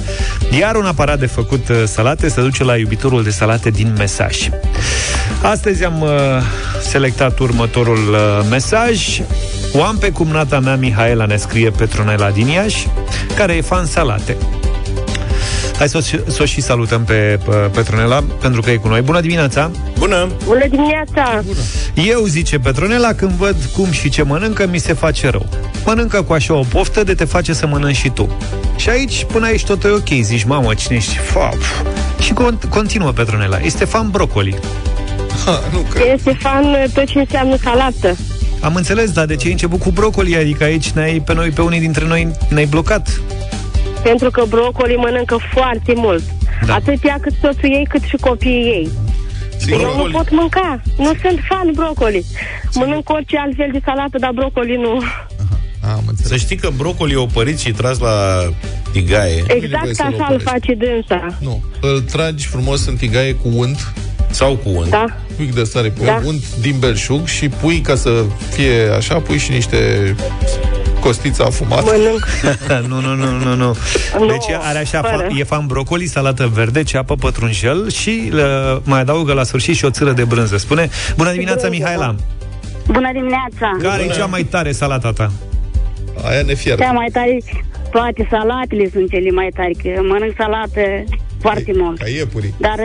iar 0.59 0.75
un 0.75 0.85
aparat 0.85 1.19
de 1.19 1.27
făcut 1.27 1.69
uh, 1.69 1.83
salate 1.85 2.29
se 2.29 2.41
duce 2.41 2.65
la 2.65 2.77
iubitorul 2.77 3.23
de 3.23 3.31
salate 3.31 3.71
din 3.71 3.93
mesaj. 3.97 4.49
Astăzi 5.43 5.85
am 5.85 6.01
uh, 6.01 6.11
selectat 6.83 7.39
următorul 7.39 8.09
uh, 8.11 8.47
mesaj. 8.51 9.21
O 9.73 9.83
am 9.83 9.97
pe 9.97 10.11
cumnata 10.11 10.61
mea, 10.61 10.77
Mihaela, 10.77 11.25
ne 11.25 11.37
scrie 11.37 11.71
Petronela 11.71 12.31
din 12.31 12.47
Iași, 12.57 12.87
care 13.37 13.55
e 13.55 13.61
fan 13.61 13.87
salate. 13.87 14.37
Hai 15.79 15.89
să, 15.89 15.97
o 15.97 16.01
și- 16.01 16.21
să 16.27 16.43
o 16.43 16.45
și 16.45 16.61
salutăm 16.61 17.05
pe 17.05 17.39
uh, 17.49 17.55
Petronela, 17.75 18.25
pentru 18.41 18.61
că 18.61 18.71
e 18.71 18.77
cu 18.77 18.89
noi. 18.89 19.01
Bună 19.01 19.21
dimineața! 19.21 19.71
Bună! 19.99 20.29
Bună 20.45 20.67
dimineața! 20.71 21.43
Eu, 21.95 22.25
zice 22.25 22.59
Petronela, 22.59 23.13
când 23.15 23.31
văd 23.31 23.57
cum 23.77 23.91
și 23.91 24.09
ce 24.09 24.23
mănâncă, 24.23 24.67
mi 24.71 24.79
se 24.79 24.93
face 24.93 25.29
rău. 25.29 25.47
Mănâncă 25.85 26.23
cu 26.23 26.33
așa 26.33 26.55
o 26.55 26.63
poftă 26.69 27.05
de 27.05 27.15
te 27.15 27.25
face 27.25 27.53
să 27.53 27.67
mănânci 27.67 27.97
și 27.97 28.09
tu. 28.11 28.37
Și 28.77 28.89
aici, 28.89 29.25
până 29.25 29.47
aici, 29.47 29.65
tot 29.65 29.85
e 29.85 29.89
ok. 29.89 30.09
Zici, 30.23 30.45
mamă, 30.45 30.75
cine 30.75 30.97
ești? 30.97 31.17
Fap. 31.17 31.57
Și 32.21 32.33
con- 32.33 32.69
continuă 32.69 33.11
Petronela. 33.13 33.59
Este 33.63 33.85
fan 33.85 34.11
brocoli. 34.11 34.55
Ha, 35.45 35.61
nu 35.73 35.79
cred. 35.79 36.13
Este 36.15 36.37
fan 36.41 36.65
uh, 36.65 36.85
tot 36.95 37.05
ce 37.07 37.19
înseamnă 37.19 37.57
salată. 37.63 38.17
Am 38.67 38.75
înțeles, 38.75 39.11
dar 39.11 39.27
de 39.27 39.37
ce 39.37 39.47
ai 39.47 39.53
început 39.53 39.81
cu 39.81 39.91
brocoli? 39.91 40.37
Adică 40.37 40.65
aici 40.65 40.91
ne-ai, 40.91 41.21
pe 41.21 41.35
noi, 41.35 41.49
pe 41.51 41.63
unii 41.63 41.81
dintre 41.81 42.07
noi, 42.07 42.31
ne-ai 42.49 42.67
blocat. 42.67 43.21
Pentru 44.03 44.31
că 44.31 44.45
brocoli 44.49 44.95
mănâncă 44.95 45.39
foarte 45.53 45.93
mult. 45.97 46.23
Da. 46.61 46.67
Da. 46.67 46.75
Atât 46.75 47.05
ea 47.05 47.19
cât 47.21 47.33
soțul 47.41 47.71
ei, 47.71 47.87
cât 47.89 48.03
și 48.03 48.17
copiii 48.17 48.65
ei. 48.65 48.91
Sigur, 49.57 49.81
Eu 49.81 49.97
nu 49.97 50.11
pot 50.11 50.31
mânca. 50.31 50.83
Nu 50.99 51.13
sunt 51.23 51.41
fan 51.49 51.71
brocoli. 51.75 52.25
Mănânc 52.75 53.11
orice 53.11 53.37
altfel 53.39 53.69
de 53.73 53.81
salată, 53.85 54.19
dar 54.19 54.31
brocoli 54.35 54.77
nu. 54.77 55.03
Am 55.81 56.03
înțeles. 56.07 56.31
Să 56.31 56.37
știi 56.37 56.57
că 56.57 56.71
brocoli 56.77 57.13
e 57.13 57.17
opărit 57.17 57.59
și 57.59 57.71
tras 57.73 57.99
la 57.99 58.39
tigaie 58.93 59.37
nevoie 59.37 59.61
Exact 59.65 59.95
să-l 59.95 60.07
așa 60.07 60.17
îl 60.17 60.23
oprești. 60.23 60.49
face 60.51 60.75
dânsa. 60.75 61.37
Nu, 61.41 61.63
îl 61.81 62.01
tragi 62.01 62.47
frumos 62.47 62.87
în 62.87 62.97
tigaie 62.97 63.33
cu 63.35 63.49
unt, 63.55 63.93
sau 64.31 64.55
cu 64.57 64.69
unt. 64.69 64.91
Da? 64.91 65.05
Un 65.39 65.45
pic 65.47 65.55
de 65.55 65.65
sare 65.65 65.89
pe 65.91 66.05
Da. 66.05 66.21
unt 66.25 66.57
din 66.57 66.77
belșug 66.79 67.27
și 67.27 67.49
pui, 67.49 67.81
ca 67.81 67.95
să 67.95 68.25
fie 68.51 68.89
așa, 68.97 69.15
pui 69.21 69.39
și 69.39 69.51
niște 69.51 70.15
costiță 71.01 71.43
afumată. 71.45 71.85
Mănânc. 71.85 72.27
nu, 72.91 73.01
nu, 73.01 73.15
nu, 73.15 73.31
nu, 73.45 73.55
nu. 73.55 73.77
Nu, 74.19 74.27
Deci 74.27 74.45
are 74.61 74.79
așa, 74.79 75.03
fără. 75.03 75.27
fa- 75.27 75.39
e 75.39 75.45
fan 75.45 75.67
brocoli, 75.67 76.07
salată 76.07 76.51
verde, 76.55 76.83
ceapă, 76.83 77.15
pătrunjel 77.15 77.91
și 77.91 78.31
uh, 78.35 78.41
mai 78.83 79.01
adaugă 79.01 79.33
la 79.33 79.43
sfârșit 79.43 79.77
și 79.77 79.85
o 79.85 79.91
țără 79.91 80.13
de 80.13 80.25
brânză. 80.25 80.57
Spune, 80.57 80.89
bună 81.17 81.31
dimineața, 81.31 81.69
brânză, 81.69 81.77
Mihaela. 81.83 82.15
Bună 82.87 83.11
dimineața! 83.13 83.89
Care 83.89 84.03
e 84.03 84.07
cea 84.09 84.27
mai 84.27 84.43
tare 84.43 84.73
salata 84.73 85.13
ta? 85.13 85.33
Aia 86.25 86.43
ne 86.43 86.55
fier. 86.55 86.79
Cea 86.79 86.93
mai 86.93 87.09
tare, 87.13 87.39
toate 87.91 88.27
salatele 88.31 88.89
sunt 88.93 89.11
cele 89.11 89.31
mai 89.31 89.49
tare, 89.55 89.71
că 89.83 90.01
mănânc 90.03 90.35
salată 90.39 90.81
foarte 91.41 91.73
mult. 91.75 91.99
Ca 91.99 92.09
iepurii. 92.09 92.55
Dar, 92.59 92.79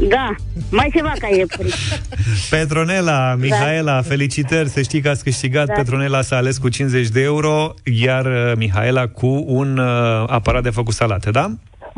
da, 0.00 0.34
mai 0.70 0.90
ceva 0.94 1.12
ca 1.18 1.28
iepuri. 1.36 1.74
Petronela, 2.50 3.34
Mihaela, 3.34 4.02
felicitări, 4.02 4.68
să 4.68 4.82
știi 4.82 5.00
că 5.00 5.08
ați 5.08 5.22
câștigat. 5.22 5.66
Da. 5.66 5.72
Petronela 5.72 6.22
s-a 6.22 6.36
ales 6.36 6.58
cu 6.58 6.68
50 6.68 7.08
de 7.08 7.22
euro, 7.22 7.74
iar 7.84 8.26
uh, 8.26 8.52
Mihaela 8.56 9.06
cu 9.06 9.44
un 9.46 9.78
uh, 9.78 10.24
aparat 10.26 10.62
de 10.62 10.70
făcut 10.70 10.94
salate, 10.94 11.30
da? 11.30 11.50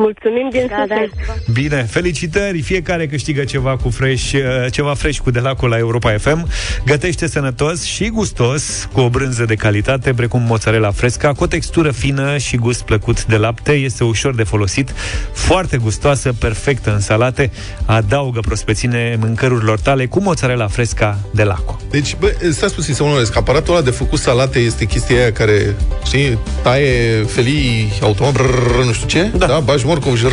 Mulțumim 0.03 0.49
din 0.51 0.67
Da, 0.69 0.85
da. 0.89 0.95
suflet. 0.95 1.49
Bine, 1.53 1.83
felicitări! 1.83 2.61
Fiecare 2.61 3.07
câștigă 3.07 3.45
ceva 3.45 3.77
cu 3.77 3.91
fresh, 3.91 4.33
uh, 4.33 4.41
ceva 4.73 4.95
fresh 4.95 5.19
cu 5.19 5.31
delacul 5.31 5.69
la 5.69 5.79
Europa 5.79 6.15
FM. 6.19 6.49
Gătește 6.85 7.27
sănătos 7.29 7.83
și 7.85 8.09
gustos, 8.09 8.89
cu 8.93 9.01
o 9.01 9.09
brânză 9.09 9.45
de 9.45 9.55
calitate, 9.55 10.15
precum 10.15 10.43
mozzarella 10.43 10.91
fresca, 10.91 11.33
cu 11.33 11.43
o 11.43 11.47
textură 11.47 11.91
fină 11.91 12.39
și 12.39 12.57
gust 12.57 12.83
plăcut 12.83 13.25
de 13.25 13.37
lapte. 13.37 13.73
Este 13.73 14.05
ușor 14.05 14.35
de 14.35 14.43
folosit, 14.43 14.91
foarte 15.33 15.77
gustoasă, 15.77 16.33
perfectă 16.39 16.93
în 16.93 17.01
salate. 17.01 17.51
Adaugă 17.87 18.41
prospeține 18.41 19.17
mâncărurilor 19.21 19.81
tale 19.81 20.07
cu 20.07 20.21
mozzarella 20.21 20.67
fresca 20.67 21.19
de 21.31 21.43
laco. 21.43 21.77
Deci, 21.91 22.17
bă, 22.21 22.35
stați 22.51 22.75
puțin 22.75 22.95
să 22.95 23.03
mă 23.03 23.09
urmăresc. 23.09 23.37
Aparatul 23.37 23.75
ăla 23.75 23.83
de 23.83 23.91
făcut 23.91 24.19
salate 24.19 24.59
este 24.59 24.85
chestia 24.85 25.17
aia 25.17 25.33
care, 25.33 25.77
știi, 26.05 26.39
taie 26.63 27.23
felii 27.23 27.93
automat, 28.03 28.33
brrr, 28.33 28.85
nu 28.85 28.93
știu 28.93 29.07
ce, 29.07 29.31
da, 29.37 29.47
da 29.47 29.59
bagi 29.59 29.89
morcov, 29.91 30.17
jrr. 30.17 30.33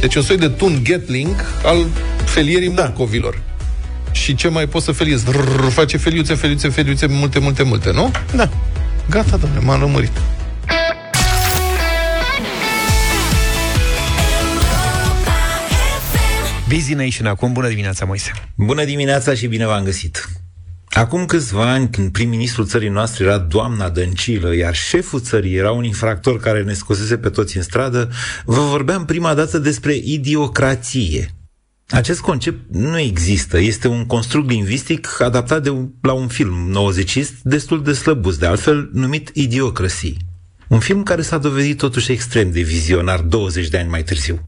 Deci 0.00 0.14
un 0.14 0.22
soi 0.22 0.36
de 0.36 0.48
tun 0.48 0.80
Gatling 0.82 1.36
al 1.64 1.86
felierii 2.24 2.70
da. 2.70 2.82
morcovilor. 2.82 3.42
Și 4.12 4.34
ce 4.34 4.48
mai 4.48 4.66
poți 4.66 4.84
să 4.84 4.92
feliezi? 4.92 5.24
Brrr, 5.24 5.68
face 5.68 5.96
feliuțe, 5.96 6.34
feliuțe, 6.34 6.68
feliuțe, 6.68 7.06
multe, 7.06 7.38
multe, 7.38 7.62
multe, 7.62 7.92
nu? 7.92 8.10
Da. 8.36 8.48
Gata, 9.10 9.36
domnule, 9.36 9.64
m-am 9.64 9.80
lămurit. 9.80 10.12
Busy 16.68 16.94
Nation 16.94 17.26
acum. 17.26 17.52
Bună 17.52 17.68
dimineața, 17.68 18.04
Moise! 18.04 18.30
Bună 18.54 18.84
dimineața 18.84 19.34
și 19.34 19.46
bine 19.46 19.66
v-am 19.66 19.84
găsit! 19.84 20.28
Acum 20.94 21.26
câțiva 21.26 21.70
ani, 21.70 21.90
când 21.90 22.12
prim-ministrul 22.12 22.66
țării 22.66 22.88
noastre 22.88 23.24
era 23.24 23.38
doamna 23.38 23.88
Dăncilă, 23.88 24.54
iar 24.54 24.74
șeful 24.74 25.20
țării 25.20 25.54
era 25.54 25.72
un 25.72 25.84
infractor 25.84 26.40
care 26.40 26.62
ne 26.62 26.72
scosese 26.72 27.18
pe 27.18 27.28
toți 27.28 27.56
în 27.56 27.62
stradă, 27.62 28.10
vă 28.44 28.60
vorbeam 28.60 29.04
prima 29.04 29.34
dată 29.34 29.58
despre 29.58 29.94
idiocrație. 29.94 31.34
Acest 31.88 32.20
concept 32.20 32.60
nu 32.70 32.98
există, 32.98 33.58
este 33.58 33.88
un 33.88 34.06
construct 34.06 34.50
lingvistic 34.50 35.20
adaptat 35.20 35.62
de 35.62 35.70
un, 35.70 35.90
la 36.02 36.12
un 36.12 36.28
film 36.28 36.68
nouăzecist 36.70 37.34
destul 37.42 37.82
de 37.82 37.92
slăbus, 37.92 38.36
de 38.36 38.46
altfel 38.46 38.90
numit 38.92 39.30
Idiocracy. 39.32 40.16
Un 40.68 40.78
film 40.78 41.02
care 41.02 41.22
s-a 41.22 41.38
dovedit 41.38 41.78
totuși 41.78 42.12
extrem 42.12 42.50
de 42.50 42.60
vizionar 42.60 43.20
20 43.20 43.68
de 43.68 43.78
ani 43.78 43.88
mai 43.88 44.02
târziu. 44.02 44.42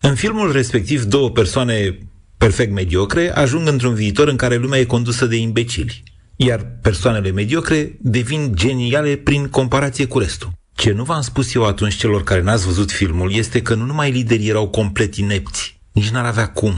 În 0.00 0.14
filmul 0.14 0.52
respectiv, 0.52 1.04
două 1.04 1.30
persoane 1.30 1.98
perfect 2.38 2.72
mediocre 2.72 3.34
ajung 3.34 3.68
într-un 3.68 3.94
viitor 3.94 4.28
în 4.28 4.36
care 4.36 4.56
lumea 4.56 4.78
e 4.78 4.84
condusă 4.84 5.26
de 5.26 5.36
imbecili, 5.36 6.02
iar 6.36 6.66
persoanele 6.82 7.30
mediocre 7.30 7.96
devin 8.00 8.52
geniale 8.54 9.16
prin 9.16 9.48
comparație 9.48 10.06
cu 10.06 10.18
restul. 10.18 10.52
Ce 10.74 10.92
nu 10.92 11.04
v-am 11.04 11.20
spus 11.20 11.54
eu 11.54 11.64
atunci 11.64 11.94
celor 11.94 12.24
care 12.24 12.42
n-ați 12.42 12.66
văzut 12.66 12.90
filmul 12.90 13.34
este 13.34 13.62
că 13.62 13.74
nu 13.74 13.84
numai 13.84 14.10
liderii 14.10 14.48
erau 14.48 14.68
complet 14.68 15.14
inepți, 15.14 15.80
nici 15.92 16.08
n-ar 16.08 16.24
avea 16.24 16.48
cum. 16.48 16.74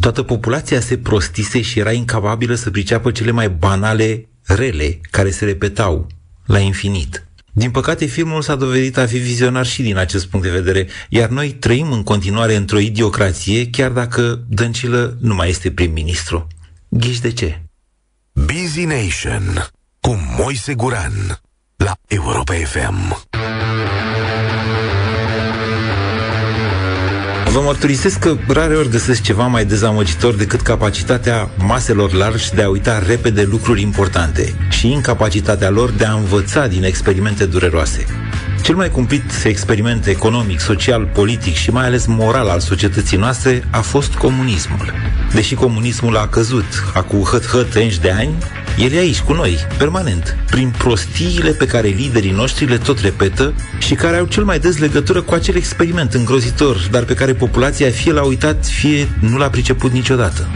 Toată 0.00 0.22
populația 0.22 0.80
se 0.80 0.98
prostise 0.98 1.60
și 1.60 1.78
era 1.78 1.92
incapabilă 1.92 2.54
să 2.54 2.70
priceapă 2.70 3.10
cele 3.10 3.30
mai 3.30 3.50
banale 3.50 4.28
rele 4.42 5.00
care 5.10 5.30
se 5.30 5.44
repetau 5.44 6.06
la 6.46 6.58
infinit. 6.58 7.27
Din 7.58 7.70
păcate, 7.70 8.04
filmul 8.06 8.42
s-a 8.42 8.54
dovedit 8.54 8.96
a 8.96 9.06
fi 9.06 9.18
vizionar 9.18 9.66
și 9.66 9.82
din 9.82 9.96
acest 9.96 10.26
punct 10.26 10.46
de 10.46 10.52
vedere, 10.52 10.88
iar 11.08 11.28
noi 11.28 11.50
trăim 11.50 11.92
în 11.92 12.02
continuare 12.02 12.54
într-o 12.54 12.78
idiocrație, 12.78 13.70
chiar 13.70 13.90
dacă 13.90 14.44
Dăncilă 14.48 15.16
nu 15.20 15.34
mai 15.34 15.48
este 15.48 15.70
prim-ministru. 15.70 16.46
Ghiși 16.88 17.20
de 17.20 17.32
ce? 17.32 17.62
Busy 18.32 18.84
Nation 18.84 19.68
cu 20.00 20.18
Moise 20.38 20.74
Guran 20.74 21.40
la 21.76 21.92
Europa 22.06 22.54
FM. 22.54 23.26
Vă 27.58 27.64
mărturisesc 27.64 28.18
că 28.18 28.36
rare 28.48 28.74
ori 28.74 28.88
găsesc 28.88 29.22
ceva 29.22 29.46
mai 29.46 29.64
dezamăgitor 29.64 30.34
decât 30.34 30.60
capacitatea 30.60 31.50
maselor 31.56 32.12
largi 32.12 32.54
de 32.54 32.62
a 32.62 32.68
uita 32.68 33.02
repede 33.06 33.42
lucruri 33.42 33.80
importante 33.82 34.54
și 34.70 34.92
incapacitatea 34.92 35.70
lor 35.70 35.90
de 35.90 36.04
a 36.04 36.12
învăța 36.12 36.66
din 36.66 36.84
experimente 36.84 37.46
dureroase. 37.46 38.06
Cel 38.62 38.74
mai 38.74 38.90
cumplit 38.90 39.22
experiment 39.44 40.06
economic, 40.06 40.60
social, 40.60 41.04
politic 41.04 41.54
și 41.54 41.70
mai 41.70 41.84
ales 41.84 42.06
moral 42.06 42.48
al 42.48 42.60
societății 42.60 43.16
noastre 43.16 43.64
a 43.70 43.80
fost 43.80 44.14
comunismul. 44.14 44.92
Deși 45.32 45.54
comunismul 45.54 46.16
a 46.16 46.28
căzut 46.28 46.84
acum 46.94 47.22
hăt-hăt 47.22 48.00
de 48.00 48.10
ani, 48.10 48.34
el 48.78 48.92
e 48.92 48.98
aici 48.98 49.20
cu 49.20 49.32
noi, 49.32 49.58
permanent, 49.78 50.36
prin 50.50 50.72
prostiile 50.78 51.50
pe 51.50 51.66
care 51.66 51.88
liderii 51.88 52.30
noștri 52.30 52.64
le 52.64 52.76
tot 52.76 53.00
repetă 53.00 53.54
și 53.78 53.94
care 53.94 54.16
au 54.16 54.24
cel 54.24 54.44
mai 54.44 54.58
des 54.58 54.78
legătură 54.78 55.22
cu 55.22 55.34
acel 55.34 55.56
experiment 55.56 56.14
îngrozitor, 56.14 56.88
dar 56.90 57.02
pe 57.02 57.14
care 57.14 57.34
populația 57.34 57.90
fie 57.90 58.12
l-a 58.12 58.22
uitat, 58.22 58.66
fie 58.66 59.08
nu 59.20 59.36
l-a 59.36 59.48
priceput 59.48 59.92
niciodată. 59.92 60.48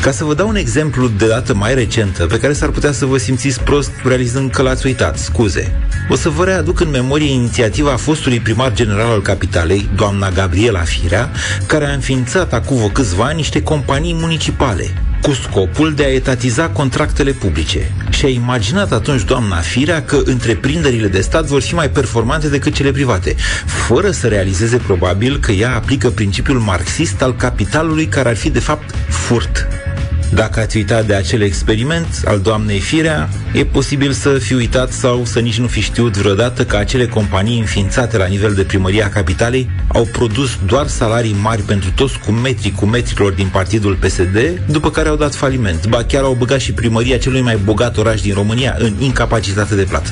Ca 0.00 0.10
să 0.10 0.24
vă 0.24 0.34
dau 0.34 0.48
un 0.48 0.56
exemplu 0.56 1.08
de 1.08 1.26
dată 1.26 1.54
mai 1.54 1.74
recentă, 1.74 2.26
pe 2.26 2.38
care 2.38 2.52
s-ar 2.52 2.68
putea 2.68 2.92
să 2.92 3.06
vă 3.06 3.18
simțiți 3.18 3.60
prost 3.60 3.90
realizând 4.04 4.50
că 4.50 4.62
l-ați 4.62 4.86
uitat, 4.86 5.18
scuze. 5.18 5.72
O 6.08 6.16
să 6.16 6.28
vă 6.28 6.44
readuc 6.44 6.80
în 6.80 6.90
memorie 6.90 7.32
inițiativa 7.32 7.96
fostului 7.96 8.40
primar 8.40 8.72
general 8.72 9.10
al 9.10 9.22
capitalei, 9.22 9.88
doamna 9.96 10.30
Gabriela 10.30 10.80
Firea, 10.80 11.30
care 11.66 11.86
a 11.86 11.92
înființat 11.92 12.52
acum 12.52 12.90
câțiva 12.92 13.24
ani 13.24 13.36
niște 13.36 13.62
companii 13.62 14.14
municipale, 14.14 14.94
cu 15.22 15.32
scopul 15.32 15.94
de 15.94 16.04
a 16.04 16.12
etatiza 16.14 16.68
contractele 16.68 17.32
publice. 17.32 17.92
Și 18.10 18.24
a 18.24 18.28
imaginat 18.28 18.92
atunci 18.92 19.24
doamna 19.24 19.56
Firea 19.56 20.02
că 20.02 20.20
întreprinderile 20.24 21.08
de 21.08 21.20
stat 21.20 21.44
vor 21.44 21.60
fi 21.60 21.74
mai 21.74 21.90
performante 21.90 22.48
decât 22.48 22.74
cele 22.74 22.90
private, 22.90 23.34
fără 23.66 24.10
să 24.10 24.28
realizeze 24.28 24.76
probabil 24.76 25.38
că 25.38 25.52
ea 25.52 25.74
aplică 25.74 26.10
principiul 26.10 26.58
marxist 26.58 27.22
al 27.22 27.36
capitalului 27.36 28.06
care 28.06 28.28
ar 28.28 28.36
fi 28.36 28.50
de 28.50 28.60
fapt 28.60 28.94
furt. 29.08 29.68
Dacă 30.34 30.60
ați 30.60 30.76
uitat 30.76 31.06
de 31.06 31.14
acel 31.14 31.42
experiment 31.42 32.22
al 32.24 32.40
doamnei 32.40 32.78
Firea, 32.78 33.28
e 33.52 33.64
posibil 33.64 34.12
să 34.12 34.28
fi 34.38 34.54
uitat 34.54 34.92
sau 34.92 35.24
să 35.24 35.40
nici 35.40 35.58
nu 35.58 35.66
fi 35.66 35.80
știut 35.80 36.16
vreodată 36.16 36.64
că 36.64 36.76
acele 36.76 37.06
companii 37.06 37.58
înființate 37.58 38.16
la 38.16 38.26
nivel 38.26 38.54
de 38.54 38.62
primăria 38.62 39.08
capitalei 39.08 39.70
au 39.88 40.08
produs 40.12 40.50
doar 40.66 40.86
salarii 40.86 41.36
mari 41.40 41.62
pentru 41.62 41.90
toți 41.90 42.18
cu 42.18 42.30
metri 42.30 42.70
cu 42.70 42.86
metrilor 42.86 43.32
din 43.32 43.48
partidul 43.52 43.94
PSD, 43.94 44.62
după 44.66 44.90
care 44.90 45.08
au 45.08 45.16
dat 45.16 45.34
faliment. 45.34 45.86
Ba 45.86 46.04
chiar 46.04 46.22
au 46.22 46.34
băgat 46.34 46.60
și 46.60 46.72
primăria 46.72 47.18
celui 47.18 47.40
mai 47.40 47.56
bogat 47.56 47.96
oraș 47.96 48.20
din 48.20 48.34
România 48.34 48.76
în 48.78 48.94
incapacitate 48.98 49.74
de 49.74 49.82
plată. 49.82 50.10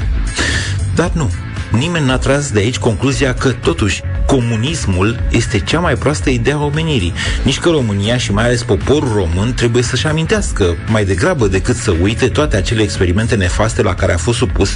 Dar 0.95 1.11
nu, 1.15 1.31
nimeni 1.71 2.07
n-a 2.07 2.19
tras 2.19 2.51
de 2.51 2.59
aici 2.59 2.79
concluzia 2.79 3.35
că, 3.35 3.53
totuși, 3.53 4.03
comunismul 4.37 5.23
este 5.31 5.59
cea 5.59 5.81
mai 5.81 5.95
proastă 5.95 6.31
idee 6.31 6.53
a 6.53 6.65
omenirii. 6.65 7.13
Nici 7.43 7.59
că 7.59 7.69
România 7.69 8.17
și 8.17 8.33
mai 8.33 8.45
ales 8.45 8.63
poporul 8.63 9.13
român 9.15 9.55
trebuie 9.55 9.83
să-și 9.83 10.07
amintească, 10.07 10.77
mai 10.89 11.05
degrabă 11.05 11.47
decât 11.47 11.77
să 11.77 11.95
uite 12.03 12.29
toate 12.29 12.57
acele 12.57 12.83
experimente 12.83 13.35
nefaste 13.35 13.83
la 13.83 13.95
care 13.95 14.13
a 14.13 14.17
fost 14.17 14.39
supus, 14.39 14.71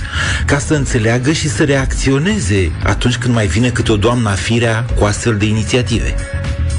ca 0.46 0.58
să 0.58 0.74
înțeleagă 0.74 1.32
și 1.32 1.48
să 1.48 1.64
reacționeze 1.64 2.72
atunci 2.84 3.16
când 3.16 3.34
mai 3.34 3.46
vine 3.46 3.68
câte 3.68 3.92
o 3.92 3.96
doamna 3.96 4.30
firea 4.30 4.84
cu 4.94 5.04
astfel 5.04 5.36
de 5.36 5.46
inițiative. 5.46 6.14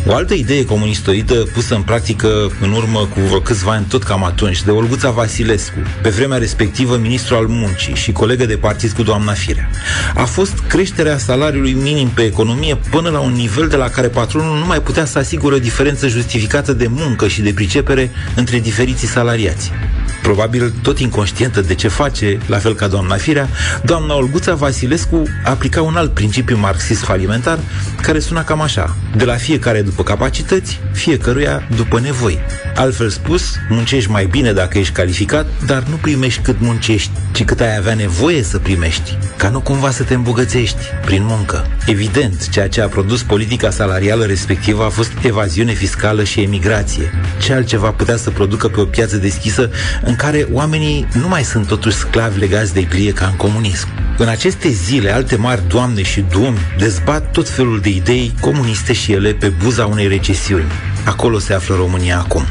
O 0.08 0.16
altă 0.16 0.34
idee 0.34 0.66
comunistoidă 0.66 1.34
pusă 1.54 1.76
în 1.76 1.82
practică 1.82 2.52
în 2.62 2.72
urmă 2.72 3.00
cu 3.00 3.20
vreo 3.20 3.40
câțiva 3.40 3.72
ani, 3.72 3.86
tot 3.90 4.04
cam 4.04 4.24
atunci, 4.24 4.64
de 4.64 4.72
Olguța 4.72 5.10
Vasilescu, 5.10 5.78
pe 6.02 6.10
vremea 6.10 6.38
respectivă 6.38 6.98
ministru 6.98 7.36
al 7.36 7.46
muncii 7.48 7.96
și 7.96 8.12
colegă 8.12 8.46
de 8.46 8.58
partid 8.58 8.92
cu 8.92 9.04
doamna 9.04 9.32
Firea, 9.32 9.70
a 10.16 10.24
fost 10.24 10.60
creșterea 10.68 11.18
salariului 11.18 11.74
minim 11.74 12.08
pe 12.08 12.22
economie 12.22 12.76
până 12.76 13.10
la 13.10 13.20
un 13.20 13.32
nivel 13.32 13.68
de 13.68 13.76
la 13.76 13.90
care 13.90 14.08
patronul 14.08 14.58
nu 14.58 14.66
mai 14.66 14.82
putea 14.82 15.06
să 15.06 15.18
asigure 15.18 15.56
o 15.56 15.60
diferență 15.60 16.08
justificată 16.08 16.74
de 16.74 16.88
muncă 16.90 17.28
și 17.28 17.42
de 17.42 17.52
pricepere 17.54 18.12
între 18.36 18.60
diferiții 18.60 19.08
salariați. 19.08 19.72
Probabil 20.22 20.74
tot 20.82 21.00
inconștientă 21.00 21.62
de 21.62 21.76
ce 21.76 21.88
face, 21.88 22.38
la 22.46 22.58
fel 22.58 22.76
ca 22.76 22.88
doamna 22.88 23.16
Firea, 23.16 23.50
doamna 23.84 24.16
Olguța 24.16 24.54
Vasilescu 24.54 25.24
aplica 25.44 25.82
un 25.82 25.96
alt 25.96 26.14
principiu 26.14 26.58
marxist 26.58 27.02
falimentar 27.02 27.60
care 28.02 28.20
suna 28.20 28.44
cam 28.44 28.62
așa. 28.62 28.96
De 29.16 29.24
la 29.24 29.36
fiecare 29.36 29.82
după 29.82 30.04
capacități, 30.04 30.80
fiecăruia 30.92 31.68
după 31.76 32.00
nevoi. 32.00 32.40
Altfel 32.76 33.10
spus, 33.10 33.44
muncești 33.70 34.10
mai 34.10 34.26
bine 34.26 34.54
dacă 34.54 34.78
ești 34.78 34.94
calificat, 34.94 35.46
dar 35.66 35.84
nu 35.90 35.96
primești 35.96 36.42
cât 36.42 36.56
muncești, 36.60 37.12
ci 37.32 37.44
cât 37.44 37.60
ai 37.60 37.78
avea 37.78 37.94
nevoie 37.94 38.44
să 38.44 38.60
primești, 38.60 39.18
ca 39.38 39.50
nu 39.50 39.60
cumva 39.60 39.92
să 39.92 40.04
te 40.04 40.14
îmbogățești 40.14 40.78
prin 41.06 41.24
muncă. 41.26 41.68
Evident, 41.86 42.50
ceea 42.50 42.70
ce 42.70 42.82
a 42.82 42.88
produs 42.88 43.24
politica 43.24 43.70
salarială 43.70 44.26
respectivă 44.26 44.84
a 44.84 44.90
fost 44.90 45.12
evaziune 45.22 45.72
fiscală 45.74 46.24
și 46.24 46.42
emigrație. 46.42 47.12
Ce 47.42 47.54
altceva 47.54 47.90
putea 47.90 48.18
să 48.18 48.30
producă 48.30 48.68
pe 48.68 48.80
o 48.80 48.86
piață 48.86 49.18
deschisă 49.18 49.70
în 50.04 50.16
care 50.16 50.48
oamenii 50.52 51.08
nu 51.14 51.28
mai 51.28 51.44
sunt 51.44 51.68
totuși 51.68 51.96
sclavi 51.96 52.40
legați 52.40 52.74
de 52.74 52.82
glie 52.82 53.14
ca 53.14 53.26
în 53.26 53.36
comunism. 53.36 53.88
În 54.18 54.28
aceste 54.28 54.70
zile, 54.70 55.12
alte 55.12 55.36
mari 55.36 55.68
doamne 55.68 56.02
și 56.02 56.26
domni 56.32 56.60
dezbat 56.78 57.32
tot 57.32 57.50
felul 57.50 57.80
de 57.80 57.90
idei 57.90 58.34
comuniste 58.40 58.94
și 58.94 59.12
ele 59.12 59.34
pe 59.34 59.48
buza 59.64 59.86
unei 59.86 60.08
recesiuni. 60.08 60.72
Acolo 61.06 61.40
se 61.40 61.54
află 61.54 61.76
România 61.76 62.20
acum. 62.20 62.46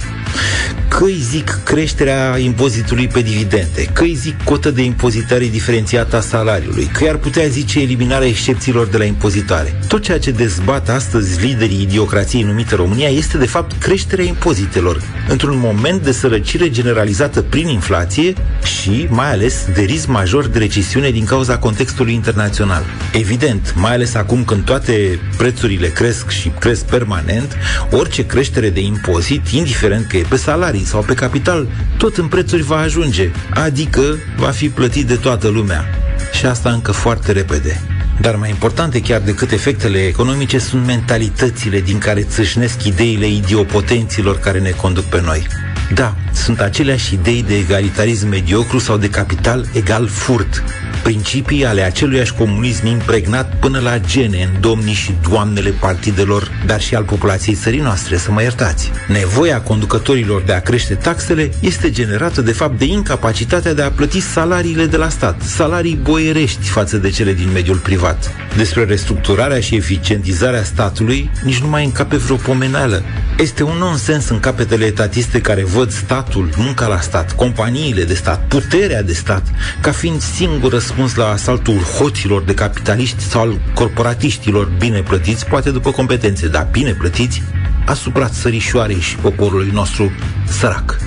Că 0.88 1.04
îi 1.04 1.18
zic 1.30 1.60
creșterea 1.64 2.38
impozitului 2.38 3.08
pe 3.08 3.20
dividende, 3.20 3.84
că 3.92 4.02
îi 4.02 4.14
zic 4.14 4.42
cotă 4.44 4.70
de 4.70 4.82
impozitare 4.82 5.46
diferențiată 5.46 6.16
a 6.16 6.20
salariului, 6.20 6.90
că 6.92 7.04
i-ar 7.04 7.16
putea 7.16 7.46
zice 7.46 7.80
eliminarea 7.80 8.28
excepțiilor 8.28 8.86
de 8.86 8.96
la 8.96 9.04
impozitare. 9.04 9.78
Tot 9.88 10.02
ceea 10.02 10.18
ce 10.18 10.30
dezbat 10.30 10.88
astăzi 10.88 11.40
liderii 11.40 11.82
idiocrației 11.82 12.42
numite 12.42 12.74
România 12.74 13.08
este 13.08 13.38
de 13.38 13.46
fapt 13.46 13.82
creșterea 13.82 14.24
impozitelor, 14.24 15.02
într-un 15.28 15.58
moment 15.58 16.02
de 16.02 16.12
sărăcire 16.12 16.70
generalizată 16.70 17.42
prin 17.42 17.68
inflație 17.68 18.32
și, 18.64 19.06
mai 19.08 19.30
ales, 19.30 19.66
de 19.74 19.82
risc 19.82 20.06
major 20.06 20.46
de 20.46 20.58
recesiune 20.58 21.10
din 21.10 21.24
cauza 21.24 21.58
contextului 21.58 22.14
internațional. 22.14 22.84
Evident, 23.12 23.74
mai 23.76 23.92
ales 23.92 24.14
acum 24.14 24.44
când 24.44 24.64
toate 24.64 25.18
prețurile 25.36 25.88
cresc 25.88 26.30
și 26.30 26.52
cresc 26.58 26.84
permanent, 26.84 27.56
orice 27.90 28.26
creștere 28.26 28.70
de 28.70 28.80
impozit, 28.80 29.48
indiferent 29.48 30.06
că 30.06 30.16
e 30.20 30.26
pe 30.28 30.36
salarii 30.36 30.84
sau 30.84 31.02
pe 31.02 31.14
capital, 31.14 31.68
tot 31.96 32.16
în 32.16 32.26
prețuri 32.26 32.62
va 32.62 32.76
ajunge, 32.76 33.30
adică 33.50 34.02
va 34.36 34.50
fi 34.50 34.68
plătit 34.68 35.06
de 35.06 35.14
toată 35.16 35.48
lumea. 35.48 35.84
Și 36.32 36.46
asta 36.46 36.70
încă 36.70 36.92
foarte 36.92 37.32
repede. 37.32 37.80
Dar 38.20 38.36
mai 38.36 38.50
importante 38.50 39.00
chiar 39.00 39.20
decât 39.20 39.52
efectele 39.52 39.98
economice 39.98 40.58
sunt 40.58 40.86
mentalitățile 40.86 41.80
din 41.80 41.98
care 41.98 42.22
țâșnesc 42.22 42.84
ideile 42.84 43.28
idiopotenților 43.28 44.38
care 44.38 44.58
ne 44.58 44.70
conduc 44.70 45.04
pe 45.04 45.20
noi. 45.24 45.46
Da, 45.94 46.14
sunt 46.32 46.60
aceleași 46.60 47.14
idei 47.14 47.42
de 47.42 47.56
egalitarism 47.56 48.28
mediocru 48.28 48.78
sau 48.78 48.96
de 48.96 49.08
capital 49.08 49.66
egal 49.72 50.06
furt, 50.06 50.62
principii 51.02 51.64
ale 51.64 51.82
aceluiași 51.82 52.34
comunism 52.34 52.86
impregnat 52.86 53.54
până 53.58 53.78
la 53.78 53.98
gene 53.98 54.42
în 54.42 54.60
domnii 54.60 54.94
și 54.94 55.14
doamnele 55.28 55.70
partidelor, 55.70 56.50
dar 56.66 56.80
și 56.80 56.94
al 56.94 57.02
populației 57.02 57.54
țării 57.54 57.80
noastre, 57.80 58.16
să 58.16 58.30
mă 58.30 58.42
iertați. 58.42 58.90
Nevoia 59.08 59.60
conducătorilor 59.60 60.42
de 60.42 60.52
a 60.52 60.60
crește 60.60 60.94
taxele 60.94 61.50
este 61.60 61.90
generată 61.90 62.40
de 62.40 62.52
fapt 62.52 62.78
de 62.78 62.84
incapacitatea 62.84 63.74
de 63.74 63.82
a 63.82 63.90
plăti 63.90 64.20
salariile 64.20 64.86
de 64.86 64.96
la 64.96 65.08
stat, 65.08 65.42
salarii 65.42 65.98
boierești 66.02 66.68
față 66.68 66.96
de 66.96 67.10
cele 67.10 67.32
din 67.32 67.48
mediul 67.52 67.76
privat. 67.76 68.32
Despre 68.56 68.84
restructurarea 68.84 69.60
și 69.60 69.74
eficientizarea 69.74 70.62
statului 70.64 71.30
nici 71.42 71.60
nu 71.60 71.68
mai 71.68 71.84
încape 71.84 72.16
vreo 72.16 72.36
pomenală. 72.36 73.02
Este 73.38 73.62
un 73.62 73.76
nonsens 73.78 74.28
în 74.28 74.40
capetele 74.40 74.84
etatiste 74.84 75.40
care 75.40 75.64
văd 75.64 75.90
statul, 76.20 76.50
munca 76.56 76.86
la 76.86 77.00
stat, 77.00 77.32
companiile 77.32 78.04
de 78.04 78.14
stat, 78.14 78.46
puterea 78.48 79.02
de 79.02 79.12
stat, 79.12 79.42
ca 79.80 79.92
fiind 79.92 80.20
singur 80.20 80.72
răspuns 80.72 81.14
la 81.14 81.30
asaltul 81.30 81.78
hoților 81.78 82.42
de 82.42 82.54
capitaliști 82.54 83.22
sau 83.22 83.40
al 83.40 83.60
corporatiștilor 83.74 84.72
bine 84.78 85.02
plătiți, 85.02 85.46
poate 85.46 85.70
după 85.70 85.90
competențe, 85.90 86.48
dar 86.48 86.68
bine 86.70 86.92
plătiți, 86.92 87.42
asupra 87.86 88.28
țărișoarei 88.28 89.00
și 89.00 89.16
poporului 89.16 89.70
nostru 89.72 90.12
sărac. 90.48 90.98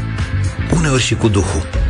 Uneori 0.78 1.02
și 1.02 1.16
cu 1.16 1.28
duhul. 1.28 1.83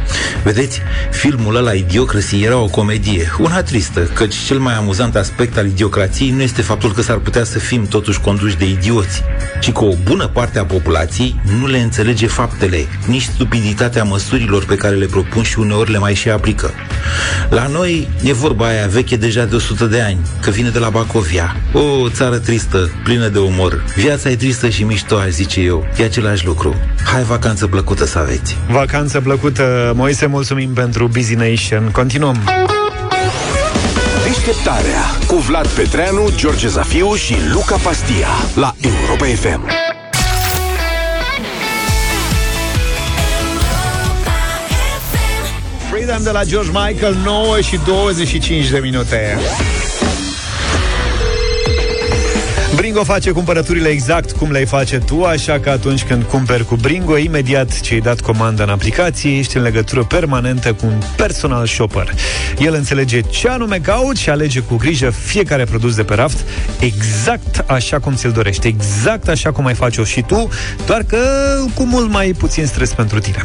Vedeți, 0.43 0.81
filmul 1.11 1.55
ăla 1.55 1.71
Idiocracy 1.71 2.43
era 2.43 2.57
o 2.57 2.67
comedie, 2.67 3.31
una 3.39 3.61
tristă, 3.61 3.99
căci 3.99 4.35
cel 4.35 4.59
mai 4.59 4.73
amuzant 4.73 5.15
aspect 5.15 5.57
al 5.57 5.65
idiocrației 5.65 6.29
nu 6.29 6.41
este 6.41 6.61
faptul 6.61 6.91
că 6.91 7.01
s-ar 7.01 7.17
putea 7.17 7.43
să 7.43 7.59
fim 7.59 7.87
totuși 7.87 8.19
conduși 8.19 8.57
de 8.57 8.69
idioți, 8.69 9.23
ci 9.61 9.71
că 9.71 9.83
o 9.83 9.93
bună 10.03 10.27
parte 10.27 10.59
a 10.59 10.65
populației 10.65 11.39
nu 11.59 11.67
le 11.67 11.77
înțelege 11.77 12.27
faptele, 12.27 12.85
nici 13.05 13.21
stupiditatea 13.21 14.03
măsurilor 14.03 14.65
pe 14.65 14.75
care 14.75 14.95
le 14.95 15.05
propun 15.05 15.43
și 15.43 15.59
uneori 15.59 15.91
le 15.91 15.97
mai 15.97 16.13
și 16.13 16.29
aplică. 16.29 16.71
La 17.49 17.67
noi 17.67 18.07
e 18.23 18.33
vorba 18.33 18.67
aia 18.67 18.87
veche 18.87 19.15
deja 19.15 19.45
de 19.45 19.55
100 19.55 19.85
de 19.85 20.01
ani, 20.01 20.17
că 20.41 20.49
vine 20.49 20.69
de 20.69 20.79
la 20.79 20.89
Bacovia. 20.89 21.55
O 21.73 22.09
țară 22.09 22.37
tristă, 22.37 22.91
plină 23.03 23.27
de 23.27 23.39
umor. 23.39 23.83
Viața 23.95 24.29
e 24.29 24.35
tristă 24.35 24.69
și 24.69 24.83
mișto, 24.83 25.17
aș 25.17 25.29
zice 25.29 25.61
eu. 25.61 25.87
E 25.97 26.03
același 26.03 26.45
lucru. 26.45 26.75
Hai 27.03 27.23
vacanță 27.23 27.67
plăcută 27.67 28.05
să 28.05 28.17
aveți. 28.19 28.57
Vacanță 28.69 29.21
plăcută, 29.21 29.93
Moise, 30.03 30.25
mulțumim 30.25 30.73
pentru 30.73 31.07
Busy 31.07 31.35
Nation. 31.35 31.89
Continuăm. 31.91 32.43
Deșteptarea 34.23 35.01
cu 35.27 35.35
Vlad 35.35 35.67
Petreanu, 35.67 36.29
George 36.35 36.67
Zafiu 36.67 37.13
și 37.13 37.35
Luca 37.53 37.75
Pastia 37.75 38.27
la 38.55 38.75
Europa 38.81 39.25
FM. 39.25 39.69
Freedom 45.91 46.23
de 46.23 46.29
la 46.29 46.43
George 46.43 46.69
Michael, 46.69 47.17
9 47.23 47.61
și 47.61 47.79
25 47.85 48.69
de 48.69 48.79
minute. 48.79 49.37
Bringo 52.75 53.03
face 53.03 53.31
cumpărăturile 53.31 53.89
exact 53.89 54.31
cum 54.31 54.51
le 54.51 54.65
face 54.65 54.97
tu, 54.97 55.23
așa 55.23 55.59
că 55.59 55.69
atunci 55.69 56.03
când 56.03 56.23
cumperi 56.23 56.65
cu 56.65 56.75
Bringo, 56.75 57.17
imediat 57.17 57.79
ce 57.79 57.93
ai 57.93 57.99
dat 57.99 58.19
comandă 58.19 58.63
în 58.63 58.69
aplicație, 58.69 59.37
ești 59.37 59.57
în 59.57 59.63
legătură 59.63 60.03
permanentă 60.03 60.73
cu 60.73 60.85
un 60.85 61.01
personal 61.15 61.65
shopper. 61.67 62.13
El 62.59 62.73
înțelege 62.73 63.21
ce 63.21 63.49
anume 63.49 63.77
cauți 63.77 64.21
și 64.21 64.29
alege 64.29 64.59
cu 64.59 64.75
grijă 64.75 65.09
fiecare 65.09 65.63
produs 65.63 65.95
de 65.95 66.03
pe 66.03 66.13
raft 66.13 66.37
exact 66.79 67.63
așa 67.67 67.99
cum 67.99 68.15
ți-l 68.15 68.31
dorești, 68.31 68.67
exact 68.67 69.27
așa 69.27 69.51
cum 69.51 69.65
ai 69.65 69.73
face-o 69.73 70.03
și 70.03 70.21
tu, 70.21 70.49
doar 70.85 71.03
că 71.03 71.17
cu 71.73 71.83
mult 71.83 72.09
mai 72.09 72.33
puțin 72.37 72.65
stres 72.65 72.93
pentru 72.93 73.19
tine. 73.19 73.43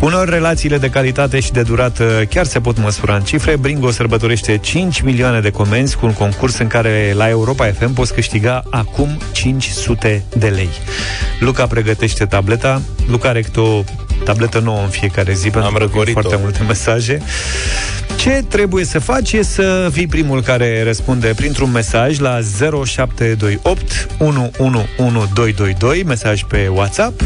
Uneori 0.00 0.30
relațiile 0.30 0.78
de 0.78 0.90
calitate 0.90 1.40
și 1.40 1.52
de 1.52 1.62
durată 1.62 2.26
chiar 2.30 2.46
se 2.46 2.60
pot 2.60 2.78
măsura 2.78 3.14
în 3.14 3.22
cifre. 3.22 3.56
Bringo 3.56 3.90
sărbătorește 3.90 4.58
5 4.58 5.00
milioane 5.00 5.40
de 5.40 5.50
comenzi 5.50 5.96
cu 5.96 6.06
un 6.06 6.12
concurs 6.12 6.58
în 6.58 6.66
care 6.66 7.12
la 7.16 7.28
Europa 7.28 7.66
FM 7.66 7.92
poți 7.92 8.14
câștiga 8.14 8.59
acum 8.70 9.18
500 9.32 10.24
de 10.36 10.48
lei. 10.48 10.68
Luca 11.40 11.66
pregătește 11.66 12.24
tableta. 12.24 12.82
Luca 13.08 13.28
are 13.28 13.42
câte 13.42 13.60
o 13.60 13.84
tabletă 14.24 14.58
nouă 14.58 14.80
în 14.82 14.88
fiecare 14.88 15.32
zi 15.32 15.50
pentru 15.50 15.60
Am 15.60 15.72
că 15.72 15.78
vin 15.78 15.86
răcorit-o. 15.86 16.20
foarte 16.20 16.38
multe 16.42 16.62
mesaje. 16.62 17.22
Ce 18.16 18.44
trebuie 18.48 18.84
să 18.84 18.98
faci 18.98 19.32
e 19.32 19.42
să 19.42 19.88
fii 19.92 20.06
primul 20.06 20.42
care 20.42 20.82
răspunde 20.82 21.32
printr-un 21.36 21.70
mesaj 21.70 22.18
la 22.18 22.38
0728 22.84 24.08
111222, 24.18 26.02
mesaj 26.02 26.42
pe 26.42 26.68
WhatsApp 26.68 27.22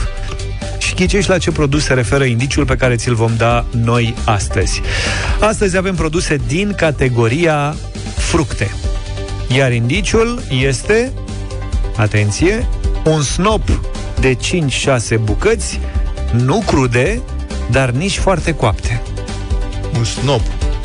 și 0.79 0.95
ghicești 0.95 1.31
la 1.31 1.39
ce 1.39 1.51
produs 1.51 1.85
se 1.85 1.95
referă 1.95 2.25
indiciul 2.25 2.65
pe 2.65 2.77
care 2.77 2.95
ți-l 2.97 3.15
vom 3.15 3.33
da 3.37 3.65
noi 3.71 4.15
astăzi. 4.25 4.81
Astăzi 5.41 5.77
avem 5.77 5.95
produse 5.95 6.41
din 6.47 6.75
categoria 6.77 7.77
fructe. 8.17 8.71
Iar 9.57 9.73
indiciul 9.73 10.43
este, 10.61 11.13
atenție, 11.97 12.67
un 13.05 13.23
snop 13.23 13.63
de 14.21 14.35
5-6 14.35 15.17
bucăți, 15.21 15.81
nu 16.33 16.63
crude, 16.67 17.21
dar 17.71 17.91
nici 17.91 18.19
foarte 18.19 18.55
coapte. 18.55 19.03
Un 19.99 20.05
snop. 20.05 20.41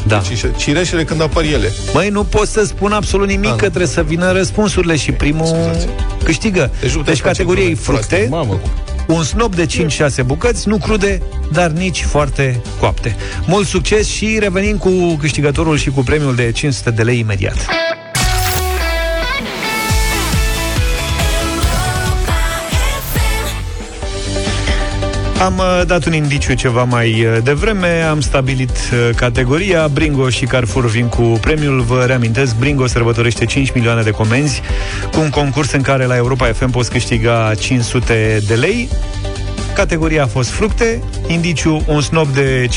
Da. 0.08 0.22
Deci, 0.28 0.46
cireșele 0.58 1.04
când 1.04 1.22
apar 1.22 1.44
ele. 1.44 1.72
Măi, 1.94 2.10
nu 2.10 2.24
pot 2.24 2.48
să 2.48 2.64
spun 2.66 2.92
absolut 2.92 3.28
nimic, 3.28 3.50
Ah, 3.50 3.56
că 3.56 3.64
nu. 3.64 3.70
trebuie 3.70 3.88
să 3.88 4.04
vină 4.04 4.32
răspunsurile 4.32 4.96
și 4.96 5.12
primul 5.12 5.46
scuzați. 5.46 5.88
câștigă. 6.24 6.72
Deci 6.82 6.90
nu 6.96 7.02
Deci, 7.02 7.02
putem 7.02 7.14
face 7.16 7.22
categoria 7.28 7.64
e 7.64 7.66
glume 7.66 7.80
fructe, 7.82 8.16
proaste. 8.16 8.28
Mamă, 8.30 8.54
cum- 9.06 9.16
un 9.16 9.24
snop 9.24 9.56
de 9.56 9.66
5-6 9.66 10.22
bucăți, 10.26 10.68
nu 10.68 10.78
crude, 10.78 11.22
dar 11.52 11.70
nici 11.70 12.04
foarte 12.04 12.62
coapte. 12.80 13.16
Mult 13.46 13.68
succes 13.68 14.08
și 14.08 14.38
revenim 14.40 14.78
cu 14.78 14.90
câștigătorul 15.20 15.78
și 15.78 15.90
cu 15.90 16.02
premiul 16.04 16.36
de 16.36 16.52
500 16.52 16.92
de 16.92 17.02
lei 17.04 17.20
imediat. 17.20 17.56
Am 25.40 25.58
uh, 25.58 25.82
dat 25.86 26.06
un 26.06 26.14
indiciu 26.14 26.54
ceva 26.54 26.84
mai 26.84 27.26
uh, 27.26 27.38
devreme, 27.44 28.02
am 28.02 28.22
stabilit 28.22 28.70
uh, 28.70 29.16
categoria, 29.16 29.88
Bringo 29.88 30.30
și 30.30 30.46
Carrefour 30.46 30.86
vin 30.86 31.08
cu 31.08 31.22
premiul. 31.22 31.82
Vă 31.82 32.04
reamintesc, 32.06 32.58
Bringo 32.58 32.88
sărbătorește 32.88 33.46
5 33.46 33.72
milioane 33.72 34.02
de 34.02 34.12
comenzi 34.12 34.62
cu 35.12 35.20
un 35.20 35.30
concurs 35.30 35.72
în 35.72 35.82
care 35.82 36.06
la 36.06 36.16
Europa 36.16 36.46
FM 36.46 36.70
poți 36.70 36.92
câștiga 36.92 37.52
500 37.60 38.42
de 38.48 38.56
lei. 38.56 38.90
Categoria 39.74 40.24
a 40.24 40.28
fost 40.28 40.50
fructe, 40.50 41.04
indiciu 41.28 41.84
un 41.88 42.02
snop 42.02 42.28
de 42.28 42.68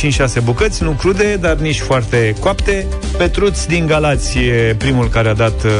5-6 0.41 0.45
bucăți, 0.45 0.83
nu 0.83 0.91
crude, 0.91 1.39
dar 1.41 1.57
nici 1.57 1.81
foarte 1.81 2.35
coapte. 2.41 2.87
Petruț 3.19 3.65
din 3.65 3.87
Galați 3.87 4.39
e 4.39 4.75
primul 4.79 5.09
care 5.09 5.29
a 5.29 5.35
dat 5.35 5.65
uh, 5.65 5.71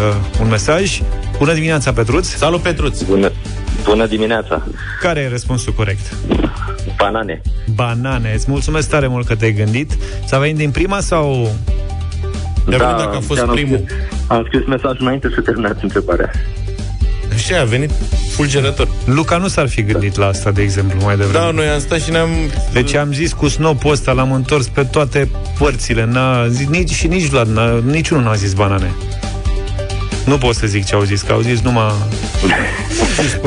un 0.41 0.49
mesaj. 0.49 1.01
Bună 1.39 1.53
dimineața, 1.53 1.93
Petruț! 1.93 2.27
Salut, 2.27 2.61
Petruț! 2.61 3.01
Bună, 3.01 3.33
bună 3.85 4.07
dimineața! 4.07 4.63
Care 5.01 5.21
e 5.21 5.29
răspunsul 5.29 5.73
corect? 5.73 6.15
Banane. 6.97 7.41
Banane. 7.75 8.33
Îți 8.35 8.45
mulțumesc 8.49 8.89
tare 8.89 9.07
mult 9.07 9.27
că 9.27 9.35
te-ai 9.35 9.53
gândit. 9.53 9.93
Să 10.27 10.37
venit 10.37 10.57
din 10.57 10.71
prima 10.71 11.01
sau... 11.01 11.55
Dar 12.69 12.79
da, 12.79 12.95
dacă 12.99 13.17
a 13.17 13.21
fost 13.21 13.41
chiar 13.41 13.49
am 13.49 13.55
primul. 13.55 13.83
Scris, 13.85 13.99
am 14.27 14.45
scris 14.47 14.67
mesajul 14.67 14.97
înainte 15.01 15.29
să 15.35 15.41
terminați 15.41 15.79
întrebarea. 15.83 16.31
Și 17.37 17.55
a 17.55 17.65
venit 17.65 17.91
fulgerător. 18.31 18.89
Luca 19.05 19.37
nu 19.37 19.49
s-ar 19.49 19.69
fi 19.69 19.83
gândit 19.83 20.17
la 20.17 20.27
asta, 20.27 20.51
de 20.51 20.63
exemplu, 20.63 21.01
mai 21.03 21.17
devreme. 21.17 21.45
Da, 21.45 21.51
noi 21.51 21.69
am 21.69 21.81
stat 21.81 22.01
și 22.01 22.11
ne-am... 22.11 22.29
Deci 22.73 22.95
am 22.95 23.13
zis 23.13 23.33
cu 23.33 23.49
snopul 23.49 23.91
ăsta, 23.91 24.13
l-am 24.13 24.33
întors 24.33 24.69
pe 24.69 24.83
toate 24.85 25.31
părțile. 25.59 26.05
N-a 26.05 26.49
zis, 26.49 26.69
nici, 26.69 26.91
și 26.91 27.07
nici 27.07 27.27
Vlad, 27.27 27.49
n-a, 27.49 27.81
niciunul 27.91 28.23
n-a 28.23 28.35
zis 28.35 28.53
banane. 28.53 28.91
Nu 30.25 30.39
pot 30.39 30.55
să 30.55 30.67
zic 30.67 30.85
ce 30.85 30.95
au 30.95 31.03
zis, 31.03 31.23
că 31.23 31.33
au 31.33 31.41
zis 31.41 31.61
numai... 31.61 31.93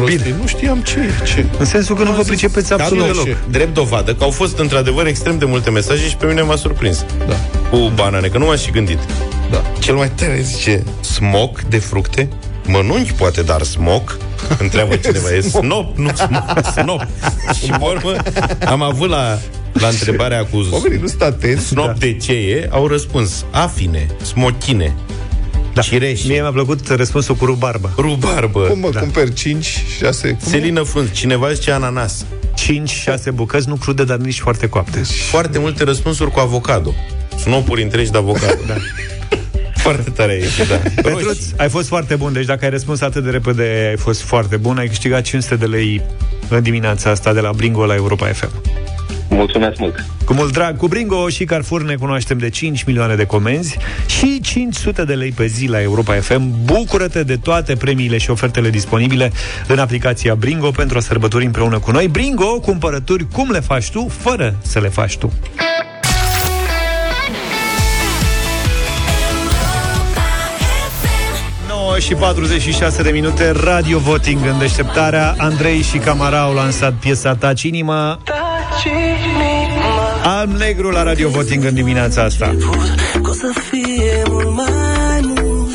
Bine. 0.06 0.36
Nu 0.40 0.48
știam 0.48 0.80
ce 0.82 1.00
e, 1.00 1.26
ce. 1.26 1.46
În 1.60 1.66
sensul 1.66 1.96
că 1.96 2.04
nu 2.04 2.12
vă 2.12 2.22
pricepeți 2.22 2.70
Dar 2.70 2.80
absolut 2.80 3.08
nu, 3.08 3.24
deloc. 3.24 3.38
drept 3.50 3.74
dovadă 3.74 4.14
că 4.14 4.24
au 4.24 4.30
fost 4.30 4.58
într-adevăr 4.58 5.06
extrem 5.06 5.38
de 5.38 5.46
multe 5.46 5.70
mesaje 5.70 6.08
și 6.08 6.16
pe 6.16 6.26
mine 6.26 6.42
m-a 6.42 6.56
surprins. 6.56 7.06
Da. 7.28 7.36
Cu 7.70 7.92
banane, 7.96 8.28
că 8.28 8.38
nu 8.38 8.46
m-am 8.46 8.58
și 8.58 8.72
gândit. 8.72 9.00
Da. 9.52 9.62
Cel 9.80 9.96
mai 9.96 10.10
tare 10.16 10.40
zice, 10.44 10.84
smoc 11.02 11.62
de 11.62 11.78
fructe? 11.78 12.28
Mănânci 12.68 13.12
poate, 13.12 13.42
dar 13.42 13.62
smoc? 13.62 14.18
Întreabă 14.60 14.96
cineva, 14.96 15.34
e 15.36 15.42
snop, 15.42 15.98
nu 15.98 16.10
smoc, 16.16 16.66
snop. 16.74 17.08
și 17.64 17.70
pe 17.70 17.78
urmă 17.82 18.16
am 18.66 18.82
avut 18.82 19.10
la, 19.10 19.38
la 19.74 19.88
întrebarea 19.88 20.46
cu 20.46 20.68
Oamenii 20.72 21.00
nu 21.02 21.08
sunt 21.08 21.22
atenți. 21.22 21.66
snop 21.66 21.98
de 22.00 22.14
ce 22.14 22.32
e, 22.34 22.68
au 22.72 22.88
răspuns 22.88 23.46
afine, 23.52 24.08
smochine, 24.22 24.96
da. 25.76 25.82
cireși, 25.82 26.28
Mie 26.28 26.42
mi-a 26.42 26.52
plăcut 26.52 26.88
răspunsul 26.88 27.36
cu 27.36 27.46
rubarbă. 27.46 27.94
rubarbă, 27.98 28.60
Cum 28.60 28.80
mă, 28.80 28.90
da. 28.94 29.00
cumperi 29.00 29.34
5, 29.34 29.84
6... 30.00 30.28
Cum 30.28 30.38
selină 30.52 30.82
frunz, 30.82 31.12
cineva 31.12 31.52
zice 31.54 31.72
ananas. 31.72 32.26
5-6 33.12 33.34
bucăți, 33.34 33.68
nu 33.68 33.76
crude, 33.76 34.04
dar 34.04 34.18
nici 34.18 34.40
foarte 34.40 34.68
coapte. 34.70 35.02
Foarte 35.30 35.60
multe 35.60 35.84
răspunsuri 35.84 36.32
cu 36.32 36.40
avocado. 36.40 36.94
Snopuri 37.40 37.84
întregi 37.84 38.12
de 38.12 38.18
avocado. 38.18 38.60
da. 38.68 38.76
Foarte 39.86 40.10
tare 40.10 40.34
e, 40.34 40.48
da. 40.68 40.76
Petruț, 40.96 41.24
Roșii. 41.26 41.54
ai 41.58 41.70
fost 41.70 41.88
foarte 41.88 42.16
bun, 42.16 42.34
deci 42.34 42.46
dacă 42.46 42.66
ai 42.66 42.72
răspuns 42.72 43.02
atât 43.02 43.24
de 43.24 43.30
repede, 43.30 43.86
ai 43.90 43.98
fost 43.98 44.22
foarte 44.22 44.58
bun. 44.58 44.78
Ai 44.78 44.88
câștigat 44.88 45.22
500 45.22 45.56
de 45.56 45.66
lei 45.66 46.02
în 46.50 46.62
dimineața 46.62 47.10
asta 47.10 47.34
de 47.34 47.40
la 47.40 47.52
Bringo 47.56 47.86
la 47.86 47.96
Europa 47.96 48.28
FM. 48.28 48.50
Mulțumesc 49.36 49.80
mult. 49.80 50.06
Cu 50.26 50.34
mult 50.34 50.52
drag, 50.52 50.78
cu 50.78 50.88
Bringo 50.88 51.30
și 51.30 51.46
Carrefour 51.46 51.84
ne 51.84 51.96
cunoaștem 51.96 52.38
de 52.38 52.50
5 52.50 52.84
milioane 52.84 53.16
de 53.16 53.26
comenzi 53.26 53.78
și 54.08 54.42
500 54.42 55.04
de 55.04 55.14
lei 55.14 55.32
pe 55.32 55.46
zi 55.46 55.68
la 55.68 55.82
Europa 55.82 56.14
FM. 56.14 56.52
Bucură-te 56.64 57.24
de 57.24 57.36
toate 57.36 57.76
premiile 57.76 58.18
și 58.18 58.30
ofertele 58.30 58.70
disponibile 58.70 59.32
în 59.68 59.80
aplicația 59.80 60.36
Bringo 60.36 60.72
pentru 60.72 60.98
a 60.98 61.02
sărbători 61.02 61.46
împreună 61.46 61.80
cu 61.80 61.92
noi. 61.92 62.08
Bringo, 62.08 62.60
cumpărături 62.60 63.28
cum 63.32 63.52
le 63.52 63.60
faci 63.60 63.90
tu, 63.90 64.08
fără 64.20 64.56
să 64.62 64.80
le 64.80 64.88
faci 64.88 65.18
tu. 65.18 65.34
și 72.00 72.14
46 72.14 73.04
de 73.04 73.12
minute 73.12 73.52
Radio 73.52 74.00
Voting 74.00 74.40
în 74.46 74.60
deșteptarea 74.60 75.36
Andrei 75.38 75.82
și 75.82 75.98
Camara 75.98 76.42
au 76.42 76.54
lansat 76.54 76.94
piesa 76.94 77.36
Taci 77.36 77.64
Inima 77.64 78.20
Alb 80.24 80.58
negru 80.58 80.90
la 80.90 81.04
Radio 81.04 81.30
Voting 81.30 81.64
în 81.64 81.74
dimineața 81.74 82.24
asta. 82.24 82.56
Că 83.24 83.30
o 83.30 83.34
să 83.34 83.52
fie 83.70 84.24
mult 84.30 84.56
mai 84.56 85.20
mult 85.22 85.70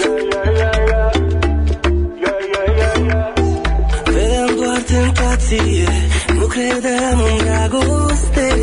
Vedeam 4.05 4.55
doar 4.57 4.82
tentație 4.86 5.88
Nu 6.38 6.46
credeam 6.46 7.20
în 7.30 7.36
dragoste 7.36 8.55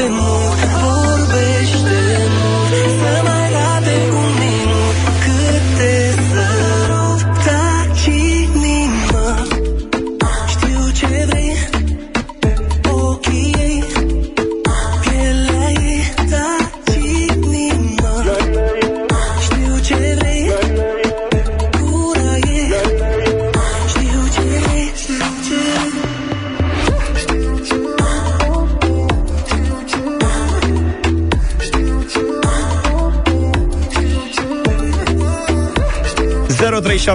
inima 0.00 0.56
pe 0.56 0.61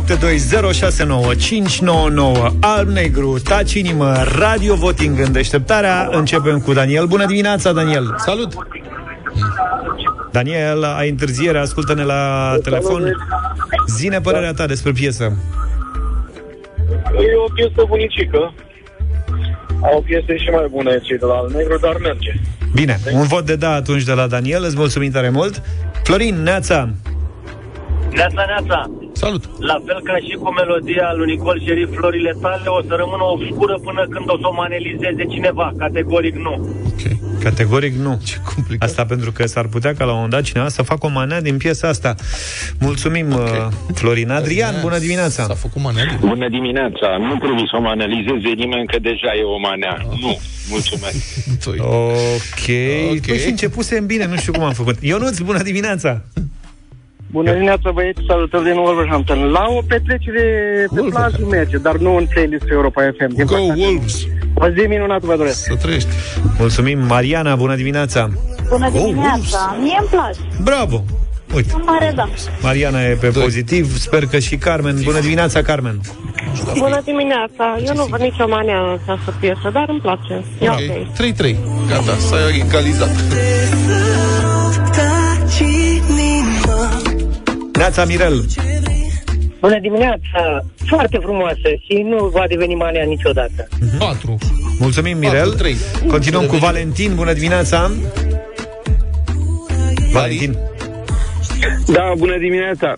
0372069599 0.06 0.12
Alb 2.60 2.88
negru, 2.88 3.40
taci 3.40 3.74
inimă, 3.74 4.14
Radio 4.38 4.76
Voting 4.76 5.20
în 5.20 5.32
deșteptarea 5.32 6.10
Începem 6.12 6.60
cu 6.60 6.74
Daniel. 6.74 7.06
Bună 7.06 7.26
dimineața, 7.26 7.72
Daniel! 7.72 8.16
Salut! 8.18 8.54
Daniel, 10.32 10.84
ai 10.84 11.10
întârziere, 11.10 11.58
ascultă-ne 11.58 12.04
la 12.04 12.54
telefon. 12.64 13.12
Zine 13.88 14.22
părerea 14.22 14.54
ta 14.54 14.66
despre 14.66 14.92
piesă. 14.92 15.24
E 15.24 15.36
o 17.46 17.52
piesă 17.54 17.86
bunicică. 17.88 18.54
Au 19.82 20.04
piese 20.06 20.38
și 20.38 20.50
mai 20.50 20.68
bune 20.72 21.00
cei 21.04 21.18
de 21.18 21.26
la 21.26 21.34
Al 21.34 21.52
Negru, 21.56 21.78
dar 21.78 21.96
merge. 22.02 22.34
Bine, 22.74 23.00
un 23.14 23.24
vot 23.24 23.46
de 23.46 23.56
da 23.56 23.74
atunci 23.74 24.04
de 24.04 24.14
la 24.14 24.28
Daniel, 24.28 24.64
îți 24.64 24.78
mulțumim 24.78 25.12
tare 25.12 25.30
mult. 25.30 25.62
Florin, 26.04 26.44
Neața, 26.44 26.90
Neața, 28.18 28.46
neața. 28.46 28.92
Salut. 29.24 29.44
La 29.60 29.78
fel 29.86 30.00
ca 30.04 30.18
și 30.26 30.34
cu 30.42 30.50
melodia 30.52 31.14
lui 31.18 31.28
Nicol 31.32 31.62
Șerif, 31.66 31.90
florile 31.96 32.34
tale 32.42 32.68
o 32.78 32.82
să 32.88 32.94
rămână 33.02 33.24
obscură 33.36 33.76
până 33.84 34.02
când 34.10 34.30
o 34.30 34.38
să 34.42 34.48
o 34.52 34.54
manelizeze 34.54 35.24
cineva. 35.34 35.74
Categoric 35.78 36.36
nu. 36.36 36.54
Categoric 37.44 37.94
nu. 37.94 38.20
Ce 38.24 38.38
complicat. 38.54 38.90
Asta 38.90 39.06
pentru 39.06 39.32
că 39.32 39.46
s-ar 39.46 39.68
putea 39.68 39.94
ca 39.94 40.04
la 40.06 40.12
un 40.12 40.16
moment 40.16 40.34
dat 40.34 40.44
cineva 40.44 40.70
să 40.70 40.82
facă 40.82 41.06
o 41.06 41.10
manea 41.10 41.42
din 41.42 41.58
piesa 41.58 41.88
asta. 41.88 42.16
Mulțumim, 42.80 43.34
okay. 43.34 43.70
Florin. 43.94 44.30
Adrian, 44.30 44.76
bună 44.82 44.98
dimineața. 44.98 45.44
S-a 45.44 45.54
făcut 45.54 45.82
manea 45.82 46.18
Bună 46.20 46.50
dimineața. 46.50 47.08
Nu 47.20 47.36
trebuie 47.38 47.66
să 47.72 47.78
o 47.82 47.88
analizeze 47.88 48.50
nimeni 48.56 48.88
că 48.88 49.00
deja 49.00 49.32
e 49.40 49.44
o 49.44 49.60
manea. 49.60 49.98
Nu. 50.22 50.40
Mulțumesc. 50.70 51.18
Ok. 51.68 52.64
okay. 52.64 53.20
Păi 53.26 53.38
și 53.38 53.50
începusem 53.50 54.06
bine, 54.06 54.26
nu 54.26 54.36
știu 54.36 54.52
cum 54.52 54.64
am 54.64 54.74
făcut. 54.74 54.96
Ionuț, 55.02 55.40
bună 55.40 55.62
dimineața. 55.62 56.22
Bună 57.38 57.52
dimineața, 57.54 57.92
băieți, 57.92 58.22
salutări 58.28 58.64
din 58.64 58.78
Wolverhampton. 58.78 59.40
La 59.58 59.66
o 59.70 59.82
petrecere 59.88 60.44
pe 60.96 61.02
plajă 61.10 61.46
merge, 61.50 61.78
dar 61.78 61.96
nu 61.96 62.16
în 62.16 62.26
playlist 62.34 62.64
pe 62.66 62.74
Europa 62.74 63.02
FM. 63.18 63.34
Din 63.36 63.46
Go 63.46 63.56
păcate. 63.56 63.80
Wolves! 63.82 64.16
O 64.54 64.68
zi 64.70 64.88
minunată 64.88 65.26
vă 65.26 65.36
doresc. 65.36 65.64
Să 65.64 65.76
trăiești. 65.76 66.10
Mulțumim, 66.60 67.00
Mariana, 67.00 67.56
bună 67.56 67.76
dimineața! 67.76 68.30
Bună 68.70 68.86
Oh, 68.86 68.92
dimineața! 68.92 69.78
Mie 69.82 69.98
îmi 70.00 70.10
place. 70.12 70.40
Bravo! 70.64 71.04
Uite, 71.56 71.72
În 71.76 71.82
mare, 71.86 72.12
da. 72.16 72.30
Mariana 72.62 73.02
e 73.04 73.18
pe 73.22 73.28
pozitiv, 73.28 73.98
sper 73.98 74.26
că 74.26 74.40
și 74.40 74.56
Carmen. 74.56 74.96
Bună 75.04 75.20
dimineața, 75.20 75.62
Carmen! 75.62 76.00
Bună 76.78 77.02
dimineața. 77.04 77.78
Eu 77.86 77.94
nu 77.96 78.06
văd 78.10 78.20
nicio 78.20 78.48
mania 78.48 78.78
în 78.80 79.00
această 79.04 79.34
piesă, 79.40 79.70
dar 79.74 79.86
îmi 79.88 80.00
place. 80.00 80.44
E 80.60 80.70
ok. 80.70 81.08
3-3. 81.14 81.56
Gata, 81.90 82.16
s-a 82.30 82.38
egalizat. 82.66 83.10
Neața, 87.88 88.06
Mirel! 88.06 88.46
Bună 89.60 89.80
dimineața! 89.80 90.66
Foarte 90.86 91.18
frumoasă 91.22 91.70
și 91.86 92.06
nu 92.10 92.26
va 92.26 92.44
deveni 92.48 92.76
mania 92.76 93.04
niciodată. 93.04 93.68
4. 94.00 94.38
Mulțumim, 94.80 95.18
Mirel. 95.18 95.56
4-3. 96.04 96.08
Continuăm 96.08 96.46
cu 96.46 96.56
Valentin. 96.56 97.16
Bună 97.16 97.34
dimineața! 97.34 97.92
Valentin. 100.12 100.58
Da, 101.88 102.14
bună 102.18 102.38
dimineața. 102.38 102.94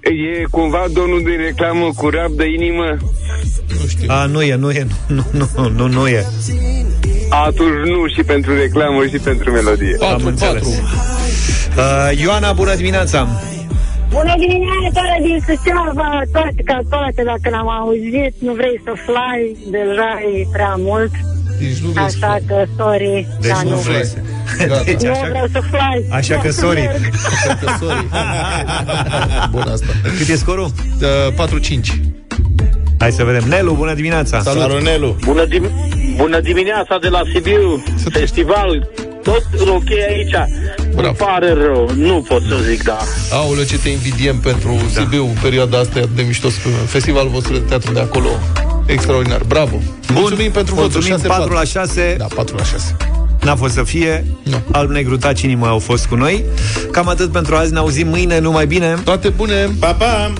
E 0.00 0.42
cumva 0.50 0.84
domnul 0.92 1.22
de 1.22 1.30
reclamă 1.30 1.90
cu 1.96 2.08
rap 2.08 2.30
de 2.30 2.46
inimă? 2.46 2.96
A, 4.06 4.24
nu 4.24 4.42
e, 4.42 4.54
nu 4.54 4.70
e, 4.70 4.86
nu, 5.06 5.26
nu, 5.30 5.48
nu, 5.56 5.68
nu, 5.68 5.86
nu 5.86 6.08
e. 6.08 6.26
Atunci 7.28 7.86
nu 7.86 8.06
și 8.14 8.22
pentru 8.22 8.54
reclamă 8.54 9.06
și 9.06 9.18
pentru 9.18 9.50
melodie. 9.50 9.96
Am 10.00 10.24
înțeles. 10.24 10.66
Uh, 10.66 12.20
Ioana, 12.20 12.52
bună 12.52 12.74
dimineața! 12.74 13.28
Bună 14.12 14.34
dimineața 14.38 15.02
din 15.26 15.38
Suceava, 15.46 16.20
toate 16.32 16.62
ca 16.64 16.78
toate, 16.90 17.22
dacă 17.22 17.46
l-am 17.50 17.68
auzit, 17.68 18.34
nu 18.38 18.52
vrei 18.52 18.80
să 18.84 18.92
fly, 19.06 19.40
deja 19.70 20.10
e 20.36 20.46
prea 20.52 20.74
mult. 20.78 21.10
Așa 21.94 22.38
că, 22.46 22.64
sorry, 22.76 23.26
Deci 23.40 23.50
dar 23.50 23.62
nu 23.62 23.70
nu, 23.70 23.76
vrei. 23.76 24.04
Deci 24.84 25.00
nu 25.02 25.10
așa, 25.10 25.26
vreau 25.28 25.46
să 25.52 25.60
fly. 25.70 26.06
așa 26.10 26.34
că 26.34 26.46
Nu 26.46 26.52
sorry. 26.52 26.80
merg. 26.80 27.04
Așa 27.34 27.54
că 27.60 27.72
sorry. 27.80 28.06
Bun 29.54 29.60
asta. 29.72 29.86
Cât 30.18 30.28
e 30.28 30.36
scorul? 30.36 30.70
Uh, 31.36 31.48
4-5. 31.48 31.80
Hai 32.98 33.12
să 33.12 33.24
vedem. 33.24 33.48
Nelu, 33.48 33.72
bună 33.74 33.94
dimineața! 33.94 34.40
Salut, 34.40 34.80
Nelu! 34.82 35.16
Bună, 35.24 35.46
dim- 35.46 35.72
bună 36.16 36.40
dimineața 36.40 36.98
de 37.00 37.08
la 37.08 37.20
Sibiu, 37.34 37.82
festival, 38.12 38.88
tot 39.22 39.46
ok 39.68 39.90
aici. 40.08 40.34
Îmi 40.96 41.14
pare 41.16 41.52
rău, 41.52 41.90
nu 41.94 42.24
pot 42.28 42.42
să 42.48 42.56
zic 42.68 42.82
da. 42.82 42.98
Aoleu, 43.32 43.64
ce 43.64 43.78
te 43.78 43.88
invidiem 43.88 44.38
pentru 44.38 44.80
da. 44.94 45.00
Sibiu, 45.00 45.34
perioada 45.42 45.78
asta 45.78 45.98
e 45.98 46.02
atât 46.02 46.16
de 46.16 46.22
mișto. 46.22 46.48
Festivalul 46.86 47.30
vostru 47.30 47.52
de 47.52 47.58
teatru 47.58 47.92
de 47.92 48.00
acolo, 48.00 48.28
extraordinar. 48.86 49.42
Bravo! 49.46 49.80
Mulțumim 50.12 50.50
pentru 50.50 50.74
votul. 50.74 50.90
Mulțumim, 50.92 51.18
6-4. 51.18 51.26
4 51.26 51.52
la 51.52 51.64
6. 51.64 52.14
Da, 52.18 52.26
4 52.34 52.56
la 52.56 52.64
6. 52.64 52.96
N-a 53.42 53.56
fost 53.56 53.74
să 53.74 53.82
fie. 53.82 54.24
Nu. 54.42 54.62
Alb, 54.72 54.90
negru, 54.90 55.16
taci, 55.16 55.42
inimă 55.42 55.66
au 55.66 55.78
fost 55.78 56.06
cu 56.06 56.14
noi. 56.14 56.44
Cam 56.90 57.08
atât 57.08 57.32
pentru 57.32 57.54
azi. 57.54 57.72
Ne 57.72 57.78
auzim 57.78 58.08
mâine. 58.08 58.38
Numai 58.38 58.66
bine. 58.66 58.94
Toate 59.04 59.28
bune! 59.28 59.70
Pa, 59.78 59.92
pa! 59.92 60.32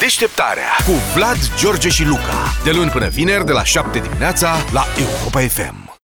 Deșteptarea 0.00 0.76
cu 0.86 0.92
Vlad, 1.14 1.38
George 1.60 1.88
și 1.88 2.04
Luca. 2.04 2.56
De 2.64 2.70
luni 2.70 2.90
până 2.90 3.08
vineri, 3.08 3.44
de 3.44 3.52
la 3.52 3.64
7 3.64 3.98
dimineața, 3.98 4.56
la 4.72 4.86
Europa 4.98 5.40
FM. 5.40 5.81